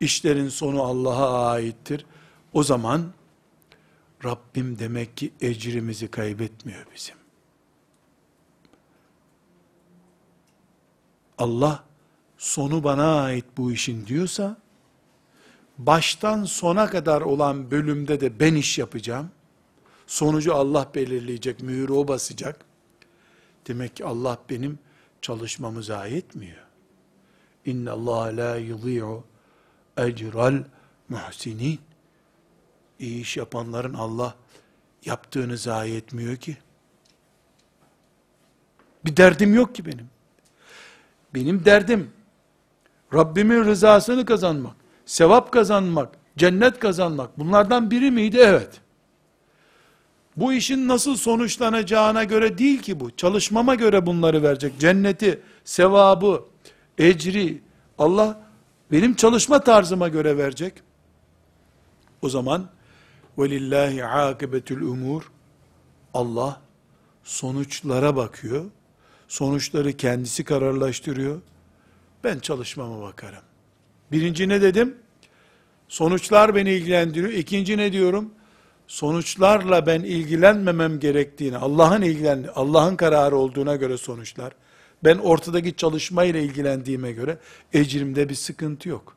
işlerin 0.00 0.48
sonu 0.48 0.82
Allah'a 0.82 1.50
aittir. 1.50 2.06
O 2.52 2.62
zaman 2.62 3.12
Rabbim 4.24 4.78
demek 4.78 5.16
ki 5.16 5.32
ecrimizi 5.40 6.08
kaybetmiyor 6.08 6.86
bizim. 6.94 7.16
Allah 11.38 11.84
sonu 12.38 12.84
bana 12.84 13.22
ait 13.22 13.44
bu 13.56 13.72
işin 13.72 14.06
diyorsa, 14.06 14.56
baştan 15.78 16.44
sona 16.44 16.90
kadar 16.90 17.20
olan 17.20 17.70
bölümde 17.70 18.20
de 18.20 18.40
ben 18.40 18.54
iş 18.54 18.78
yapacağım. 18.78 19.30
Sonucu 20.06 20.54
Allah 20.54 20.90
belirleyecek, 20.94 21.62
mühürü 21.62 21.92
o 21.92 22.08
basacak. 22.08 22.64
Demek 23.68 23.96
ki 23.96 24.04
Allah 24.04 24.38
benim 24.50 24.78
çalışmamı 25.22 25.82
zayi 25.82 26.16
etmiyor. 26.16 26.66
İnne 27.64 27.90
Allah 27.90 28.36
la 28.36 28.56
yudhi'u 28.56 29.24
ecral 29.96 30.64
muhsinin. 31.08 31.78
İyi 32.98 33.20
iş 33.20 33.36
yapanların 33.36 33.94
Allah 33.94 34.34
yaptığını 35.04 35.56
zayi 35.56 35.96
etmiyor 35.96 36.36
ki. 36.36 36.56
Bir 39.04 39.16
derdim 39.16 39.54
yok 39.54 39.74
ki 39.74 39.86
benim. 39.86 40.10
Benim 41.34 41.64
derdim 41.64 42.10
Rabbimin 43.14 43.64
rızasını 43.64 44.24
kazanmak, 44.24 44.76
sevap 45.06 45.52
kazanmak, 45.52 46.08
cennet 46.36 46.78
kazanmak. 46.78 47.38
Bunlardan 47.38 47.90
biri 47.90 48.10
miydi? 48.10 48.38
Evet. 48.40 48.80
Bu 50.36 50.52
işin 50.52 50.88
nasıl 50.88 51.16
sonuçlanacağına 51.16 52.24
göre 52.24 52.58
değil 52.58 52.82
ki 52.82 53.00
bu. 53.00 53.16
Çalışmama 53.16 53.74
göre 53.74 54.06
bunları 54.06 54.42
verecek. 54.42 54.78
Cenneti, 54.78 55.40
sevabı, 55.64 56.44
ecri 56.98 57.62
Allah 57.98 58.42
benim 58.92 59.14
çalışma 59.14 59.60
tarzıma 59.60 60.08
göre 60.08 60.38
verecek. 60.38 60.74
O 62.22 62.28
zaman 62.28 62.68
velillahi 63.38 64.04
akibetül 64.04 64.82
umur 64.82 65.30
Allah 66.14 66.60
sonuçlara 67.24 68.16
bakıyor. 68.16 68.64
Sonuçları 69.28 69.92
kendisi 69.92 70.44
kararlaştırıyor. 70.44 71.40
Ben 72.24 72.38
çalışmama 72.38 73.02
bakarım. 73.02 73.42
Birinci 74.12 74.48
ne 74.48 74.62
dedim? 74.62 74.96
Sonuçlar 75.88 76.54
beni 76.54 76.70
ilgilendiriyor. 76.70 77.32
İkinci 77.32 77.76
ne 77.76 77.92
diyorum? 77.92 78.30
Sonuçlarla 78.86 79.86
ben 79.86 80.00
ilgilenmemem 80.00 81.00
gerektiğini, 81.00 81.56
Allah'ın 81.56 82.02
ilgilen 82.02 82.46
Allah'ın 82.54 82.96
kararı 82.96 83.36
olduğuna 83.36 83.76
göre 83.76 83.96
sonuçlar. 83.96 84.52
Ben 85.04 85.18
ortadaki 85.18 85.76
çalışmayla 85.76 86.40
ilgilendiğime 86.40 87.12
göre 87.12 87.38
ecrimde 87.72 88.28
bir 88.28 88.34
sıkıntı 88.34 88.88
yok. 88.88 89.16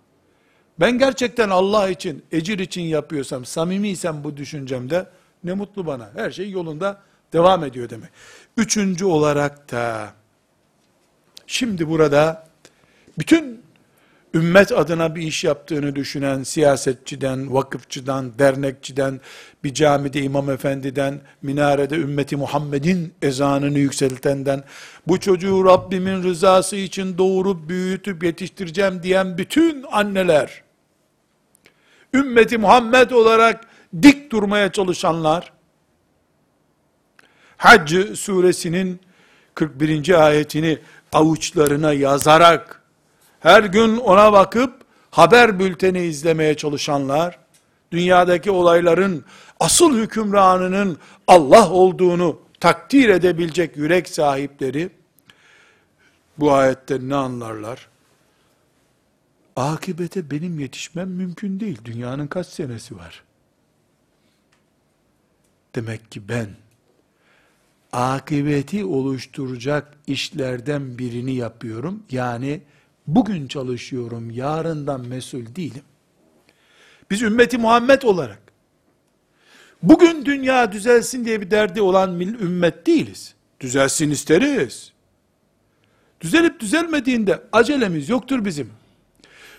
Ben 0.79 0.99
gerçekten 0.99 1.49
Allah 1.49 1.89
için, 1.89 2.23
ecir 2.31 2.59
için 2.59 2.81
yapıyorsam, 2.81 3.45
samimiysem 3.45 4.23
bu 4.23 4.37
düşüncemde 4.37 5.05
ne 5.43 5.53
mutlu 5.53 5.85
bana. 5.85 6.09
Her 6.15 6.31
şey 6.31 6.49
yolunda 6.49 7.01
devam 7.33 7.63
ediyor 7.63 7.89
demek. 7.89 8.09
Üçüncü 8.57 9.05
olarak 9.05 9.71
da 9.71 10.13
şimdi 11.47 11.89
burada 11.89 12.47
bütün 13.17 13.61
ümmet 14.33 14.71
adına 14.71 15.15
bir 15.15 15.21
iş 15.21 15.43
yaptığını 15.43 15.95
düşünen 15.95 16.43
siyasetçiden, 16.43 17.53
vakıfçıdan, 17.53 18.39
dernekçiden, 18.39 19.21
bir 19.63 19.73
camide 19.73 20.21
imam 20.21 20.49
efendiden, 20.49 21.21
minarede 21.41 21.95
ümmeti 21.95 22.35
Muhammed'in 22.35 23.13
ezanını 23.21 23.79
yükseltenden, 23.79 24.63
bu 25.07 25.19
çocuğu 25.19 25.65
Rabbimin 25.65 26.23
rızası 26.23 26.75
için 26.75 27.17
doğurup 27.17 27.69
büyütüp 27.69 28.23
yetiştireceğim 28.23 29.03
diyen 29.03 29.37
bütün 29.37 29.85
anneler, 29.91 30.63
ümmeti 32.13 32.57
Muhammed 32.57 33.11
olarak 33.11 33.61
dik 34.01 34.31
durmaya 34.31 34.71
çalışanlar, 34.71 35.51
Hac 37.57 37.93
suresinin 38.15 38.99
41. 39.55 40.25
ayetini 40.25 40.79
avuçlarına 41.13 41.93
yazarak, 41.93 42.78
her 43.39 43.63
gün 43.63 43.97
ona 43.97 44.33
bakıp, 44.33 44.73
haber 45.11 45.59
bülteni 45.59 45.99
izlemeye 45.99 46.57
çalışanlar, 46.57 47.39
dünyadaki 47.91 48.51
olayların 48.51 49.25
asıl 49.59 49.97
hükümranının 49.97 50.97
Allah 51.27 51.69
olduğunu 51.71 52.39
takdir 52.59 53.09
edebilecek 53.09 53.77
yürek 53.77 54.09
sahipleri, 54.09 54.89
bu 56.37 56.53
ayette 56.53 56.99
ne 57.01 57.15
anlarlar? 57.15 57.87
Akibete 59.55 60.31
benim 60.31 60.59
yetişmem 60.59 61.09
mümkün 61.09 61.59
değil. 61.59 61.77
Dünyanın 61.85 62.27
kaç 62.27 62.47
senesi 62.47 62.97
var? 62.97 63.23
Demek 65.75 66.11
ki 66.11 66.29
ben, 66.29 66.47
akıbeti 67.91 68.85
oluşturacak 68.85 69.93
işlerden 70.07 70.97
birini 70.97 71.33
yapıyorum. 71.33 72.03
Yani 72.11 72.61
bugün 73.15 73.47
çalışıyorum, 73.47 74.31
yarından 74.31 75.07
mesul 75.07 75.55
değilim. 75.55 75.83
Biz 77.11 77.21
ümmeti 77.21 77.57
Muhammed 77.57 78.01
olarak, 78.01 78.41
bugün 79.83 80.25
dünya 80.25 80.71
düzelsin 80.71 81.25
diye 81.25 81.41
bir 81.41 81.51
derdi 81.51 81.81
olan 81.81 82.19
ümmet 82.19 82.87
değiliz. 82.87 83.35
Düzelsin 83.59 84.11
isteriz. 84.11 84.91
Düzelip 86.21 86.59
düzelmediğinde 86.59 87.41
acelemiz 87.51 88.09
yoktur 88.09 88.45
bizim. 88.45 88.71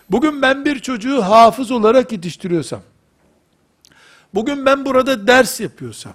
Bugün 0.09 0.41
ben 0.41 0.65
bir 0.65 0.79
çocuğu 0.79 1.21
hafız 1.21 1.71
olarak 1.71 2.11
yetiştiriyorsam, 2.11 2.81
bugün 4.33 4.65
ben 4.65 4.85
burada 4.85 5.27
ders 5.27 5.59
yapıyorsam, 5.59 6.13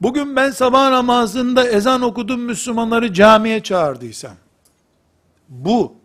bugün 0.00 0.36
ben 0.36 0.50
sabah 0.50 0.90
namazında 0.90 1.68
ezan 1.68 2.02
okudum 2.02 2.40
Müslümanları 2.40 3.12
camiye 3.12 3.62
çağırdıysam, 3.62 4.34
bu, 5.54 5.96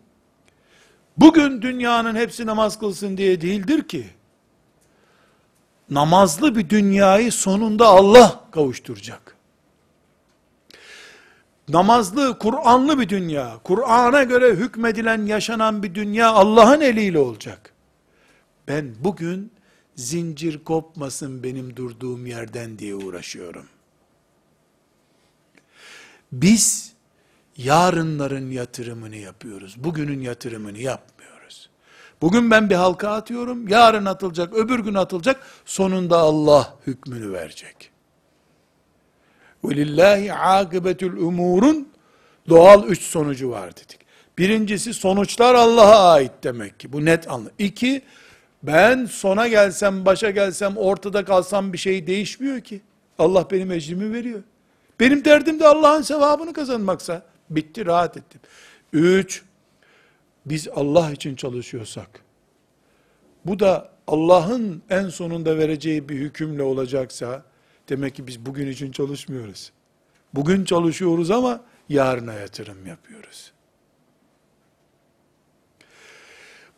bugün 1.16 1.62
dünyanın 1.62 2.14
hepsi 2.14 2.46
namaz 2.46 2.78
kılsın 2.78 3.16
diye 3.16 3.40
değildir 3.40 3.88
ki, 3.88 4.06
namazlı 5.90 6.56
bir 6.56 6.70
dünyayı 6.70 7.32
sonunda 7.32 7.86
Allah 7.86 8.44
kavuşturacak. 8.50 9.36
Namazlı, 11.68 12.38
Kur'anlı 12.38 13.00
bir 13.00 13.08
dünya, 13.08 13.58
Kur'an'a 13.64 14.22
göre 14.22 14.50
hükmedilen, 14.50 15.26
yaşanan 15.26 15.82
bir 15.82 15.94
dünya 15.94 16.30
Allah'ın 16.30 16.80
eliyle 16.80 17.18
olacak. 17.18 17.74
Ben 18.68 18.94
bugün 19.00 19.52
zincir 19.96 20.64
kopmasın 20.64 21.42
benim 21.42 21.76
durduğum 21.76 22.26
yerden 22.26 22.78
diye 22.78 22.94
uğraşıyorum. 22.94 23.66
Biz 26.32 26.89
yarınların 27.59 28.51
yatırımını 28.51 29.15
yapıyoruz. 29.15 29.75
Bugünün 29.77 30.21
yatırımını 30.21 30.77
yapmıyoruz. 30.77 31.69
Bugün 32.21 32.51
ben 32.51 32.69
bir 32.69 32.75
halka 32.75 33.09
atıyorum, 33.09 33.67
yarın 33.67 34.05
atılacak, 34.05 34.53
öbür 34.53 34.79
gün 34.79 34.93
atılacak, 34.93 35.43
sonunda 35.65 36.17
Allah 36.17 36.73
hükmünü 36.87 37.33
verecek. 37.33 37.91
وَلِلَّهِ 39.63 40.31
عَاقِبَةُ 40.31 41.19
umurun 41.19 41.89
doğal 42.49 42.83
üç 42.87 43.01
sonucu 43.01 43.49
var 43.49 43.71
dedik. 43.75 43.99
Birincisi 44.37 44.93
sonuçlar 44.93 45.55
Allah'a 45.55 46.13
ait 46.13 46.31
demek 46.43 46.79
ki. 46.79 46.93
Bu 46.93 47.05
net 47.05 47.31
anlı. 47.31 47.51
İki, 47.59 48.01
ben 48.63 49.05
sona 49.05 49.47
gelsem, 49.47 50.05
başa 50.05 50.29
gelsem, 50.29 50.77
ortada 50.77 51.25
kalsam 51.25 51.73
bir 51.73 51.77
şey 51.77 52.07
değişmiyor 52.07 52.61
ki. 52.61 52.81
Allah 53.19 53.51
benim 53.51 53.71
ecrimi 53.71 54.13
veriyor. 54.13 54.39
Benim 54.99 55.25
derdim 55.25 55.59
de 55.59 55.67
Allah'ın 55.67 56.01
sevabını 56.01 56.53
kazanmaksa, 56.53 57.21
bitti 57.50 57.86
rahat 57.86 58.16
ettim. 58.16 58.40
Üç, 58.92 59.42
biz 60.46 60.68
Allah 60.68 61.10
için 61.10 61.36
çalışıyorsak, 61.36 62.24
bu 63.44 63.58
da 63.58 63.90
Allah'ın 64.06 64.82
en 64.90 65.08
sonunda 65.08 65.58
vereceği 65.58 66.08
bir 66.08 66.14
hükümle 66.14 66.62
olacaksa, 66.62 67.42
demek 67.88 68.14
ki 68.14 68.26
biz 68.26 68.46
bugün 68.46 68.66
için 68.66 68.92
çalışmıyoruz. 68.92 69.72
Bugün 70.34 70.64
çalışıyoruz 70.64 71.30
ama 71.30 71.60
yarına 71.88 72.32
yatırım 72.32 72.86
yapıyoruz. 72.86 73.52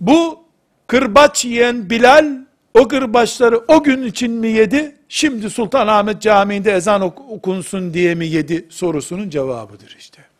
Bu 0.00 0.44
kırbaç 0.86 1.44
yiyen 1.44 1.90
Bilal, 1.90 2.44
o 2.74 2.88
kırbaçları 2.88 3.58
o 3.68 3.82
gün 3.82 4.02
için 4.02 4.32
mi 4.32 4.48
yedi, 4.48 4.96
şimdi 5.08 5.50
Sultanahmet 5.50 6.22
Camii'nde 6.22 6.72
ezan 6.72 7.00
okunsun 7.02 7.94
diye 7.94 8.14
mi 8.14 8.26
yedi 8.26 8.66
sorusunun 8.70 9.30
cevabıdır 9.30 9.96
işte. 9.98 10.31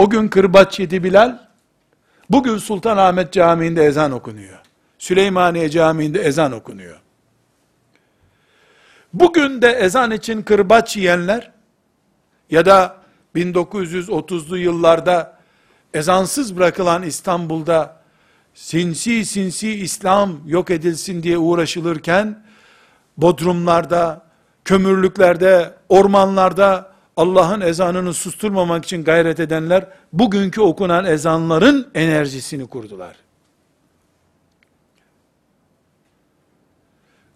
O 0.00 0.10
gün 0.10 0.28
kırbaç 0.28 0.80
yedi 0.80 1.04
Bilal, 1.04 1.38
bugün 2.30 2.58
Sultanahmet 2.58 3.32
Camii'nde 3.32 3.84
ezan 3.84 4.12
okunuyor. 4.12 4.58
Süleymaniye 4.98 5.70
Camii'nde 5.70 6.20
ezan 6.20 6.52
okunuyor. 6.52 7.00
Bugün 9.12 9.62
de 9.62 9.70
ezan 9.70 10.10
için 10.10 10.42
kırbaç 10.42 10.96
yiyenler, 10.96 11.50
ya 12.50 12.66
da 12.66 12.96
1930'lu 13.34 14.58
yıllarda 14.58 15.38
ezansız 15.94 16.56
bırakılan 16.56 17.02
İstanbul'da 17.02 17.96
sinsi 18.54 19.24
sinsi 19.24 19.70
İslam 19.70 20.40
yok 20.46 20.70
edilsin 20.70 21.22
diye 21.22 21.38
uğraşılırken, 21.38 22.44
bodrumlarda, 23.16 24.22
kömürlüklerde, 24.64 25.74
ormanlarda 25.88 26.89
Allah'ın 27.20 27.60
ezanını 27.60 28.14
susturmamak 28.14 28.84
için 28.84 29.04
gayret 29.04 29.40
edenler, 29.40 29.86
bugünkü 30.12 30.60
okunan 30.60 31.04
ezanların 31.04 31.90
enerjisini 31.94 32.66
kurdular. 32.66 33.16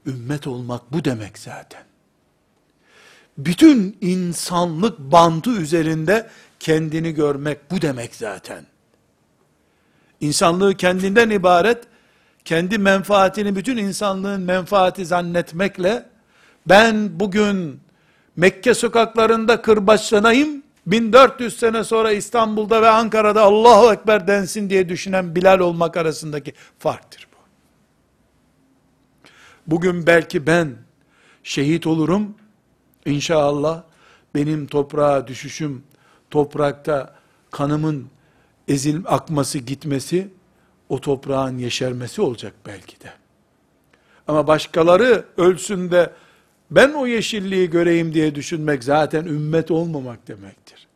Ümmet 0.07 0.47
olmak 0.47 0.93
bu 0.93 1.05
demek 1.05 1.39
zaten. 1.39 1.82
Bütün 3.39 3.97
insanlık 4.01 4.99
bandı 4.99 5.51
üzerinde 5.51 6.30
kendini 6.61 7.14
görmek 7.14 7.70
bu 7.70 7.82
demek 7.82 8.14
zaten. 8.14 8.66
İnsanlığı 10.20 10.76
kendinden 10.76 11.30
ibaret, 11.30 11.85
kendi 12.45 12.78
menfaatini 12.78 13.57
bütün 13.57 13.76
insanlığın 13.76 14.41
menfaati 14.41 15.07
zannetmekle, 15.07 16.07
ben 16.66 17.20
bugün 17.20 17.84
Mekke 18.37 18.74
sokaklarında 18.74 19.62
kırbaçlanayım, 19.62 20.62
1400 20.87 21.59
sene 21.59 21.85
sonra 21.85 22.12
İstanbul'da 22.12 22.82
ve 22.82 22.89
Ankara'da 22.89 23.43
Allahu 23.43 23.93
Ekber 23.93 24.26
densin 24.26 24.70
diye 24.70 24.89
düşünen 24.89 25.35
Bilal 25.35 25.59
olmak 25.59 25.97
arasındaki 25.97 26.53
farktır 26.78 27.28
bu. 27.32 27.37
Bugün 29.66 30.07
belki 30.07 30.47
ben 30.47 30.76
şehit 31.43 31.87
olurum, 31.87 32.35
inşallah 33.07 33.82
benim 34.35 34.66
toprağa 34.66 35.26
düşüşüm, 35.26 35.82
toprakta 36.30 37.14
kanımın 37.51 38.07
ezil 38.68 39.03
akması 39.07 39.59
gitmesi, 39.59 40.28
o 40.89 41.01
toprağın 41.01 41.59
yeşermesi 41.59 42.22
olacak 42.22 42.53
belki 42.66 43.01
de. 43.01 43.12
Ama 44.28 44.47
başkaları 44.47 45.24
ölsün 45.37 45.91
de 45.91 46.12
ben 46.70 46.92
o 46.92 47.06
yeşilliği 47.06 47.70
göreyim 47.70 48.14
diye 48.14 48.34
düşünmek 48.34 48.84
zaten 48.84 49.24
ümmet 49.24 49.70
olmamak 49.70 50.28
demektir. 50.28 50.86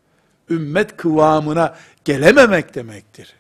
Ümmet 0.51 0.97
kıvamına 0.97 1.77
gelememek 2.05 2.75
demektir. 2.75 3.35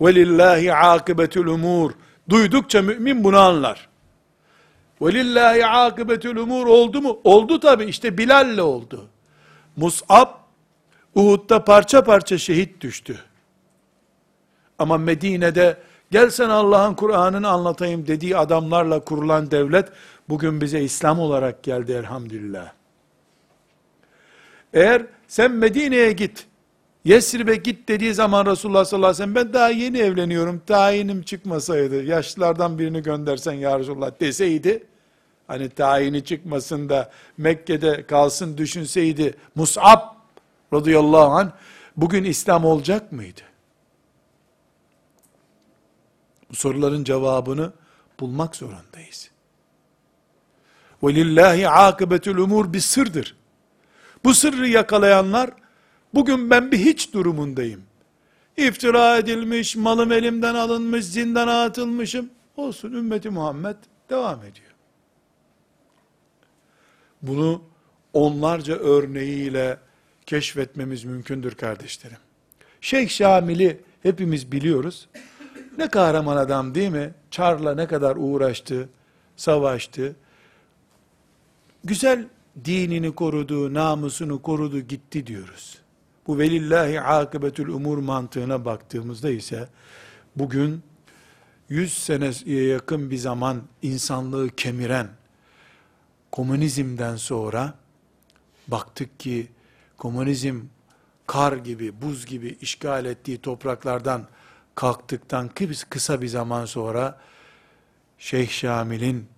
Velillahi 0.00 0.74
akibetul 0.74 1.46
umur. 1.46 1.92
Duydukça 2.28 2.82
mümin 2.82 3.24
bunu 3.24 3.38
anlar. 3.38 3.88
Velillahi 5.02 5.66
akibetul 5.66 6.36
umur 6.36 6.66
oldu 6.66 7.02
mu? 7.02 7.20
Oldu 7.24 7.60
tabi 7.60 7.84
işte 7.84 8.18
Bilal'le 8.18 8.60
oldu. 8.60 9.08
Mus'ab 9.76 10.28
Uhud'da 11.14 11.64
parça 11.64 12.04
parça 12.04 12.38
şehit 12.38 12.80
düştü. 12.80 13.18
Ama 14.78 14.98
Medine'de 14.98 15.78
gel 16.14 16.30
sen 16.30 16.48
Allah'ın 16.48 16.94
Kur'an'ını 16.94 17.48
anlatayım 17.48 18.06
dediği 18.06 18.36
adamlarla 18.36 19.00
kurulan 19.00 19.50
devlet 19.50 19.88
bugün 20.28 20.60
bize 20.60 20.80
İslam 20.80 21.20
olarak 21.20 21.62
geldi 21.62 21.92
elhamdülillah. 21.92 22.72
Eğer 24.74 25.06
sen 25.28 25.52
Medine'ye 25.52 26.12
git, 26.12 26.46
Yesrib'e 27.04 27.56
git 27.56 27.88
dediği 27.88 28.14
zaman 28.14 28.46
Resulullah 28.46 28.84
sallallahu 28.84 29.08
aleyhi 29.10 29.22
ve 29.22 29.34
sellem 29.34 29.46
ben 29.46 29.52
daha 29.52 29.68
yeni 29.68 29.98
evleniyorum, 29.98 30.62
tayinim 30.66 31.22
çıkmasaydı, 31.22 32.02
yaşlılardan 32.02 32.78
birini 32.78 33.02
göndersen 33.02 33.52
ya 33.52 33.78
Resulullah 33.78 34.20
deseydi, 34.20 34.86
hani 35.46 35.68
tayini 35.68 36.24
çıkmasın 36.24 36.88
da 36.88 37.10
Mekke'de 37.38 38.06
kalsın 38.06 38.58
düşünseydi, 38.58 39.34
Mus'ab 39.54 40.00
radıyallahu 40.72 41.32
anh, 41.32 41.50
bugün 41.96 42.24
İslam 42.24 42.64
olacak 42.64 43.12
mıydı? 43.12 43.53
Bu 46.53 46.55
soruların 46.55 47.03
cevabını 47.03 47.71
bulmak 48.19 48.55
zorundayız. 48.55 49.31
وَلِلَّهِ 51.03 51.65
عَاقِبَةُ 51.65 52.39
umur 52.39 52.73
bir 52.73 52.79
sırdır. 52.79 53.35
Bu 54.23 54.33
sırrı 54.33 54.67
yakalayanlar, 54.67 55.51
bugün 56.13 56.49
ben 56.49 56.71
bir 56.71 56.77
hiç 56.77 57.13
durumundayım. 57.13 57.83
İftira 58.57 59.17
edilmiş, 59.17 59.75
malım 59.75 60.11
elimden 60.11 60.55
alınmış, 60.55 61.05
zindana 61.05 61.63
atılmışım. 61.63 62.29
Olsun 62.57 62.93
ümmeti 62.93 63.29
Muhammed 63.29 63.75
devam 64.09 64.39
ediyor. 64.39 64.69
Bunu 67.21 67.61
onlarca 68.13 68.75
örneğiyle 68.75 69.77
keşfetmemiz 70.25 71.03
mümkündür 71.03 71.55
kardeşlerim. 71.55 72.17
Şeyh 72.81 73.09
Şamil'i 73.09 73.81
hepimiz 74.03 74.51
biliyoruz. 74.51 75.09
Ne 75.78 75.88
kahraman 75.88 76.36
adam 76.36 76.74
değil 76.74 76.90
mi? 76.90 77.14
Çarla 77.30 77.74
ne 77.74 77.86
kadar 77.86 78.16
uğraştı, 78.16 78.88
savaştı. 79.36 80.16
Güzel 81.84 82.26
dinini 82.64 83.14
korudu, 83.14 83.74
namusunu 83.74 84.42
korudu, 84.42 84.80
gitti 84.80 85.26
diyoruz. 85.26 85.78
Bu 86.26 86.38
velillahi 86.38 87.00
akıbetül 87.00 87.68
umur 87.68 87.98
mantığına 87.98 88.64
baktığımızda 88.64 89.30
ise 89.30 89.68
bugün 90.36 90.82
100 91.68 91.98
seneye 91.98 92.64
yakın 92.66 93.10
bir 93.10 93.16
zaman 93.16 93.62
insanlığı 93.82 94.50
kemiren 94.50 95.08
komünizmden 96.32 97.16
sonra 97.16 97.74
baktık 98.68 99.20
ki 99.20 99.48
komünizm 99.96 100.60
kar 101.26 101.52
gibi, 101.52 102.02
buz 102.02 102.26
gibi 102.26 102.58
işgal 102.60 103.04
ettiği 103.04 103.38
topraklardan 103.38 104.26
kalktıktan 104.74 105.50
kısa 105.90 106.22
bir 106.22 106.28
zaman 106.28 106.64
sonra 106.64 107.20
Şeyh 108.18 108.50
Şamil'in 108.50 109.28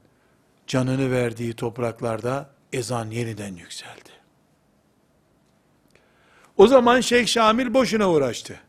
canını 0.67 1.11
verdiği 1.11 1.55
topraklarda 1.55 2.51
ezan 2.73 3.11
yeniden 3.11 3.57
yükseldi. 3.57 4.11
O 6.57 6.67
zaman 6.67 7.01
Şeyh 7.01 7.27
Şamil 7.27 7.75
boşuna 7.75 8.11
uğraştı. 8.11 8.61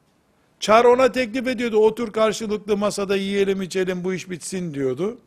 Çar 0.60 0.86
ona 0.86 1.12
teklif 1.12 1.48
ediyordu, 1.48 1.78
otur 1.78 2.14
karşılıklı 2.14 2.78
masada 2.78 3.16
yiyelim 3.16 3.62
içelim 3.62 4.04
bu 4.04 4.14
iş 4.14 4.30
bitsin 4.30 4.74
diyordu. 4.74 5.18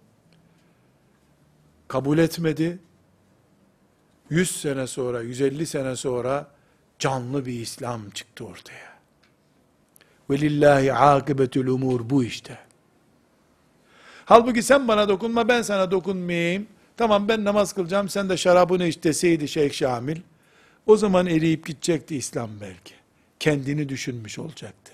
Kabul 1.88 2.18
etmedi. 2.18 2.78
100 4.30 4.61
sene 4.61 4.86
sonra, 4.86 5.22
150 5.22 5.66
sene 5.66 5.97
sonra 5.97 6.51
canlı 6.99 7.47
bir 7.47 7.53
İslam 7.53 8.11
çıktı 8.11 8.47
ortaya. 8.47 8.89
Velillahi 10.31 10.93
akıbetül 10.93 11.66
umur 11.66 12.11
bu 12.11 12.24
işte. 12.24 12.59
Halbuki 14.24 14.62
sen 14.62 14.89
bana 14.89 15.09
dokunma 15.09 15.49
ben 15.49 15.62
sana 15.62 15.91
dokunmayayım. 15.91 16.66
Tamam 16.97 17.28
ben 17.28 17.45
namaz 17.45 17.72
kılacağım 17.72 18.09
sen 18.09 18.28
de 18.28 18.37
şarabını 18.37 18.87
iç 18.87 19.05
deseydi 19.05 19.49
Şeyh 19.49 19.72
Şamil. 19.72 20.20
O 20.87 20.97
zaman 20.97 21.26
eriyip 21.26 21.66
gidecekti 21.66 22.16
İslam 22.16 22.51
belki. 22.61 22.95
Kendini 23.41 23.89
düşünmüş 23.89 24.39
olacaktı. 24.39 24.93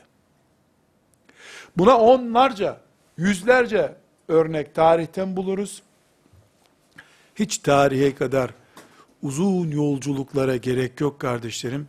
Buna 1.76 1.98
onlarca, 1.98 2.80
yüzlerce 3.16 3.94
örnek 4.28 4.74
tarihten 4.74 5.36
buluruz. 5.36 5.82
Hiç 7.34 7.58
tarihe 7.58 8.14
kadar 8.14 8.50
uzun 9.22 9.68
yolculuklara 9.70 10.56
gerek 10.56 11.00
yok 11.00 11.20
kardeşlerim. 11.20 11.88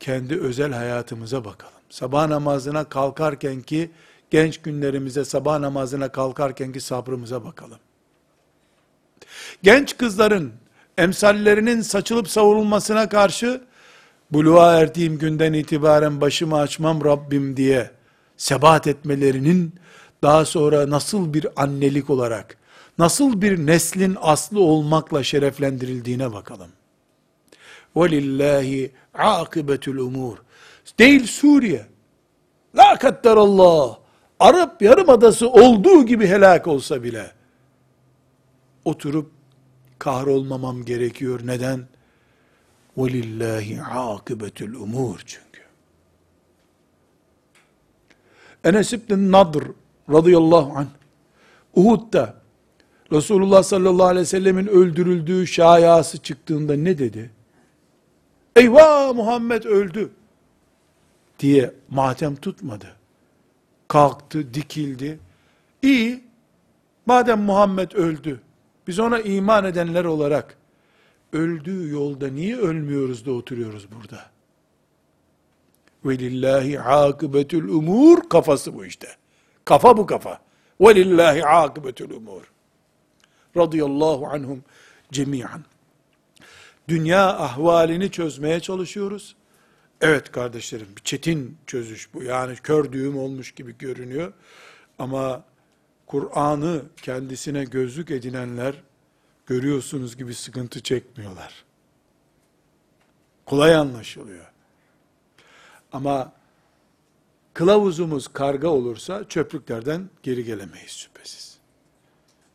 Kendi 0.00 0.40
özel 0.40 0.72
hayatımıza 0.72 1.44
bakalım 1.44 1.77
Sabah 1.89 2.27
namazına 2.27 2.83
kalkarken 2.83 3.61
ki 3.61 3.91
genç 4.31 4.61
günlerimize 4.61 5.25
sabah 5.25 5.59
namazına 5.59 6.09
kalkarken 6.09 6.73
ki 6.73 6.81
sabrımıza 6.81 7.45
bakalım. 7.45 7.79
Genç 9.63 9.97
kızların 9.97 10.53
emsallerinin 10.97 11.81
saçılıp 11.81 12.29
savrulmasına 12.29 13.09
karşı 13.09 13.61
buluğa 14.31 14.73
erdiğim 14.73 15.17
günden 15.17 15.53
itibaren 15.53 16.21
başımı 16.21 16.59
açmam 16.59 17.05
Rabbim 17.05 17.57
diye 17.57 17.91
sebat 18.37 18.87
etmelerinin 18.87 19.73
daha 20.23 20.45
sonra 20.45 20.89
nasıl 20.89 21.33
bir 21.33 21.47
annelik 21.55 22.09
olarak, 22.09 22.57
nasıl 22.97 23.41
bir 23.41 23.65
neslin 23.65 24.17
aslı 24.21 24.59
olmakla 24.59 25.23
şereflendirildiğine 25.23 26.33
bakalım. 26.33 26.69
وَلِلَّهِ 27.95 28.89
عَاقِبَةُ 29.15 29.83
الْاُمُورِ 29.93 30.35
Değil 30.99 31.27
Suriye. 31.27 31.85
La 32.75 32.99
Allah. 33.25 33.99
Arap 34.39 34.81
Yarımadası 34.81 35.49
olduğu 35.49 36.05
gibi 36.05 36.27
helak 36.27 36.67
olsa 36.67 37.03
bile 37.03 37.31
oturup 38.85 39.31
kahrolmamam 39.99 40.85
gerekiyor. 40.85 41.39
Neden? 41.45 41.87
وَلِلَّهِ 42.97 43.81
عَاقِبَةُ 43.81 44.75
umur 44.75 45.19
çünkü. 45.25 45.61
Enes 48.63 48.93
İbn 48.93 49.31
Nadr 49.31 49.63
radıyallahu 50.09 50.77
anh 50.77 50.87
Uhud'da 51.75 52.43
Resulullah 53.11 53.63
sallallahu 53.63 54.07
aleyhi 54.07 54.21
ve 54.21 54.25
sellemin 54.25 54.67
öldürüldüğü 54.67 55.47
şayası 55.47 56.17
çıktığında 56.17 56.75
ne 56.75 56.97
dedi? 56.97 57.31
Eyvah 58.55 59.15
Muhammed 59.15 59.63
öldü 59.63 60.11
diye 61.38 61.74
matem 61.90 62.36
tutmadı. 62.36 62.96
Kalktı, 63.88 64.54
dikildi. 64.54 65.18
İyi, 65.82 66.24
madem 67.06 67.40
Muhammed 67.40 67.92
öldü, 67.92 68.40
biz 68.86 68.98
ona 68.98 69.20
iman 69.20 69.64
edenler 69.64 70.04
olarak 70.04 70.56
öldüğü 71.32 71.88
yolda 71.88 72.28
niye 72.28 72.56
ölmüyoruz 72.56 73.26
da 73.26 73.32
oturuyoruz 73.32 73.86
burada? 73.92 74.24
Velillahi 76.04 76.80
akıbetül 76.80 77.68
umur 77.68 78.28
kafası 78.28 78.74
bu 78.74 78.84
işte. 78.84 79.08
Kafa 79.64 79.96
bu 79.96 80.06
kafa. 80.06 80.40
Velillahi 80.80 81.46
akıbetül 81.46 82.10
umur. 82.10 82.52
Radıyallahu 83.56 84.26
anhum 84.26 84.64
cemiyan. 85.12 85.64
Dünya 86.88 87.28
ahvalini 87.28 88.10
çözmeye 88.10 88.60
çalışıyoruz. 88.60 89.36
Evet 90.00 90.32
kardeşlerim, 90.32 90.88
bir 90.96 91.02
çetin 91.02 91.58
çözüş 91.66 92.14
bu. 92.14 92.22
Yani 92.22 92.56
kör 92.56 92.92
düğüm 92.92 93.18
olmuş 93.18 93.52
gibi 93.52 93.78
görünüyor. 93.78 94.32
Ama 94.98 95.44
Kur'an'ı 96.06 96.82
kendisine 97.02 97.64
gözlük 97.64 98.10
edinenler, 98.10 98.82
görüyorsunuz 99.46 100.16
gibi 100.16 100.34
sıkıntı 100.34 100.82
çekmiyorlar. 100.82 101.64
Kolay 103.46 103.74
anlaşılıyor. 103.74 104.52
Ama 105.92 106.32
kılavuzumuz 107.54 108.28
karga 108.28 108.68
olursa 108.68 109.28
çöplüklerden 109.28 110.10
geri 110.22 110.44
gelemeyiz 110.44 110.90
şüphesiz. 110.90 111.58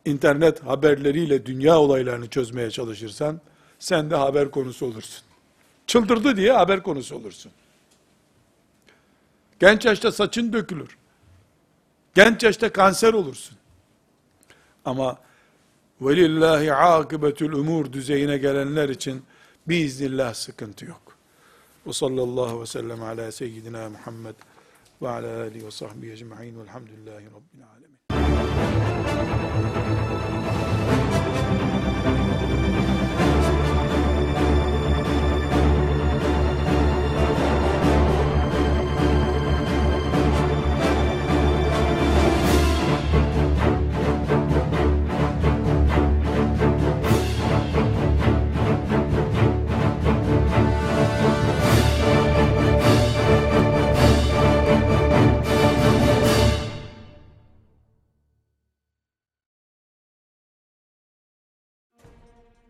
İnternet 0.04 0.64
haberleriyle 0.64 1.46
dünya 1.46 1.78
olaylarını 1.78 2.28
çözmeye 2.28 2.70
çalışırsan 2.70 3.40
sen 3.78 4.10
de 4.10 4.14
haber 4.16 4.50
konusu 4.50 4.86
olursun. 4.86 5.23
Çıldırdı 5.86 6.36
diye 6.36 6.52
haber 6.52 6.82
konusu 6.82 7.16
olursun. 7.16 7.52
Genç 9.60 9.84
yaşta 9.84 10.12
saçın 10.12 10.52
dökülür. 10.52 10.96
Genç 12.14 12.42
yaşta 12.42 12.72
kanser 12.72 13.12
olursun. 13.12 13.56
Ama 14.84 15.18
velillahi 16.00 16.74
akıbetül 16.74 17.52
umur 17.52 17.92
düzeyine 17.92 18.38
gelenler 18.38 18.88
için 18.88 19.22
biiznillah 19.66 20.34
sıkıntı 20.34 20.84
yok. 20.84 21.16
Ve 21.86 21.92
sallallahu 21.92 22.60
ve 22.60 22.66
sellem 22.66 23.02
ala 23.02 23.32
seyyidina 23.32 23.90
Muhammed 23.90 24.34
ve 25.02 25.08
ala 25.08 25.40
alihi 25.40 25.66
ve 25.66 25.70
sahbihi 25.70 26.12
ecma'in 26.12 26.60
velhamdülillahi 26.60 27.24
rabbil 27.26 27.64
alemin. 27.76 27.93